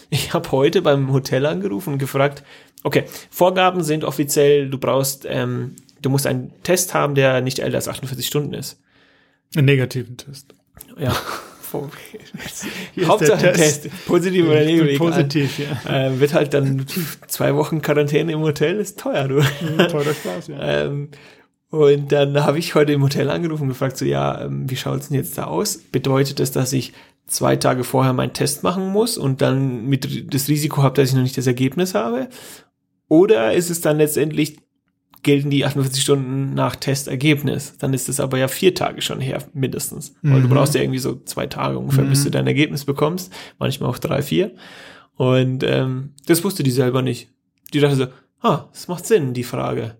Ich 0.09 0.33
habe 0.33 0.51
heute 0.51 0.81
beim 0.81 1.11
Hotel 1.11 1.45
angerufen 1.45 1.93
und 1.93 1.99
gefragt, 1.99 2.43
okay, 2.83 3.05
Vorgaben 3.29 3.83
sind 3.83 4.03
offiziell, 4.03 4.69
du 4.69 4.77
brauchst, 4.77 5.25
ähm, 5.27 5.75
du 6.01 6.09
musst 6.09 6.27
einen 6.27 6.51
Test 6.63 6.93
haben, 6.93 7.15
der 7.15 7.41
nicht 7.41 7.59
älter 7.59 7.77
als 7.77 7.87
48 7.87 8.25
Stunden 8.25 8.53
ist. 8.53 8.79
Einen 9.55 9.65
negativen 9.65 10.17
Test. 10.17 10.53
Ja. 10.97 11.15
Hauptsache 13.05 13.53
Test. 13.53 13.83
Test. 13.83 14.05
Positiv 14.05 14.45
oder 14.45 14.63
negativ. 14.63 14.97
Positiv, 14.97 15.59
ja. 15.59 16.07
Äh, 16.07 16.19
wird 16.19 16.33
halt 16.33 16.53
dann 16.53 16.85
zwei 17.27 17.55
Wochen 17.55 17.81
Quarantäne 17.81 18.33
im 18.33 18.41
Hotel, 18.41 18.79
ist 18.79 18.99
teuer, 18.99 19.27
du. 19.27 19.35
Mhm, 19.35 19.77
teurer 19.89 20.13
Spaß, 20.13 20.47
ja. 20.47 20.59
ähm, 20.61 21.09
und 21.69 22.11
dann 22.11 22.43
habe 22.43 22.59
ich 22.59 22.75
heute 22.75 22.91
im 22.91 23.01
Hotel 23.01 23.29
angerufen 23.29 23.63
und 23.63 23.69
gefragt, 23.69 23.97
so, 23.97 24.03
ja, 24.05 24.41
ähm, 24.41 24.69
wie 24.69 24.75
schaut's 24.75 25.07
denn 25.07 25.17
jetzt 25.17 25.37
da 25.37 25.45
aus? 25.45 25.77
Bedeutet 25.77 26.39
das, 26.39 26.51
dass 26.51 26.73
ich 26.73 26.91
zwei 27.27 27.55
Tage 27.55 27.85
vorher 27.85 28.11
meinen 28.11 28.33
Test 28.33 28.63
machen 28.63 28.87
muss 28.87 29.17
und 29.17 29.41
dann 29.41 29.85
mit 29.85 30.33
das 30.33 30.49
Risiko 30.49 30.83
habe, 30.83 30.95
dass 30.95 31.09
ich 31.09 31.15
noch 31.15 31.23
nicht 31.23 31.37
das 31.37 31.47
Ergebnis 31.47 31.95
habe? 31.95 32.27
Oder 33.07 33.53
ist 33.53 33.69
es 33.69 33.81
dann 33.81 33.97
letztendlich, 33.97 34.59
gelten 35.23 35.49
die 35.49 35.65
48 35.65 36.01
Stunden 36.01 36.53
nach 36.53 36.75
Testergebnis? 36.75 37.77
Dann 37.77 37.93
ist 37.93 38.09
es 38.09 38.19
aber 38.19 38.37
ja 38.37 38.47
vier 38.47 38.75
Tage 38.75 39.01
schon 39.01 39.19
her, 39.19 39.43
mindestens. 39.53 40.15
Mhm. 40.21 40.33
Weil 40.33 40.41
du 40.41 40.47
mhm. 40.47 40.53
brauchst 40.53 40.75
ja 40.75 40.81
irgendwie 40.81 40.99
so 40.99 41.21
zwei 41.25 41.47
Tage 41.47 41.77
ungefähr, 41.77 42.03
mhm. 42.03 42.09
bis 42.09 42.23
du 42.23 42.31
dein 42.31 42.47
Ergebnis 42.47 42.85
bekommst. 42.85 43.31
Manchmal 43.59 43.89
auch 43.89 43.97
drei, 43.97 44.21
vier. 44.21 44.55
Und 45.15 45.63
ähm, 45.63 46.11
das 46.25 46.43
wusste 46.43 46.63
die 46.63 46.71
selber 46.71 47.01
nicht. 47.01 47.29
Die 47.73 47.79
dachte 47.79 47.95
so, 47.95 48.07
ah, 48.41 48.65
das 48.71 48.87
macht 48.87 49.05
Sinn, 49.05 49.33
die 49.33 49.43
Frage. 49.43 49.97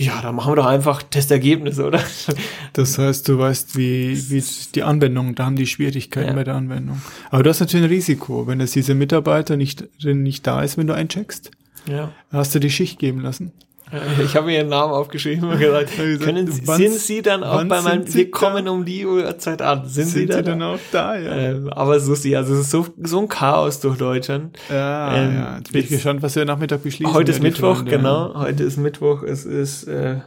Ja, 0.00 0.22
dann 0.22 0.34
machen 0.34 0.52
wir 0.52 0.56
doch 0.56 0.66
einfach 0.66 1.02
Testergebnisse, 1.02 1.84
oder? 1.86 2.00
Das 2.72 2.96
heißt, 2.96 3.28
du 3.28 3.36
weißt, 3.36 3.76
wie, 3.76 4.30
wie 4.30 4.42
die 4.74 4.84
Anwendung, 4.84 5.34
da 5.34 5.44
haben 5.44 5.56
die 5.56 5.66
Schwierigkeiten 5.66 6.28
ja. 6.28 6.34
bei 6.34 6.44
der 6.44 6.54
Anwendung. 6.54 7.02
Aber 7.30 7.42
du 7.42 7.50
hast 7.50 7.58
natürlich 7.60 7.84
ein 7.84 7.90
Risiko, 7.90 8.46
wenn 8.46 8.60
es 8.60 8.70
diese 8.70 8.94
Mitarbeiter 8.94 9.56
nicht, 9.56 9.88
nicht 10.04 10.46
da 10.46 10.62
ist, 10.62 10.78
wenn 10.78 10.86
du 10.86 10.94
eincheckst. 10.94 11.50
Ja. 11.86 12.12
Hast 12.30 12.54
du 12.54 12.60
die 12.60 12.70
Schicht 12.70 12.98
geben 12.98 13.20
lassen? 13.20 13.52
Ich 14.24 14.36
habe 14.36 14.52
ihren 14.52 14.68
Namen 14.68 14.92
aufgeschrieben 14.92 15.48
und 15.48 15.58
gesagt, 15.58 15.90
können 16.20 16.50
Sie, 16.50 16.64
sind 16.64 16.94
Sie 16.94 17.22
dann 17.22 17.42
auch 17.42 17.64
bei 17.64 17.80
meinem, 17.80 18.12
wir 18.12 18.30
kommen 18.30 18.68
um 18.68 18.84
die 18.84 19.06
Uhrzeit 19.06 19.62
an, 19.62 19.88
sind, 19.88 20.06
sind 20.06 20.08
Sie, 20.08 20.26
dann, 20.26 20.38
Sie 20.38 20.50
dann 20.50 20.62
auch 20.62 20.78
da, 20.92 21.18
ja. 21.18 21.32
Ähm, 21.32 21.70
aber 21.70 22.00
so 22.00 22.12
ist 22.12 22.24
ja, 22.24 22.38
also 22.38 22.54
es 22.54 22.60
ist 22.60 22.70
so, 22.70 22.86
so 23.02 23.20
ein 23.20 23.28
Chaos 23.28 23.80
durch 23.80 23.98
Deutschland. 23.98 24.58
Ja, 24.68 25.16
ähm, 25.16 25.34
ja. 25.34 25.56
Jetzt 25.58 25.72
bin 25.72 25.82
ich 25.82 25.88
gespannt, 25.88 26.22
was 26.22 26.36
wir 26.36 26.44
Nachmittag 26.44 26.82
beschließen. 26.82 27.12
Heute 27.12 27.32
ist 27.32 27.42
Mittwoch, 27.42 27.76
Freunde. 27.76 27.90
genau, 27.90 28.34
heute 28.34 28.64
ist 28.64 28.76
Mittwoch, 28.76 29.22
es 29.22 29.44
ist 29.44 29.84
äh, 29.84 30.20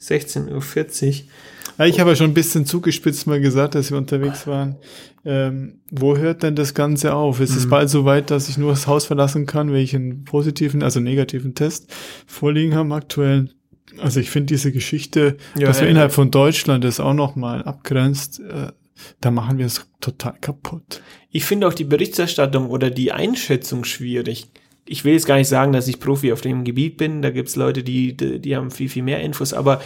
16.40 0.00 0.50
Uhr. 0.52 1.28
Ich 1.78 2.00
habe 2.00 2.10
ja 2.10 2.16
schon 2.16 2.30
ein 2.30 2.34
bisschen 2.34 2.66
zugespitzt 2.66 3.26
mal 3.26 3.40
gesagt, 3.40 3.74
dass 3.74 3.90
wir 3.90 3.98
unterwegs 3.98 4.46
waren. 4.46 4.76
Ähm, 5.24 5.80
wo 5.90 6.16
hört 6.16 6.42
denn 6.42 6.56
das 6.56 6.74
Ganze 6.74 7.14
auf? 7.14 7.40
Ist 7.40 7.52
mhm. 7.52 7.58
es 7.58 7.68
bald 7.68 7.90
so 7.90 8.04
weit, 8.04 8.30
dass 8.30 8.48
ich 8.48 8.58
nur 8.58 8.70
das 8.70 8.86
Haus 8.86 9.06
verlassen 9.06 9.46
kann, 9.46 9.72
wenn 9.72 9.80
ich 9.80 9.94
einen 9.94 10.24
positiven, 10.24 10.82
also 10.82 11.00
negativen 11.00 11.54
Test 11.54 11.92
vorliegen 12.26 12.74
habe 12.74 12.94
aktuell? 12.94 13.50
Also 13.98 14.20
ich 14.20 14.30
finde 14.30 14.46
diese 14.46 14.72
Geschichte, 14.72 15.36
ja, 15.56 15.66
dass 15.66 15.78
ja, 15.78 15.84
wir 15.84 15.90
innerhalb 15.90 16.12
ja. 16.12 16.14
von 16.14 16.30
Deutschland 16.30 16.84
das 16.84 17.00
auch 17.00 17.14
nochmal 17.14 17.62
abgrenzt, 17.62 18.40
äh, 18.40 18.72
da 19.20 19.30
machen 19.30 19.58
wir 19.58 19.66
es 19.66 19.86
total 20.00 20.34
kaputt. 20.40 21.02
Ich 21.30 21.44
finde 21.44 21.66
auch 21.66 21.74
die 21.74 21.84
Berichterstattung 21.84 22.68
oder 22.68 22.90
die 22.90 23.12
Einschätzung 23.12 23.84
schwierig. 23.84 24.46
Ich 24.84 25.04
will 25.04 25.12
jetzt 25.12 25.26
gar 25.26 25.36
nicht 25.36 25.48
sagen, 25.48 25.72
dass 25.72 25.88
ich 25.88 26.00
Profi 26.00 26.32
auf 26.32 26.40
dem 26.40 26.64
Gebiet 26.64 26.96
bin. 26.96 27.22
Da 27.22 27.30
gibt's 27.30 27.56
Leute, 27.56 27.82
die, 27.82 28.16
die, 28.16 28.40
die 28.40 28.56
haben 28.56 28.70
viel, 28.70 28.88
viel 28.88 29.02
mehr 29.02 29.20
Infos. 29.20 29.52
Aber 29.52 29.80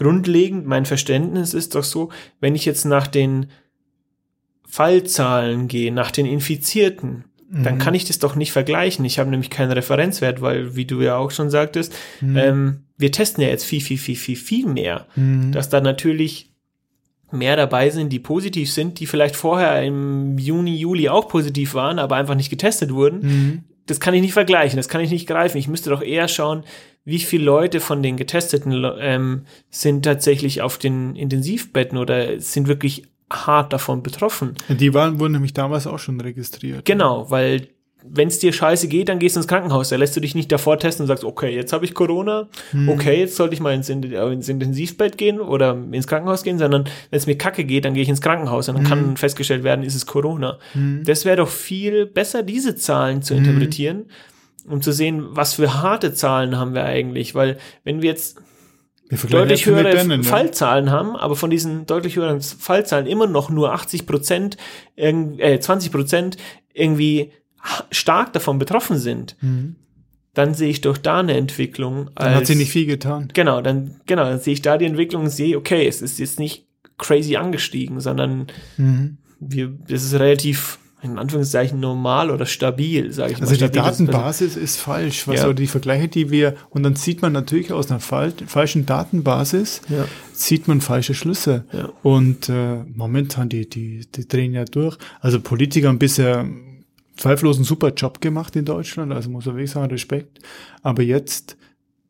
grundlegend, 0.00 0.66
mein 0.66 0.86
Verständnis 0.86 1.52
ist 1.52 1.74
doch 1.74 1.84
so, 1.84 2.08
wenn 2.40 2.54
ich 2.54 2.64
jetzt 2.64 2.86
nach 2.86 3.06
den 3.06 3.50
Fallzahlen 4.66 5.68
gehe, 5.68 5.92
nach 5.92 6.10
den 6.10 6.24
Infizierten, 6.24 7.24
mhm. 7.50 7.64
dann 7.64 7.78
kann 7.78 7.92
ich 7.92 8.06
das 8.06 8.18
doch 8.18 8.34
nicht 8.34 8.50
vergleichen. 8.50 9.04
Ich 9.04 9.18
habe 9.18 9.28
nämlich 9.28 9.50
keinen 9.50 9.72
Referenzwert, 9.72 10.40
weil, 10.40 10.74
wie 10.74 10.86
du 10.86 11.02
ja 11.02 11.16
auch 11.16 11.30
schon 11.30 11.50
sagtest, 11.50 11.94
mhm. 12.22 12.36
ähm, 12.38 12.84
wir 12.96 13.12
testen 13.12 13.44
ja 13.44 13.50
jetzt 13.50 13.64
viel, 13.64 13.82
viel, 13.82 13.98
viel, 13.98 14.16
viel, 14.16 14.36
viel 14.36 14.66
mehr. 14.66 15.06
Mhm. 15.16 15.52
Dass 15.52 15.68
da 15.68 15.82
natürlich 15.82 16.50
mehr 17.30 17.56
dabei 17.56 17.90
sind, 17.90 18.10
die 18.10 18.20
positiv 18.20 18.72
sind, 18.72 19.00
die 19.00 19.06
vielleicht 19.06 19.36
vorher 19.36 19.82
im 19.82 20.38
Juni, 20.38 20.76
Juli 20.76 21.10
auch 21.10 21.28
positiv 21.28 21.74
waren, 21.74 21.98
aber 21.98 22.16
einfach 22.16 22.36
nicht 22.36 22.50
getestet 22.50 22.90
wurden. 22.90 23.20
Mhm. 23.20 23.64
Das 23.90 24.00
kann 24.00 24.14
ich 24.14 24.22
nicht 24.22 24.32
vergleichen, 24.32 24.76
das 24.76 24.88
kann 24.88 25.00
ich 25.00 25.10
nicht 25.10 25.26
greifen. 25.26 25.58
Ich 25.58 25.68
müsste 25.68 25.90
doch 25.90 26.02
eher 26.02 26.28
schauen, 26.28 26.64
wie 27.04 27.18
viele 27.18 27.44
Leute 27.44 27.80
von 27.80 28.02
den 28.02 28.16
Getesteten 28.16 28.86
ähm, 28.98 29.46
sind 29.68 30.04
tatsächlich 30.04 30.62
auf 30.62 30.78
den 30.78 31.16
Intensivbetten 31.16 31.98
oder 31.98 32.40
sind 32.40 32.68
wirklich 32.68 33.04
hart 33.32 33.72
davon 33.72 34.02
betroffen. 34.02 34.54
Die 34.68 34.94
waren, 34.94 35.18
wurden 35.18 35.32
nämlich 35.32 35.54
damals 35.54 35.86
auch 35.86 35.98
schon 35.98 36.20
registriert. 36.20 36.84
Genau, 36.84 37.30
weil 37.30 37.68
wenn 38.04 38.28
es 38.28 38.38
dir 38.38 38.52
scheiße 38.52 38.88
geht, 38.88 39.08
dann 39.08 39.18
gehst 39.18 39.36
du 39.36 39.40
ins 39.40 39.48
Krankenhaus. 39.48 39.90
Da 39.90 39.96
lässt 39.96 40.16
du 40.16 40.20
dich 40.20 40.34
nicht 40.34 40.50
davor 40.50 40.78
testen 40.78 41.04
und 41.04 41.08
sagst, 41.08 41.24
okay, 41.24 41.54
jetzt 41.54 41.72
habe 41.72 41.84
ich 41.84 41.94
Corona, 41.94 42.48
hm. 42.70 42.88
okay, 42.88 43.20
jetzt 43.20 43.36
sollte 43.36 43.54
ich 43.54 43.60
mal 43.60 43.74
ins, 43.74 43.88
ins, 43.88 44.48
Intensivbett 44.48 45.18
gehen 45.18 45.40
oder 45.40 45.76
ins 45.92 46.06
Krankenhaus 46.06 46.42
gehen, 46.42 46.58
sondern 46.58 46.84
wenn 46.84 47.16
es 47.16 47.26
mir 47.26 47.36
kacke 47.36 47.64
geht, 47.64 47.84
dann 47.84 47.94
gehe 47.94 48.02
ich 48.02 48.08
ins 48.08 48.20
Krankenhaus 48.20 48.68
und 48.68 48.76
dann 48.76 48.84
hm. 48.84 48.90
kann 48.90 49.16
festgestellt 49.16 49.64
werden, 49.64 49.84
ist 49.84 49.94
es 49.94 50.06
Corona. 50.06 50.58
Hm. 50.72 51.02
Das 51.04 51.24
wäre 51.24 51.36
doch 51.36 51.48
viel 51.48 52.06
besser, 52.06 52.42
diese 52.42 52.74
Zahlen 52.76 53.22
zu 53.22 53.34
hm. 53.34 53.44
interpretieren, 53.44 54.06
um 54.66 54.82
zu 54.82 54.92
sehen, 54.92 55.26
was 55.30 55.54
für 55.54 55.82
harte 55.82 56.14
Zahlen 56.14 56.56
haben 56.56 56.74
wir 56.74 56.84
eigentlich, 56.84 57.34
weil 57.34 57.58
wenn 57.84 58.02
wir 58.02 58.10
jetzt 58.10 58.38
deutlich 59.28 59.66
höhere 59.66 59.90
Dänen, 59.90 60.22
Fallzahlen 60.22 60.86
ja. 60.86 60.92
haben, 60.92 61.16
aber 61.16 61.34
von 61.34 61.50
diesen 61.50 61.86
deutlich 61.86 62.16
höheren 62.16 62.40
Fallzahlen 62.40 63.06
immer 63.06 63.26
noch 63.26 63.50
nur 63.50 63.72
80 63.72 64.06
Prozent, 64.06 64.56
äh, 64.94 65.58
20 65.58 65.90
Prozent 65.90 66.36
irgendwie 66.72 67.32
stark 67.90 68.32
davon 68.32 68.58
betroffen 68.58 68.98
sind, 68.98 69.36
mhm. 69.40 69.76
dann 70.34 70.54
sehe 70.54 70.70
ich 70.70 70.80
doch 70.80 70.98
da 70.98 71.20
eine 71.20 71.34
Entwicklung. 71.34 72.08
Als, 72.14 72.26
dann 72.26 72.34
hat 72.34 72.46
sie 72.46 72.54
nicht 72.54 72.72
viel 72.72 72.86
getan. 72.86 73.28
Genau, 73.34 73.60
dann, 73.60 74.00
genau, 74.06 74.24
dann 74.24 74.40
sehe 74.40 74.54
ich 74.54 74.62
da 74.62 74.78
die 74.78 74.86
Entwicklung 74.86 75.24
und 75.24 75.30
sehe, 75.30 75.56
okay, 75.56 75.86
es 75.86 76.02
ist 76.02 76.18
jetzt 76.18 76.38
nicht 76.38 76.66
crazy 76.98 77.36
angestiegen, 77.36 78.00
sondern 78.00 78.46
mhm. 78.76 79.18
wir, 79.40 79.72
es 79.88 80.04
ist 80.04 80.14
relativ 80.14 80.78
in 81.02 81.18
Anführungszeichen 81.18 81.80
normal 81.80 82.30
oder 82.30 82.44
stabil, 82.44 83.12
sage 83.12 83.32
ich 83.32 83.40
also 83.40 83.46
mal. 83.46 83.52
Also 83.52 83.66
die 83.66 83.72
Datenbasis 83.72 84.56
ist 84.56 84.76
falsch, 84.76 85.26
was 85.26 85.36
ja. 85.36 85.42
so 85.46 85.52
die 85.52 85.66
Vergleiche, 85.66 86.08
die 86.08 86.30
wir, 86.30 86.56
und 86.68 86.82
dann 86.82 86.94
zieht 86.94 87.22
man 87.22 87.32
natürlich 87.32 87.72
aus 87.72 87.90
einer 87.90 88.00
fal 88.00 88.32
falschen 88.46 88.86
Datenbasis, 88.86 89.80
ja. 89.88 90.04
zieht 90.32 90.68
man 90.68 90.80
falsche 90.80 91.14
Schlüsse. 91.14 91.64
Ja. 91.72 91.90
Und 92.02 92.48
äh, 92.48 92.84
momentan, 92.94 93.48
die, 93.48 93.68
die, 93.68 94.06
die 94.14 94.28
drehen 94.28 94.52
ja 94.52 94.64
durch. 94.64 94.98
Also 95.20 95.40
Politiker 95.40 95.88
haben 95.88 95.98
bisher 95.98 96.46
zweifellos 97.20 97.56
einen 97.56 97.64
super 97.64 97.92
Job 97.92 98.20
gemacht 98.20 98.56
in 98.56 98.64
Deutschland, 98.64 99.12
also 99.12 99.30
muss 99.30 99.46
man 99.46 99.56
wirklich 99.56 99.70
sagen, 99.70 99.90
Respekt. 99.90 100.40
Aber 100.82 101.02
jetzt 101.02 101.56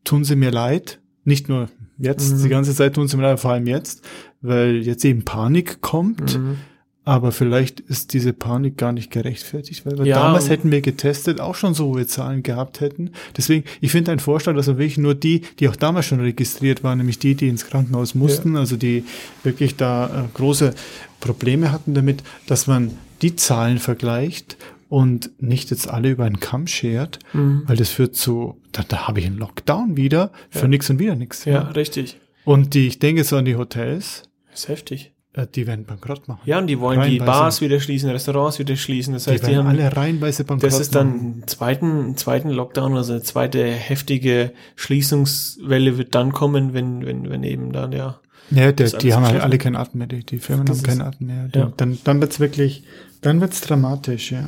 tun 0.05 0.25
sie 0.25 0.37
mir 0.37 0.51
leid, 0.51 1.01
nicht 1.25 1.49
nur 1.49 1.69
jetzt, 1.99 2.33
mhm. 2.33 2.43
die 2.43 2.49
ganze 2.49 2.75
Zeit 2.75 2.95
tun 2.95 3.09
sie 3.09 3.17
mir 3.17 3.25
leid, 3.25 3.41
vor 3.41 3.53
allem 3.53 3.67
jetzt, 3.67 4.03
weil 4.41 4.77
jetzt 4.77 5.05
eben 5.05 5.25
Panik 5.25 5.81
kommt. 5.81 6.39
Mhm 6.39 6.57
aber 7.05 7.33
vielleicht 7.33 7.81
ist 7.81 8.13
diese 8.13 8.33
Panik 8.33 8.77
gar 8.77 8.93
nicht 8.93 9.11
gerechtfertigt, 9.11 9.87
weil 9.87 9.99
wir 9.99 10.05
ja, 10.05 10.23
damals 10.23 10.51
hätten 10.51 10.71
wir 10.71 10.83
getestet, 10.83 11.41
auch 11.41 11.55
schon 11.55 11.73
so 11.73 11.87
hohe 11.87 12.07
Zahlen 12.07 12.43
gehabt 12.43 12.81
hätten. 12.81 13.11
Deswegen, 13.37 13.65
ich 13.81 13.91
finde 13.91 14.13
einen 14.13 14.21
Vorschlag, 14.21 14.55
dass 14.55 14.67
wir 14.67 14.77
wirklich 14.77 14.99
nur 14.99 15.15
die, 15.15 15.41
die 15.59 15.69
auch 15.69 15.77
damals 15.77 16.07
schon 16.07 16.21
registriert 16.21 16.85
waren, 16.85 16.99
nämlich 16.99 17.19
die, 17.19 17.35
die 17.35 17.49
ins 17.49 17.67
Krankenhaus 17.67 18.15
mussten, 18.15 18.55
ja. 18.55 18.61
also 18.61 18.77
die 18.77 19.05
wirklich 19.43 19.77
da 19.77 20.07
äh, 20.07 20.29
große 20.35 20.75
Probleme 21.21 21.73
hatten 21.73 21.95
damit, 21.95 22.23
dass 22.47 22.67
man 22.67 22.93
die 23.23 23.35
Zahlen 23.35 23.79
vergleicht 23.79 24.57
und 24.91 25.31
nicht 25.41 25.71
jetzt 25.71 25.89
alle 25.89 26.11
über 26.11 26.25
einen 26.25 26.41
Kamm 26.41 26.67
schert, 26.67 27.21
mhm. 27.33 27.63
weil 27.67 27.77
das 27.77 27.91
führt 27.91 28.17
zu, 28.17 28.61
da, 28.73 28.83
da 28.87 29.07
habe 29.07 29.21
ich 29.21 29.27
einen 29.27 29.39
Lockdown 29.39 29.97
wieder 29.97 30.33
für 30.51 30.63
ja. 30.63 30.69
nichts 30.69 30.91
und 30.91 30.99
wieder 30.99 31.15
nichts. 31.15 31.45
Ja, 31.45 31.63
richtig. 31.69 32.19
Und 32.45 32.75
die, 32.75 32.89
ich 32.89 32.99
denke 32.99 33.23
so 33.23 33.37
an 33.37 33.45
die 33.45 33.55
Hotels. 33.55 34.25
Das 34.51 34.61
ist 34.61 34.69
heftig. 34.69 35.13
Äh, 35.33 35.47
die 35.55 35.69
werden 35.69 35.85
bankrott 35.85 36.27
machen. 36.27 36.41
Ja, 36.45 36.59
und 36.59 36.67
die 36.67 36.81
wollen 36.81 37.09
die 37.09 37.21
Bars 37.21 37.61
wieder 37.61 37.79
schließen, 37.79 38.11
Restaurants 38.11 38.59
wieder 38.59 38.75
schließen. 38.75 39.15
Das 39.15 39.29
heißt, 39.29 39.45
die, 39.45 39.51
die 39.51 39.57
haben 39.57 39.69
alle 39.69 39.97
reihenweise 39.97 40.43
bankrott 40.43 40.73
Das 40.73 40.81
ist 40.81 40.97
dann 40.97 41.45
zweiten, 41.47 42.17
zweiten 42.17 42.51
Lockdown, 42.51 42.97
also 42.97 43.13
eine 43.13 43.23
zweite 43.23 43.65
heftige 43.65 44.53
Schließungswelle 44.75 45.99
wird 45.99 46.17
dann 46.17 46.33
kommen, 46.33 46.75
wenn, 46.75 47.07
wenn, 47.07 47.31
wenn 47.31 47.45
eben 47.45 47.71
dann 47.73 47.93
ja 47.93 48.19
Ja, 48.51 48.73
der, 48.73 48.89
die 48.89 49.15
haben 49.15 49.25
halt 49.25 49.41
alle 49.41 49.59
keinen 49.59 49.77
Atem 49.77 49.99
mehr, 49.99 50.09
die, 50.09 50.27
die 50.27 50.41
Firmen 50.41 50.67
das 50.67 50.79
haben 50.79 50.85
keinen 50.85 51.03
Atem 51.03 51.29
mehr. 51.29 51.49
Ja. 51.55 51.73
Dann, 51.77 51.99
dann 52.03 52.21
wird's 52.21 52.41
wirklich, 52.41 52.83
dann 53.21 53.41
wird's 53.41 53.61
dramatisch, 53.61 54.33
ja. 54.33 54.47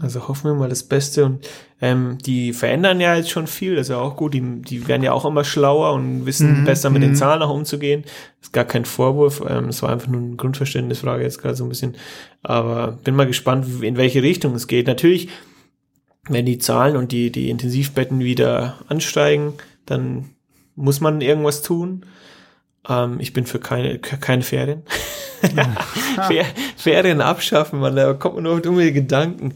Also 0.00 0.28
hoffen 0.28 0.50
wir 0.50 0.54
mal 0.54 0.68
das 0.68 0.84
Beste 0.84 1.24
und 1.24 1.48
ähm, 1.80 2.18
die 2.24 2.52
verändern 2.52 3.00
ja 3.00 3.16
jetzt 3.16 3.30
schon 3.30 3.48
viel, 3.48 3.74
das 3.74 3.86
ist 3.86 3.90
ja 3.90 3.98
auch 3.98 4.16
gut. 4.16 4.34
Die, 4.34 4.62
die 4.62 4.86
werden 4.86 5.02
ja 5.02 5.12
auch 5.12 5.24
immer 5.24 5.42
schlauer 5.42 5.92
und 5.92 6.24
wissen 6.24 6.60
mhm, 6.60 6.64
besser 6.64 6.90
mit 6.90 7.02
den 7.02 7.10
mhm. 7.10 7.16
Zahlen 7.16 7.42
auch 7.42 7.52
umzugehen. 7.52 8.02
Das 8.38 8.48
ist 8.48 8.52
gar 8.52 8.64
kein 8.64 8.84
Vorwurf, 8.84 9.42
ähm, 9.48 9.68
es 9.68 9.82
war 9.82 9.90
einfach 9.90 10.06
nur 10.06 10.20
eine 10.20 10.36
Grundverständnisfrage 10.36 11.24
jetzt 11.24 11.42
gerade 11.42 11.56
so 11.56 11.64
ein 11.64 11.68
bisschen. 11.68 11.96
Aber 12.42 12.92
bin 13.02 13.16
mal 13.16 13.26
gespannt, 13.26 13.66
in 13.82 13.96
welche 13.96 14.22
Richtung 14.22 14.54
es 14.54 14.68
geht. 14.68 14.86
Natürlich, 14.86 15.28
wenn 16.28 16.46
die 16.46 16.58
Zahlen 16.58 16.96
und 16.96 17.10
die, 17.10 17.32
die 17.32 17.50
Intensivbetten 17.50 18.20
wieder 18.20 18.76
ansteigen, 18.86 19.54
dann 19.84 20.30
muss 20.76 21.00
man 21.00 21.20
irgendwas 21.20 21.62
tun. 21.62 22.06
Ähm, 22.88 23.16
ich 23.20 23.32
bin 23.32 23.46
für 23.46 23.58
keine, 23.58 23.98
keine 23.98 24.42
Ferien. 24.42 24.82
Fer 26.28 26.44
Ferien 26.76 27.20
abschaffen, 27.20 27.80
man, 27.80 27.96
da 27.96 28.12
kommt 28.14 28.36
man 28.36 28.44
nur 28.44 28.54
auf 28.54 28.62
dumme 28.62 28.92
Gedanken. 28.92 29.54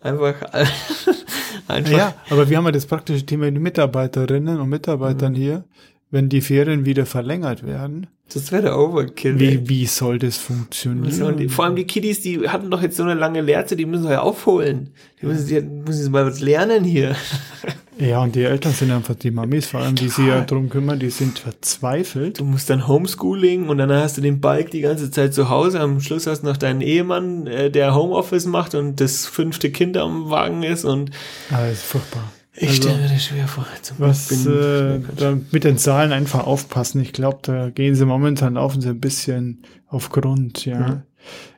Einfach, 0.00 0.34
einfach. 1.68 1.90
Ja, 1.90 2.14
aber 2.30 2.48
wir 2.48 2.56
haben 2.56 2.66
ja 2.66 2.72
das 2.72 2.86
praktische 2.86 3.26
Thema 3.26 3.50
die 3.50 3.58
Mitarbeiterinnen 3.58 4.60
und 4.60 4.68
Mitarbeitern 4.68 5.32
mhm. 5.32 5.36
hier. 5.36 5.64
Wenn 6.10 6.28
die 6.28 6.40
Ferien 6.40 6.86
wieder 6.86 7.04
verlängert 7.04 7.66
werden, 7.66 8.06
das 8.32 8.50
wäre 8.50 8.62
der 8.62 8.78
Overkill. 8.78 9.38
Wie, 9.38 9.68
wie 9.68 9.86
soll 9.86 10.18
das 10.18 10.36
funktionieren? 10.36 11.36
Die, 11.36 11.48
vor 11.48 11.64
allem 11.64 11.76
die 11.76 11.84
Kiddies, 11.84 12.22
die 12.22 12.48
hatten 12.48 12.70
doch 12.70 12.82
jetzt 12.82 12.96
so 12.96 13.04
eine 13.04 13.14
lange 13.14 13.40
Lehrzeit, 13.40 13.78
die 13.78 13.86
müssen 13.86 14.08
ja 14.08 14.20
aufholen. 14.20 14.90
Die 15.20 15.26
müssen, 15.26 15.46
die 15.46 15.60
müssen 15.60 16.10
mal 16.10 16.26
was 16.26 16.40
lernen 16.40 16.82
hier. 16.82 17.14
Ja, 17.98 18.22
und 18.22 18.34
die 18.34 18.44
Eltern 18.44 18.72
sind 18.72 18.90
einfach 18.90 19.14
die 19.14 19.30
Mamis, 19.30 19.66
vor 19.66 19.80
allem, 19.80 19.94
die 19.94 20.08
sich 20.08 20.26
ja 20.26 20.42
drum 20.42 20.68
kümmern, 20.68 20.98
die 20.98 21.08
sind 21.08 21.38
verzweifelt. 21.38 22.40
Du 22.40 22.44
musst 22.44 22.68
dann 22.68 22.86
Homeschooling 22.86 23.68
und 23.68 23.78
dann 23.78 23.90
hast 23.90 24.18
du 24.18 24.20
den 24.20 24.40
Balk 24.40 24.70
die 24.70 24.82
ganze 24.82 25.10
Zeit 25.10 25.32
zu 25.32 25.48
Hause. 25.48 25.80
Am 25.80 26.00
Schluss 26.00 26.26
hast 26.26 26.42
du 26.42 26.46
noch 26.46 26.58
deinen 26.58 26.82
Ehemann, 26.82 27.46
äh, 27.46 27.70
der 27.70 27.94
Homeoffice 27.94 28.46
macht 28.46 28.74
und 28.74 29.00
das 29.00 29.26
fünfte 29.26 29.70
Kind 29.70 29.96
am 29.96 30.28
Wagen 30.28 30.62
ist 30.62 30.84
und. 30.84 31.10
Ah, 31.50 31.66
ist 31.66 31.84
furchtbar. 31.84 32.24
Ich 32.58 32.68
also, 32.68 32.82
stelle 32.82 33.02
mir 33.02 33.08
das 33.08 33.24
schwer 33.24 33.48
vor. 33.48 33.66
was 33.98 34.46
äh, 34.46 34.98
mit 35.50 35.64
den 35.64 35.76
Zahlen 35.76 36.12
einfach 36.12 36.46
aufpassen. 36.46 37.02
Ich 37.02 37.12
glaube, 37.12 37.38
da 37.42 37.70
gehen 37.70 37.94
sie 37.94 38.06
momentan, 38.06 38.54
laufen 38.54 38.80
sie 38.80 38.88
ein 38.88 39.00
bisschen 39.00 39.62
auf 39.88 40.10
Grund, 40.10 40.64
ja. 40.64 40.78
Mhm. 40.78 41.02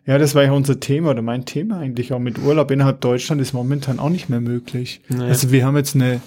Ja, 0.06 0.18
das 0.18 0.34
war 0.34 0.42
ja 0.42 0.52
unser 0.52 0.80
Thema 0.80 1.10
oder 1.10 1.22
mein 1.22 1.44
Thema 1.44 1.78
eigentlich 1.78 2.12
auch 2.12 2.18
mit 2.18 2.38
Urlaub 2.38 2.70
innerhalb 2.70 3.00
Deutschland 3.00 3.40
ist 3.40 3.52
momentan 3.52 3.98
auch 3.98 4.08
nicht 4.08 4.28
mehr 4.28 4.40
möglich. 4.40 5.02
Nee. 5.08 5.24
Also 5.24 5.50
wir 5.52 5.66
haben 5.66 5.76
jetzt 5.76 5.94
eine 5.94 6.20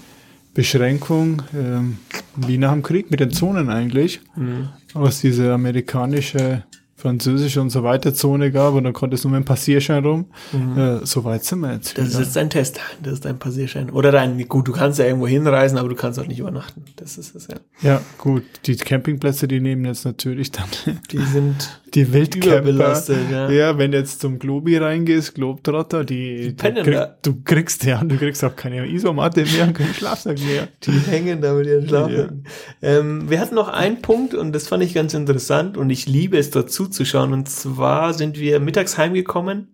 Beschränkung 0.53 1.41
ähm, 1.55 1.97
wie 2.35 2.57
nach 2.57 2.73
dem 2.73 2.83
Krieg 2.83 3.09
mit 3.09 3.19
den 3.19 3.31
Zonen 3.31 3.69
eigentlich, 3.69 4.21
mhm. 4.35 4.69
was 4.93 5.21
diese 5.21 5.53
amerikanische 5.53 6.63
französische 7.01 7.59
und 7.61 7.71
so 7.71 7.83
weiter 7.83 8.13
Zone 8.13 8.51
gab 8.51 8.75
und 8.75 8.83
dann 8.83 8.93
konnte 8.93 9.15
es 9.15 9.23
nur 9.23 9.31
mit 9.31 9.43
dem 9.43 9.45
Passierschein 9.45 10.05
rum. 10.05 10.25
Mhm. 10.51 10.77
Äh, 10.77 11.05
so 11.05 11.23
weit 11.23 11.43
sind 11.43 11.59
wir 11.61 11.73
jetzt. 11.73 11.97
Das 11.97 12.09
wieder. 12.09 12.19
ist 12.19 12.25
jetzt 12.25 12.35
dein 12.35 12.49
Test, 12.49 12.79
das 13.01 13.13
ist 13.13 13.25
dein 13.25 13.39
Passierschein. 13.39 13.89
Oder 13.89 14.11
dein, 14.11 14.47
gut, 14.47 14.67
du 14.67 14.71
kannst 14.71 14.99
ja 14.99 15.05
irgendwo 15.05 15.27
hinreisen, 15.27 15.77
aber 15.77 15.89
du 15.89 15.95
kannst 15.95 16.19
auch 16.19 16.27
nicht 16.27 16.39
übernachten. 16.39 16.83
Das 16.97 17.17
ist 17.17 17.35
es 17.35 17.47
ja. 17.47 17.55
Ja, 17.81 18.01
gut, 18.17 18.43
die 18.65 18.75
Campingplätze, 18.75 19.47
die 19.47 19.59
nehmen 19.59 19.83
jetzt 19.85 20.05
natürlich 20.05 20.51
dann. 20.51 20.67
Die 21.11 21.17
sind 21.17 21.81
die 21.93 22.13
Wildcamper. 22.13 23.03
Ja. 23.31 23.49
ja, 23.49 23.77
wenn 23.77 23.91
du 23.91 23.97
jetzt 23.97 24.21
zum 24.21 24.39
Globi 24.39 24.77
reingehst, 24.77 25.35
Globetrotter, 25.35 26.03
die, 26.03 26.55
die 26.55 26.55
du, 26.55 26.83
krieg, 26.83 26.99
du, 27.21 27.41
kriegst 27.43 27.83
ja, 27.83 28.03
du 28.03 28.17
kriegst 28.17 28.43
auch 28.43 28.55
keine 28.55 28.87
Isomatte 28.87 29.43
mehr 29.43 29.67
und 29.67 29.73
keinen 29.73 29.93
Schlafsack 29.93 30.39
mehr. 30.39 30.67
Die 30.83 30.91
hängen 30.91 31.41
da 31.41 31.53
mit 31.53 31.67
ihren 31.67 31.87
Schlafsacken. 31.87 32.45
Ja. 32.81 32.99
Ähm, 32.99 33.29
wir 33.29 33.39
hatten 33.39 33.55
noch 33.55 33.67
einen 33.67 34.01
Punkt 34.01 34.33
und 34.33 34.53
das 34.53 34.67
fand 34.67 34.83
ich 34.83 34.93
ganz 34.93 35.13
interessant 35.13 35.77
und 35.77 35.89
ich 35.89 36.07
liebe 36.07 36.37
es 36.37 36.49
dazu 36.51 36.87
zuzuschauen. 36.91 37.33
Und 37.33 37.49
zwar 37.49 38.13
sind 38.13 38.39
wir 38.39 38.59
mittags 38.59 38.97
heimgekommen 38.97 39.69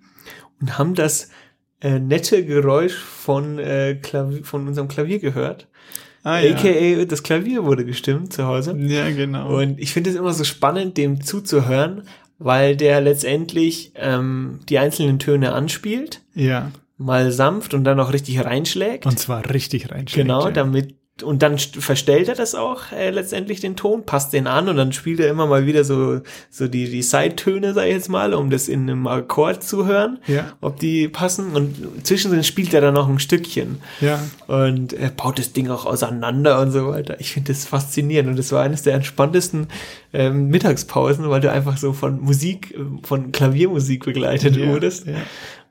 und 0.62 0.78
haben 0.78 0.94
das 0.96 1.30
äh, 1.82 2.00
nette 2.00 2.46
Geräusch 2.46 2.96
von, 2.96 3.60
äh, 3.60 3.96
Klavier, 4.02 4.44
von 4.44 4.68
unserem 4.68 4.88
Klavier 4.88 5.20
gehört. 5.20 5.68
Ah, 6.24 6.40
ja. 6.40 6.56
AKA 6.56 7.06
das 7.06 7.24
Klavier 7.24 7.64
wurde 7.64 7.86
gestimmt 7.86 8.34
zu 8.34 8.46
Hause. 8.46 8.76
Ja, 8.78 9.10
genau. 9.12 9.60
Und 9.60 9.80
ich 9.80 9.94
finde 9.94 10.10
es 10.10 10.16
immer 10.16 10.34
so 10.34 10.44
spannend, 10.44 10.98
dem 10.98 11.22
zuzuhören, 11.22 12.04
weil 12.38 12.76
der 12.76 13.02
letztendlich 13.02 13.94
ähm, 13.96 14.60
die 14.68 14.80
einzelnen 14.80 15.20
Töne 15.20 15.54
anspielt. 15.54 16.22
Ja. 16.34 16.72
Mal 16.98 17.32
sanft 17.32 17.74
und 17.74 17.84
dann 17.84 18.00
auch 18.00 18.12
richtig 18.12 18.44
reinschlägt. 18.44 19.06
Und 19.06 19.20
zwar 19.20 19.50
richtig 19.52 19.92
reinschlägt. 19.92 20.28
Genau, 20.28 20.46
ja. 20.46 20.52
damit 20.52 20.96
und 21.24 21.42
dann 21.42 21.58
verstellt 21.58 22.28
er 22.28 22.36
das 22.36 22.56
auch 22.56 22.92
äh, 22.92 23.10
letztendlich 23.10 23.60
den 23.60 23.76
Ton, 23.76 24.06
passt 24.06 24.34
den 24.34 24.48
an 24.48 24.70
und 24.70 24.78
dann 24.78 24.94
spielt 24.94 25.20
er 25.20 25.30
immer 25.30 25.48
mal 25.48 25.66
wieder 25.66 25.84
so 25.84 26.22
so 26.50 26.68
die 26.68 26.90
die 26.90 27.02
Side-Töne, 27.02 27.74
sag 27.74 27.86
ich 27.86 27.94
jetzt 27.94 28.10
mal, 28.10 28.34
um 28.34 28.50
das 28.50 28.68
in 28.68 28.90
einem 28.90 29.08
Akkord 29.08 29.64
zu 29.64 29.86
hören, 29.86 30.20
ja. 30.28 30.54
ob 30.62 30.80
die 30.80 31.08
passen 31.08 31.52
und 31.56 31.76
zwischendrin 32.04 32.44
spielt 32.44 32.74
er 32.74 32.82
dann 32.82 32.94
noch 32.94 33.10
ein 33.10 33.20
Stückchen. 33.20 33.80
Ja. 34.02 34.20
Und 34.48 34.94
er 34.94 35.10
baut 35.10 35.40
das 35.40 35.54
Ding 35.54 35.70
auch 35.70 35.86
auseinander 35.86 36.60
und 36.62 36.72
so 36.72 36.88
weiter. 36.88 37.20
Ich 37.20 37.32
finde 37.32 37.52
das 37.54 37.66
faszinierend 37.66 38.30
und 38.30 38.38
das 38.38 38.52
war 38.52 38.64
eines 38.64 38.84
der 38.84 38.94
entspanntesten 38.94 39.68
ähm, 40.14 40.48
Mittagspausen, 40.48 41.30
weil 41.30 41.42
du 41.42 41.52
einfach 41.52 41.78
so 41.78 41.94
von 41.94 42.22
Musik, 42.22 42.78
von 43.04 43.32
Klaviermusik 43.32 44.06
begleitet 44.06 44.58
ja, 44.58 44.68
wurdest, 44.68 45.08
ja. 45.08 45.16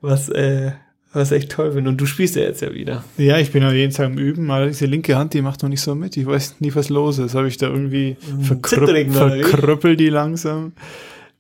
was 0.01 0.29
äh, 0.29 0.73
was 1.13 1.33
echt 1.33 1.51
toll 1.53 1.71
bin. 1.73 1.87
Und 1.87 2.01
du 2.01 2.07
spielst 2.07 2.37
ja 2.37 2.43
jetzt 2.43 2.63
ja 2.63 2.73
wieder. 2.73 3.05
Ja, 3.17 3.39
ich 3.39 3.53
bin 3.53 3.63
ja 3.63 3.73
jeden 3.73 3.93
Tag 3.93 4.07
im 4.07 4.19
Üben, 4.19 4.51
aber 4.51 4.67
diese 4.67 4.87
linke 4.87 5.17
Hand, 5.17 5.35
die 5.35 5.43
macht 5.43 5.63
noch 5.63 5.71
nicht 5.71 5.81
so 5.81 5.95
mit. 5.95 6.17
Ich 6.17 6.27
weiß 6.27 6.57
nie, 6.61 6.75
was 6.75 6.89
los 6.89 7.19
ist. 7.19 7.35
Habe 7.35 7.49
ich 7.49 7.57
da 7.57 7.69
irgendwie 7.69 8.17
verkrüpp 8.43 9.13
verkrüppelt 9.13 9.99
die 9.99 10.09
langsam. 10.09 10.73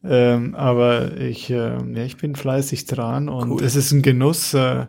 Ähm, 0.04 0.54
aber 0.54 1.16
ich, 1.18 1.50
äh, 1.50 1.76
ja, 1.94 2.04
ich 2.04 2.16
bin 2.16 2.36
fleißig 2.36 2.86
dran 2.86 3.28
und 3.28 3.50
cool. 3.50 3.62
es 3.62 3.74
ist 3.76 3.92
ein 3.92 4.02
Genuss, 4.02 4.54
äh, 4.54 4.86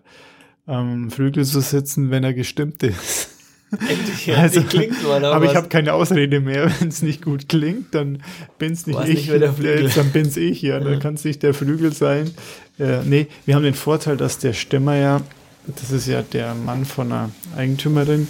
am 0.68 1.10
Flügel 1.10 1.46
zu 1.46 1.62
sitzen, 1.62 2.12
wenn 2.12 2.24
er 2.24 2.34
gestimmt 2.34 2.84
ist. 2.84 3.37
Endlich, 3.72 4.38
also, 4.38 4.62
klingt 4.62 5.04
mal 5.04 5.24
aber 5.26 5.46
was. 5.46 5.52
ich 5.52 5.58
habe 5.58 5.68
keine 5.68 5.94
Ausrede 5.94 6.40
mehr. 6.40 6.72
Wenn 6.80 6.88
es 6.88 7.02
nicht 7.02 7.24
gut 7.24 7.50
klingt, 7.50 7.94
dann 7.94 8.24
bin's 8.58 8.88
nicht 8.88 9.00
ich, 9.04 9.30
nicht 9.30 9.56
Flügel. 9.56 9.90
dann 9.94 10.12
bin's 10.12 10.38
ich, 10.38 10.62
ja. 10.62 10.80
Dann 10.80 11.00
kann 11.00 11.16
es 11.16 11.26
nicht 11.26 11.44
der 11.44 11.54
Flügel 11.54 11.92
sein. 11.92 12.32
Äh, 12.80 13.00
nee, 13.04 13.28
wir 13.46 13.56
haben 13.56 13.64
den 13.64 13.74
Vorteil, 13.74 14.16
dass 14.16 14.40
der 14.40 14.54
Stimmer 14.54 14.96
ja, 14.96 15.22
das 15.68 15.92
ist 15.92 16.08
ja 16.08 16.22
der 16.22 16.56
Mann 16.56 16.86
von 16.86 17.12
einer 17.12 17.30
Eigentümerin, 17.58 18.30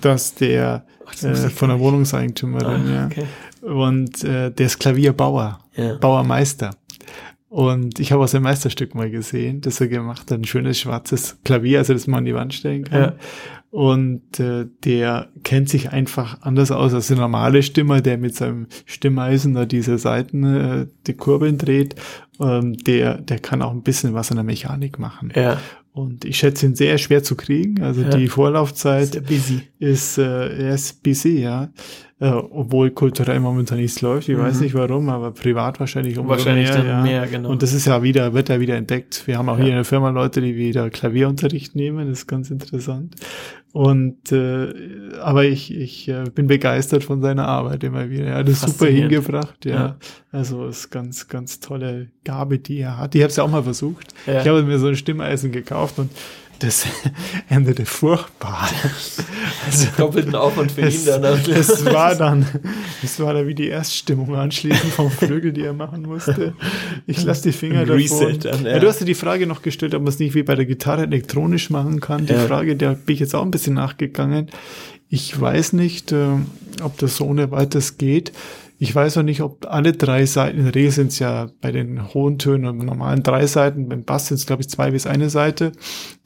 dass 0.00 0.34
der 0.34 0.84
Ach, 1.06 1.22
äh, 1.22 1.34
von 1.50 1.70
einer 1.70 1.78
Wohnungseigentümerin, 1.78 2.88
ah, 2.88 3.06
okay. 3.06 3.26
ja. 3.62 3.70
Und 3.70 4.24
äh, 4.24 4.50
der 4.50 4.66
ist 4.66 4.78
Klavierbauer, 4.78 5.60
ja. 5.76 5.94
Bauermeister. 5.94 6.70
Und 7.48 8.00
ich 8.00 8.12
habe 8.12 8.24
auch 8.24 8.28
sein 8.28 8.42
Meisterstück 8.42 8.94
mal 8.94 9.10
gesehen, 9.10 9.60
das 9.60 9.80
er 9.80 9.88
gemacht 9.88 10.30
hat, 10.30 10.38
ein 10.38 10.44
schönes 10.44 10.80
schwarzes 10.80 11.38
Klavier, 11.44 11.78
also 11.78 11.92
das 11.92 12.06
man 12.06 12.18
an 12.18 12.24
die 12.24 12.34
Wand 12.34 12.54
stellen 12.54 12.84
kann. 12.84 13.00
Ja. 13.00 13.12
Und 13.76 14.40
äh, 14.40 14.64
der 14.84 15.28
kennt 15.44 15.68
sich 15.68 15.90
einfach 15.90 16.40
anders 16.40 16.70
aus 16.70 16.94
als 16.94 17.08
der 17.08 17.18
normale 17.18 17.62
Stimmer, 17.62 18.00
der 18.00 18.16
mit 18.16 18.34
seinem 18.34 18.68
Stimmeisen 18.86 19.52
da 19.52 19.66
diese 19.66 19.98
Seiten, 19.98 20.44
äh, 20.44 20.86
die 21.06 21.12
Kurbeln 21.12 21.58
dreht. 21.58 21.94
Ähm, 22.40 22.78
der, 22.78 23.18
der 23.18 23.38
kann 23.38 23.60
auch 23.60 23.72
ein 23.72 23.82
bisschen 23.82 24.14
was 24.14 24.30
an 24.30 24.38
der 24.38 24.44
Mechanik 24.44 24.98
machen. 24.98 25.30
Ja. 25.36 25.58
Und 25.92 26.24
ich 26.24 26.38
schätze 26.38 26.64
ihn 26.64 26.74
sehr 26.74 26.96
schwer 26.96 27.22
zu 27.22 27.36
kriegen. 27.36 27.82
Also 27.82 28.00
ja. 28.00 28.08
die 28.08 28.28
Vorlaufzeit 28.28 29.14
ist, 29.78 30.16
äh, 30.16 30.22
er 30.22 30.74
ist 30.74 31.02
busy, 31.02 31.42
ja. 31.42 31.68
Äh, 32.18 32.30
obwohl 32.30 32.92
kulturell 32.92 33.40
momentan 33.40 33.76
nichts 33.76 34.00
läuft. 34.00 34.30
Ich 34.30 34.38
mhm. 34.38 34.42
weiß 34.42 34.60
nicht 34.60 34.74
warum, 34.74 35.10
aber 35.10 35.32
privat 35.32 35.80
wahrscheinlich 35.80 36.16
umso 36.16 36.30
wahrscheinlich 36.30 36.70
mehr. 36.70 36.84
Ja. 36.84 37.02
mehr 37.02 37.26
genau. 37.26 37.50
Und 37.50 37.62
das 37.62 37.74
ist 37.74 37.86
ja 37.86 38.02
wieder, 38.02 38.32
wird 38.32 38.48
ja 38.48 38.58
wieder 38.58 38.76
entdeckt. 38.76 39.26
Wir 39.26 39.36
haben 39.36 39.50
auch 39.50 39.58
ja. 39.58 39.64
hier 39.64 39.72
in 39.72 39.76
der 39.76 39.84
Firma 39.84 40.08
Leute, 40.08 40.40
die 40.40 40.56
wieder 40.56 40.88
Klavierunterricht 40.88 41.74
nehmen. 41.74 42.08
Das 42.08 42.20
ist 42.20 42.26
ganz 42.26 42.50
interessant. 42.50 43.16
Und 43.76 44.32
äh, 44.32 44.72
aber 45.20 45.44
ich, 45.44 45.70
ich 45.70 46.08
äh, 46.08 46.24
bin 46.34 46.46
begeistert 46.46 47.04
von 47.04 47.20
seiner 47.20 47.46
Arbeit 47.46 47.84
immer 47.84 48.08
wieder. 48.08 48.24
Er 48.24 48.36
hat 48.36 48.48
es 48.48 48.62
super 48.62 48.86
hingebracht, 48.86 49.66
ja. 49.66 49.74
ja. 49.74 49.96
Also 50.32 50.66
ist 50.66 50.88
ganz, 50.88 51.28
ganz 51.28 51.60
tolle 51.60 52.08
Gabe, 52.24 52.58
die 52.58 52.78
er 52.78 52.96
hat. 52.96 53.14
Ich 53.14 53.20
habe 53.20 53.28
es 53.28 53.36
ja 53.36 53.44
auch 53.44 53.50
mal 53.50 53.62
versucht. 53.62 54.14
Ja. 54.26 54.40
Ich 54.40 54.48
habe 54.48 54.62
mir 54.62 54.78
so 54.78 54.86
ein 54.86 54.96
Stimmeisen 54.96 55.52
gekauft 55.52 55.98
und 55.98 56.10
das 56.58 56.86
endete 57.48 57.86
furchtbar. 57.86 58.68
Also, 59.64 59.86
doppelten 59.96 60.34
Aufwand 60.34 60.72
für 60.72 60.88
ihn 60.88 61.04
dann. 61.04 61.24
Es 61.24 61.84
war 61.84 62.14
dann, 62.14 62.46
es 63.02 63.20
war 63.20 63.34
da 63.34 63.46
wie 63.46 63.54
die 63.54 63.68
Erststimmung 63.68 64.34
anschließend 64.34 64.92
vom 64.92 65.10
Flügel, 65.10 65.52
die 65.52 65.62
er 65.62 65.72
machen 65.72 66.02
musste. 66.02 66.54
Ich 67.06 67.22
lasse 67.24 67.42
die 67.44 67.52
Finger 67.52 67.86
davon. 67.86 67.96
Reset 67.96 68.38
dann, 68.44 68.64
ja. 68.64 68.72
ja. 68.72 68.78
du 68.78 68.88
hast 68.88 69.00
dir 69.00 69.04
die 69.04 69.14
Frage 69.14 69.46
noch 69.46 69.62
gestellt, 69.62 69.94
ob 69.94 70.02
man 70.02 70.08
es 70.08 70.18
nicht 70.18 70.34
wie 70.34 70.42
bei 70.42 70.54
der 70.54 70.66
Gitarre 70.66 71.02
elektronisch 71.02 71.70
machen 71.70 72.00
kann. 72.00 72.26
Die 72.26 72.32
ja. 72.32 72.46
Frage, 72.46 72.76
der 72.76 72.94
bin 72.94 73.14
ich 73.14 73.20
jetzt 73.20 73.34
auch 73.34 73.42
ein 73.42 73.50
bisschen 73.50 73.74
nachgegangen. 73.74 74.50
Ich 75.08 75.40
weiß 75.40 75.72
nicht, 75.74 76.12
äh, 76.12 76.26
ob 76.82 76.98
das 76.98 77.16
so 77.16 77.26
ohne 77.26 77.50
weiteres 77.50 77.96
geht. 77.96 78.32
Ich 78.78 78.94
weiß 78.94 79.16
auch 79.18 79.22
nicht, 79.22 79.40
ob 79.40 79.66
alle 79.66 79.92
drei 79.92 80.26
Seiten, 80.26 80.58
in 80.58 80.64
der 80.64 80.74
Regel 80.74 80.90
sind 80.90 81.08
es 81.08 81.18
ja 81.18 81.48
bei 81.60 81.72
den 81.72 82.12
hohen 82.12 82.38
Tönen 82.38 82.66
und 82.66 82.84
normalen 82.84 83.22
drei 83.22 83.46
Seiten, 83.46 83.88
beim 83.88 84.04
Bass 84.04 84.28
sind 84.28 84.36
es 84.36 84.46
glaube 84.46 84.62
ich 84.62 84.68
zwei 84.68 84.90
bis 84.90 85.06
eine 85.06 85.30
Seite, 85.30 85.72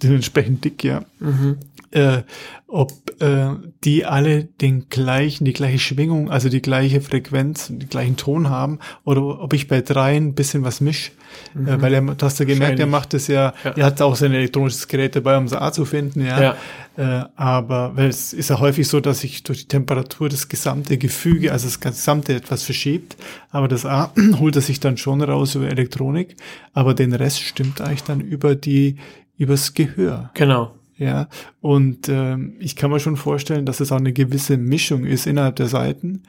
die 0.03 0.09
sind 0.09 0.17
entsprechend 0.17 0.65
dick, 0.65 0.83
ja. 0.83 1.03
Mhm. 1.21 1.59
Äh, 1.93 2.23
ob 2.67 2.93
äh, 3.21 3.49
die 3.83 4.05
alle 4.05 4.45
den 4.45 4.89
gleichen, 4.89 5.45
die 5.45 5.53
gleiche 5.53 5.81
Schwingung, 5.81 6.31
also 6.31 6.49
die 6.49 6.63
gleiche 6.63 7.01
Frequenz, 7.01 7.67
den 7.67 7.89
gleichen 7.89 8.17
Ton 8.17 8.49
haben, 8.49 8.79
oder 9.05 9.41
ob 9.41 9.53
ich 9.53 9.67
bei 9.67 9.81
dreien 9.81 10.29
ein 10.29 10.35
bisschen 10.35 10.63
was 10.63 10.81
misch. 10.81 11.11
Mhm. 11.55 11.67
Äh, 11.67 11.83
weil 11.83 11.95
er, 11.95 12.03
du 12.03 12.25
hast 12.25 12.39
ja 12.39 12.45
gemerkt, 12.45 12.79
er 12.79 12.87
macht 12.87 13.15
es 13.15 13.27
ja, 13.27 13.55
ja, 13.65 13.73
er 13.77 13.87
hat 13.87 14.01
auch 14.03 14.15
sein 14.15 14.33
elektronisches 14.33 14.87
Gerät 14.87 15.17
dabei, 15.17 15.37
um 15.37 15.45
es 15.45 15.53
A 15.53 15.73
zu 15.73 15.85
finden, 15.85 16.25
ja. 16.25 16.41
ja. 16.41 16.57
Äh, 16.97 17.25
aber 17.35 17.97
weil 17.97 18.09
es 18.09 18.33
ist 18.33 18.51
ja 18.51 18.61
häufig 18.61 18.87
so, 18.87 19.01
dass 19.01 19.21
sich 19.21 19.43
durch 19.43 19.63
die 19.63 19.69
Temperatur 19.69 20.29
das 20.29 20.49
gesamte 20.49 20.97
Gefüge, 20.99 21.51
also 21.51 21.67
das 21.67 21.81
gesamte 21.81 22.35
etwas 22.35 22.63
verschiebt. 22.63 23.17
Aber 23.51 23.67
das 23.67 23.85
A 23.85 24.13
holt 24.39 24.55
er 24.55 24.63
sich 24.63 24.79
dann 24.79 24.97
schon 24.97 25.23
raus 25.23 25.57
über 25.57 25.69
Elektronik, 25.69 26.37
aber 26.73 26.95
den 26.95 27.13
Rest 27.13 27.41
stimmt 27.41 27.81
eigentlich 27.81 28.05
dann 28.05 28.21
über 28.21 28.55
die, 28.55 28.97
übers 29.39 29.75
Gehör. 29.75 30.31
Genau. 30.35 30.73
Ja, 31.01 31.29
und 31.63 32.11
ähm, 32.11 32.57
ich 32.61 32.77
kann 32.77 32.91
mir 32.91 33.01
schon 33.01 33.17
vorstellen, 33.17 33.65
dass 33.65 33.81
es 33.81 33.91
auch 33.91 33.97
eine 33.97 34.13
gewisse 34.13 34.59
Mischung 34.59 35.05
ist 35.05 35.27
innerhalb 35.27 35.57
der 35.57 35.67
Seiten. 35.67 36.25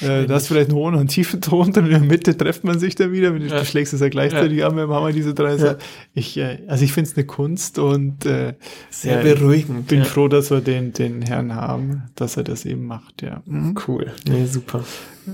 Äh, 0.00 0.26
da 0.26 0.36
ist 0.36 0.46
vielleicht 0.46 0.70
ein 0.70 0.76
hohen 0.76 0.94
und 0.94 1.00
einen 1.00 1.08
tiefen 1.08 1.40
Ton, 1.40 1.72
dann 1.72 1.86
in 1.86 1.90
der 1.90 2.00
Mitte 2.00 2.36
trefft 2.36 2.62
man 2.62 2.78
sich 2.78 2.94
dann 2.94 3.10
wieder, 3.10 3.34
wenn 3.34 3.42
du 3.42 3.48
ja. 3.48 3.64
schlägst 3.64 3.94
es 3.94 4.00
ja 4.00 4.08
gleichzeitig 4.08 4.58
ja. 4.58 4.68
an, 4.68 4.76
wir 4.76 4.86
haben 4.86 5.12
diese 5.12 5.34
drei 5.34 5.56
ja. 5.56 5.76
Ich, 6.14 6.36
äh, 6.36 6.58
also 6.68 6.84
ich 6.84 6.92
finde 6.92 7.10
es 7.10 7.16
eine 7.16 7.26
Kunst 7.26 7.80
und 7.80 8.24
äh, 8.26 8.54
sehr 8.90 9.22
beruhigend. 9.22 9.88
Bin 9.88 10.00
ja. 10.00 10.04
froh, 10.04 10.28
dass 10.28 10.52
wir 10.52 10.60
den, 10.60 10.92
den 10.92 11.22
Herrn 11.22 11.56
haben, 11.56 12.04
dass 12.14 12.36
er 12.36 12.44
das 12.44 12.64
eben 12.64 12.86
macht, 12.86 13.22
ja. 13.22 13.42
Mhm. 13.44 13.76
Cool. 13.88 14.12
Nee, 14.28 14.46
super. 14.46 14.84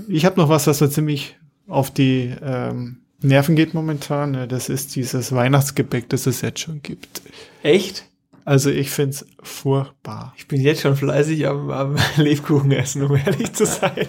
Ich 0.07 0.25
habe 0.25 0.41
noch 0.41 0.49
was, 0.49 0.65
was 0.65 0.79
so 0.79 0.87
ziemlich 0.87 1.35
auf 1.67 1.91
die 1.91 2.33
ähm, 2.41 2.97
Nerven 3.21 3.55
geht 3.55 3.75
momentan. 3.75 4.31
Ne? 4.31 4.47
Das 4.47 4.69
ist 4.69 4.95
dieses 4.95 5.31
Weihnachtsgebäck, 5.31 6.09
das 6.09 6.25
es 6.25 6.41
jetzt 6.41 6.61
schon 6.61 6.81
gibt. 6.81 7.21
Echt? 7.61 8.05
Also 8.45 8.69
ich 8.69 8.89
find's 8.89 9.25
furchtbar. 9.41 10.33
Ich 10.37 10.47
bin 10.47 10.61
jetzt 10.61 10.81
schon 10.81 10.95
fleißig 10.95 11.47
am, 11.47 11.69
am 11.71 11.95
Lebkuchen 12.17 12.71
essen, 12.71 13.03
um 13.03 13.15
ehrlich 13.15 13.53
zu 13.53 13.65
sein. 13.65 14.07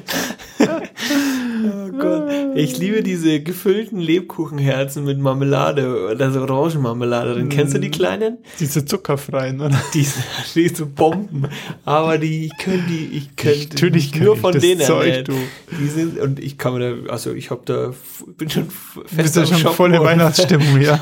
Gott. 1.98 2.30
Ich 2.54 2.78
liebe 2.78 3.02
diese 3.02 3.40
gefüllten 3.40 3.98
Lebkuchenherzen 3.98 5.04
mit 5.04 5.18
Marmelade 5.18 6.10
oder 6.12 6.30
so 6.30 6.40
Orangenmarmelade 6.42 7.34
drin. 7.34 7.46
Mm. 7.46 7.48
Kennst 7.50 7.74
du 7.74 7.78
die 7.78 7.90
kleinen? 7.90 8.38
Diese 8.60 8.84
zuckerfreien, 8.84 9.60
oder? 9.60 9.80
Diese, 9.94 10.20
diese 10.54 10.86
Bomben. 10.86 11.48
Aber 11.84 12.18
die, 12.18 12.46
ich 12.46 12.56
könnte 12.58 12.84
die, 12.88 13.16
ich 13.16 13.36
könnte 13.36 13.68
Natürlich 13.70 14.14
nur 14.14 14.36
von 14.36 14.58
denen 14.58 14.80
Zeug, 14.80 15.24
du. 15.24 15.32
Die 15.78 15.86
sind, 15.86 16.18
und 16.18 16.40
ich 16.40 16.58
kann 16.58 16.74
mir 16.74 16.96
da, 16.96 17.12
also 17.12 17.32
ich 17.32 17.50
habe 17.50 17.62
da, 17.64 17.92
bin 18.36 18.50
schon 18.50 18.68
fest 18.68 19.16
Bist 19.16 19.36
ja 19.36 19.46
schon 19.46 19.72
voll 19.72 19.94
in 19.94 20.00
Weihnachtsstimmung, 20.00 20.80
ja. 20.80 20.98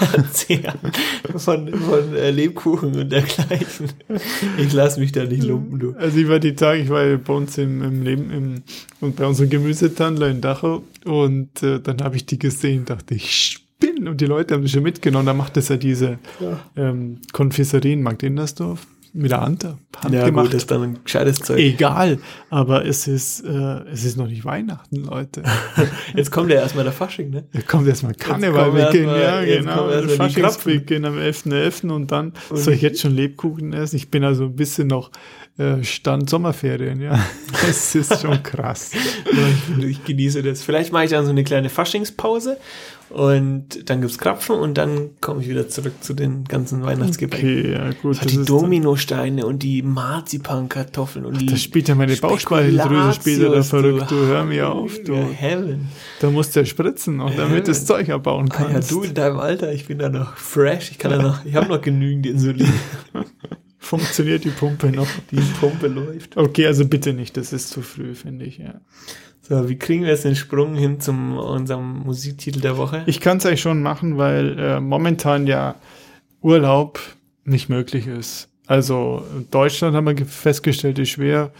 von, 1.37 1.69
von 1.69 2.17
äh, 2.17 2.31
Lebkuchen 2.31 2.95
und 2.95 3.11
dergleichen. 3.11 3.93
Ich 4.59 4.73
lasse 4.73 5.01
mich 5.01 5.13
da 5.13 5.25
nicht 5.25 5.45
lumpen, 5.45 5.79
du. 5.79 5.95
Also 5.99 6.19
ich 6.19 6.29
war 6.29 6.39
die 6.39 6.55
Tage, 6.55 6.83
ich 6.83 6.89
war 6.89 7.05
bei 7.17 7.33
uns 7.33 7.57
im, 7.59 7.83
im 7.83 8.03
Leben, 8.03 8.31
im, 8.31 8.63
und 9.01 9.17
bei 9.17 9.27
unserem 9.27 9.51
Gemüsetandler 9.51 10.29
in 10.29 10.41
Dachau 10.41 10.82
und 11.05 11.63
äh, 11.63 11.81
dann 11.81 12.03
habe 12.03 12.17
ich 12.17 12.27
die 12.27 12.39
gesehen, 12.39 12.85
dachte 12.85 13.15
ich, 13.15 13.33
spinn. 13.83 14.09
Und 14.09 14.21
die 14.21 14.27
Leute 14.27 14.55
haben 14.55 14.63
das 14.63 14.71
schon 14.71 14.83
mitgenommen. 14.83 15.27
Da 15.27 15.35
macht 15.35 15.57
es 15.57 15.69
ja 15.69 15.77
diese 15.77 16.19
ja. 16.41 16.61
Ähm, 16.77 17.19
Konfiserie 17.33 17.93
in 17.93 18.03
Magdenersdorf 18.03 18.87
mit 19.15 19.31
der 19.31 19.43
Hand, 19.43 19.65
Hand 19.65 20.15
ja, 20.15 20.25
gemacht. 20.25 20.47
Gut, 20.47 20.55
das 20.55 20.63
ist 20.63 20.71
dann 20.71 20.83
ein 20.83 20.99
gescheites 21.05 21.41
Zeug. 21.41 21.59
Egal, 21.59 22.19
aber 22.49 22.87
es 22.87 23.07
ist, 23.07 23.41
äh, 23.41 23.81
es 23.93 24.05
ist 24.05 24.17
noch 24.17 24.27
nicht 24.27 24.45
Weihnachten, 24.45 25.05
Leute. 25.05 25.43
Jetzt 26.15 26.31
kommt 26.31 26.51
ja 26.51 26.61
erstmal 26.61 26.85
der 26.85 26.95
Fasching, 26.95 27.29
ne? 27.29 27.45
Jetzt 27.53 27.69
kommt 27.69 27.87
erstmal 27.87 28.15
Karneval 28.15 28.71
beginnen, 28.73 29.15
ja, 29.15 29.45
genau. 29.45 29.91
Faschings 30.17 30.59
beginnen 30.59 31.05
am 31.05 31.19
11.11. 31.19 31.53
.11. 31.53 31.91
und 31.91 32.11
dann 32.11 32.33
und 32.49 32.59
soll 32.59 32.73
ich 32.73 32.83
jetzt 32.83 33.01
schon 33.03 33.15
Lebkuchen 33.15 33.75
essen. 33.75 33.97
Ich 33.97 34.11
bin 34.11 34.25
also 34.25 34.45
ein 34.45 34.57
bisschen 34.57 34.89
noch 34.89 35.11
Stand 35.83 36.31
Sommerferien, 36.31 37.01
ja. 37.01 37.19
Es 37.69 37.95
ist 37.95 38.23
schon 38.23 38.43
krass. 38.43 38.91
ich, 39.79 40.05
genieße 40.05 40.43
das. 40.43 40.63
Vielleicht 40.63 40.93
mache 40.93 41.05
ich 41.05 41.11
dann 41.11 41.25
so 41.25 41.31
eine 41.31 41.45
kleine 41.45 41.69
Faschingspause 41.69 42.57
und 43.11 43.91
dann 43.91 44.01
gibt's 44.01 44.17
Krapfen 44.17 44.57
und 44.57 44.79
dann 44.79 45.11
komme 45.21 45.43
ich 45.43 45.49
wieder 45.49 45.69
zurück 45.69 45.93
zu 46.01 46.15
den 46.15 46.45
ganzen 46.45 46.83
Weihnachtsgebäck. 46.83 47.41
Okay, 47.41 47.73
ja 47.73 47.91
gut. 48.01 48.17
So, 48.17 48.27
die 48.27 48.45
Dominosteine 48.45 49.45
und 49.45 49.63
die 49.63 49.83
Marzipankartoffeln 49.83 51.27
und 51.27 51.35
Ach, 51.37 51.39
die. 51.39 51.47
Das 51.47 51.61
spielt 51.61 51.89
ja 51.89 51.95
meine 51.95 52.17
Bauchspeicheldrüse 52.17 53.13
später 53.13 53.51
da 53.51 53.63
verrückt. 53.63 54.11
Du, 54.11 54.17
hör 54.17 54.45
mir 54.45 54.71
auf, 54.71 54.99
du. 55.05 55.15
Heaven. 55.15 55.89
Da 56.21 56.31
musst 56.31 56.57
du 56.57 56.61
ja 56.61 56.67
spritzen, 56.67 57.21
und 57.21 57.37
damit 57.37 57.67
du 57.67 57.73
das 57.73 57.85
Zeug 57.85 58.09
abbauen 58.09 58.49
kannst. 58.49 58.91
Ah, 58.91 58.95
ja, 58.95 59.01
du 59.01 59.03
in 59.03 59.15
deinem 59.15 59.39
Alter, 59.39 59.73
ich 59.73 59.87
bin 59.87 59.99
da 59.99 60.09
noch 60.09 60.39
fresh. 60.39 60.91
Ich 60.91 60.99
kann 60.99 61.11
da 61.11 61.19
noch, 61.21 61.45
ich 61.45 61.55
habe 61.55 61.69
noch 61.69 61.83
genügend 61.83 62.27
Insulin. 62.27 62.73
Funktioniert 63.83 64.45
die 64.45 64.51
Pumpe 64.51 64.93
noch? 64.93 65.09
Die 65.33 65.41
Pumpe 65.59 65.89
läuft. 65.89 66.37
Okay, 66.37 66.67
also 66.67 66.87
bitte 66.87 67.13
nicht, 67.13 67.37
das 67.37 67.53
ist 67.53 67.69
zu 67.69 67.83
früh, 67.83 68.15
finde 68.15 68.45
ich, 68.45 68.59
ja. 68.59 68.81
So, 69.43 69.69
wie 69.69 69.77
kriegen 69.77 70.05
wir 70.05 70.11
jetzt 70.11 70.25
den 70.25 70.37
Sprung 70.37 70.77
hin 70.77 71.01
zum 71.01 71.37
unserem 71.37 71.99
Musiktitel 72.05 72.61
der 72.61 72.77
Woche? 72.77 73.03
Ich 73.07 73.21
kann 73.21 73.39
es 73.39 73.45
eigentlich 73.45 73.61
schon 73.61 73.83
machen, 73.83 74.19
weil 74.19 74.57
äh, 74.57 74.81
momentan 74.81 75.49
ja 75.49 75.75
Urlaub 76.41 77.01
nicht 77.45 77.69
möglich 77.69 78.07
ist. 78.07 78.49
Also 78.69 79.25
Deutschland 79.51 79.97
haben 79.97 80.07
wir 80.07 80.27
festgestellt, 80.27 81.01
ist 81.01 81.11
schwer. 81.11 81.51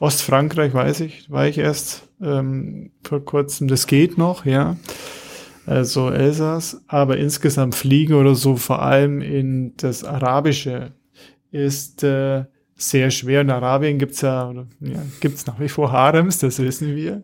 Ostfrankreich 0.00 0.74
weiß 0.74 1.00
ich, 1.00 1.30
war 1.30 1.48
ich 1.48 1.56
erst 1.56 2.02
ähm, 2.22 2.90
vor 3.02 3.24
kurzem. 3.24 3.68
Das 3.68 3.86
geht 3.86 4.18
noch, 4.18 4.44
ja. 4.44 4.76
Also 5.64 6.10
Elsass, 6.10 6.82
aber 6.88 7.16
insgesamt 7.16 7.74
fliegen 7.74 8.14
oder 8.14 8.34
so, 8.34 8.56
vor 8.56 8.82
allem 8.82 9.22
in 9.22 9.72
das 9.78 10.04
Arabische 10.04 10.92
ist 11.50 12.02
äh, 12.02 12.44
sehr 12.80 13.10
schwer. 13.10 13.42
In 13.42 13.50
Arabien 13.50 13.98
gibt's 13.98 14.22
ja, 14.22 14.52
ja 14.80 15.02
gibt's 15.20 15.46
nach 15.46 15.60
wie 15.60 15.68
vor 15.68 15.92
Harems, 15.92 16.38
das 16.38 16.58
wissen 16.58 16.96
wir. 16.96 17.22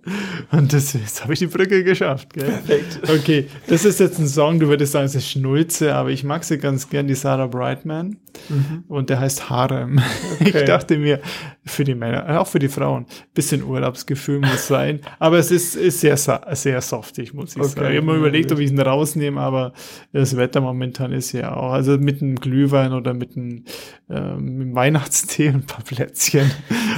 Und 0.52 0.72
das, 0.72 0.92
jetzt 0.92 1.22
habe 1.22 1.32
ich 1.32 1.38
die 1.38 1.46
Brücke 1.46 1.82
geschafft. 1.82 2.34
Gell? 2.34 2.44
Perfekt. 2.44 3.00
Okay, 3.08 3.46
das 3.66 3.84
ist 3.84 4.00
jetzt 4.00 4.18
ein 4.18 4.28
Song, 4.28 4.60
du 4.60 4.68
würdest 4.68 4.92
sagen, 4.92 5.06
es 5.06 5.14
ist 5.14 5.30
Schnulze, 5.30 5.94
aber 5.94 6.10
ich 6.10 6.24
mag 6.24 6.44
sie 6.44 6.58
ganz 6.58 6.90
gern, 6.90 7.06
die 7.06 7.14
Sarah 7.14 7.46
Brightman. 7.46 8.18
Mhm. 8.48 8.84
Und 8.88 9.10
der 9.10 9.20
heißt 9.20 9.50
Harem. 9.50 10.00
Okay. 10.38 10.58
Ich 10.60 10.64
dachte 10.64 10.98
mir, 10.98 11.20
für 11.64 11.84
die 11.84 11.94
Männer, 11.94 12.28
äh, 12.28 12.36
auch 12.36 12.46
für 12.46 12.58
die 12.58 12.68
Frauen, 12.68 13.06
bisschen 13.34 13.62
Urlaubsgefühl 13.62 14.40
muss 14.40 14.66
sein. 14.66 15.00
Aber 15.18 15.38
es 15.38 15.50
ist, 15.50 15.74
ist 15.74 16.00
sehr, 16.00 16.16
sehr 16.16 16.80
softig, 16.80 17.32
muss 17.32 17.56
ich 17.56 17.62
okay. 17.62 17.68
sagen. 17.68 17.90
Ich 17.92 17.96
habe 17.96 18.06
mir 18.06 18.16
überlegt, 18.16 18.52
ob 18.52 18.58
ich 18.58 18.70
ihn 18.70 18.78
rausnehme, 18.78 19.40
aber 19.40 19.72
das 20.12 20.36
Wetter 20.36 20.60
momentan 20.60 21.12
ist 21.12 21.32
ja 21.32 21.56
auch, 21.56 21.72
also 21.72 21.96
mit 21.98 22.22
einem 22.22 22.36
Glühwein 22.36 22.92
oder 22.92 23.14
mit 23.14 23.36
einem, 23.36 23.64
äh, 24.08 24.34
mit 24.36 24.62
einem 24.62 24.74
Weihnachtstee, 24.74 25.45
ein 25.54 25.66
paar 25.66 25.82
Plätzchen, 25.84 26.50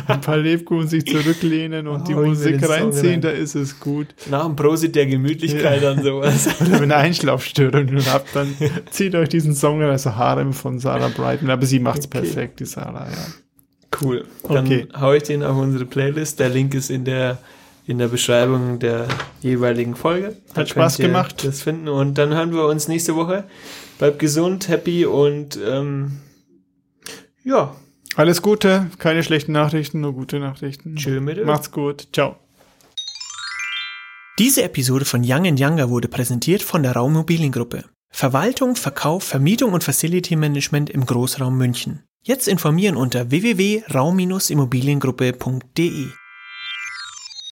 ein 0.07 0.21
paar 0.21 0.37
Lebkuchen 0.37 0.89
sich 0.89 1.07
zurücklehnen 1.07 1.87
und 1.87 2.03
oh, 2.03 2.05
die 2.05 2.15
Musik 2.15 2.69
reinziehen, 2.69 3.21
da 3.21 3.31
ist 3.31 3.55
es 3.55 3.81
gut. 3.81 4.09
Nach 4.31 4.45
dem 4.45 4.57
Prosit 4.57 4.95
der 4.95 5.07
Gemütlichkeit 5.07 5.83
ja. 5.83 5.95
dann 5.95 6.05
sowas. 6.05 6.49
oder 6.61 6.81
wenn 6.81 6.91
ihr 6.91 6.97
Einschlafstörungen 6.97 8.05
habt, 8.07 8.35
dann 8.35 8.55
zieht 8.91 9.15
euch 9.15 9.29
diesen 9.29 9.55
Song, 9.55 9.83
also 9.83 10.17
Harem 10.17 10.53
von 10.53 10.79
Sarah 10.79 11.09
Brighton, 11.09 11.51
aber 11.51 11.67
sie 11.67 11.81
macht's 11.81 12.07
okay. 12.07 12.21
perfekt, 12.21 12.61
die 12.61 12.67
Sarah, 12.67 13.07
ja. 13.09 13.27
Cool. 14.03 14.25
Dann 14.49 14.67
okay. 14.67 14.87
hau 15.01 15.13
ich 15.13 15.23
den 15.25 15.43
auf 15.43 15.57
unsere 15.57 15.87
Playlist. 15.87 16.39
Der 16.41 16.51
Link 16.51 16.75
ist 16.75 16.91
in 16.91 17.05
der 17.05 17.39
in 17.89 17.97
der 17.97 18.09
Beschreibung 18.09 18.79
der 18.79 19.09
jeweiligen 19.41 19.97
Folge. 19.97 20.37
Da 20.53 20.61
Hat 20.61 20.69
Spaß 20.69 20.99
gemacht. 20.99 21.43
Das 21.45 21.63
finden 21.63 21.89
und 21.89 22.19
dann 22.19 22.35
hören 22.35 22.53
wir 22.53 22.67
uns 22.67 22.87
nächste 22.87 23.17
Woche. 23.17 23.45
Bleibt 23.99 24.19
gesund, 24.19 24.69
happy 24.69 25.07
und 25.07 25.59
ähm, 25.67 26.19
ja. 27.45 27.75
Alles 28.19 28.43
Gute, 28.43 28.91
keine 28.99 29.23
schlechten 29.23 29.53
Nachrichten, 29.53 30.01
nur 30.01 30.12
gute 30.12 30.41
Nachrichten. 30.41 30.97
Tschüss 30.97 31.21
mit 31.21 31.47
Macht's 31.47 31.71
gut. 31.71 32.09
Ciao. 32.12 32.35
Diese 34.41 34.64
Episode 34.64 35.05
von 35.05 35.23
Young 35.25 35.57
Younger 35.57 35.89
wurde 35.89 36.09
präsentiert 36.09 36.64
von 36.64 36.83
der 36.83 36.95
Raummobiliengruppe. 36.95 37.85
Verwaltung, 38.11 38.75
Verkauf, 38.75 39.23
Vermietung 39.23 39.73
und 39.73 39.85
Facility 39.85 40.35
Management 40.35 40.91
im 40.91 41.07
Großraum 41.07 41.57
München. 41.57 42.03
Jetzt 42.25 42.49
informieren 42.49 42.97
unter 42.97 43.31
www.raum-immobiliengruppe.de. 43.31 46.07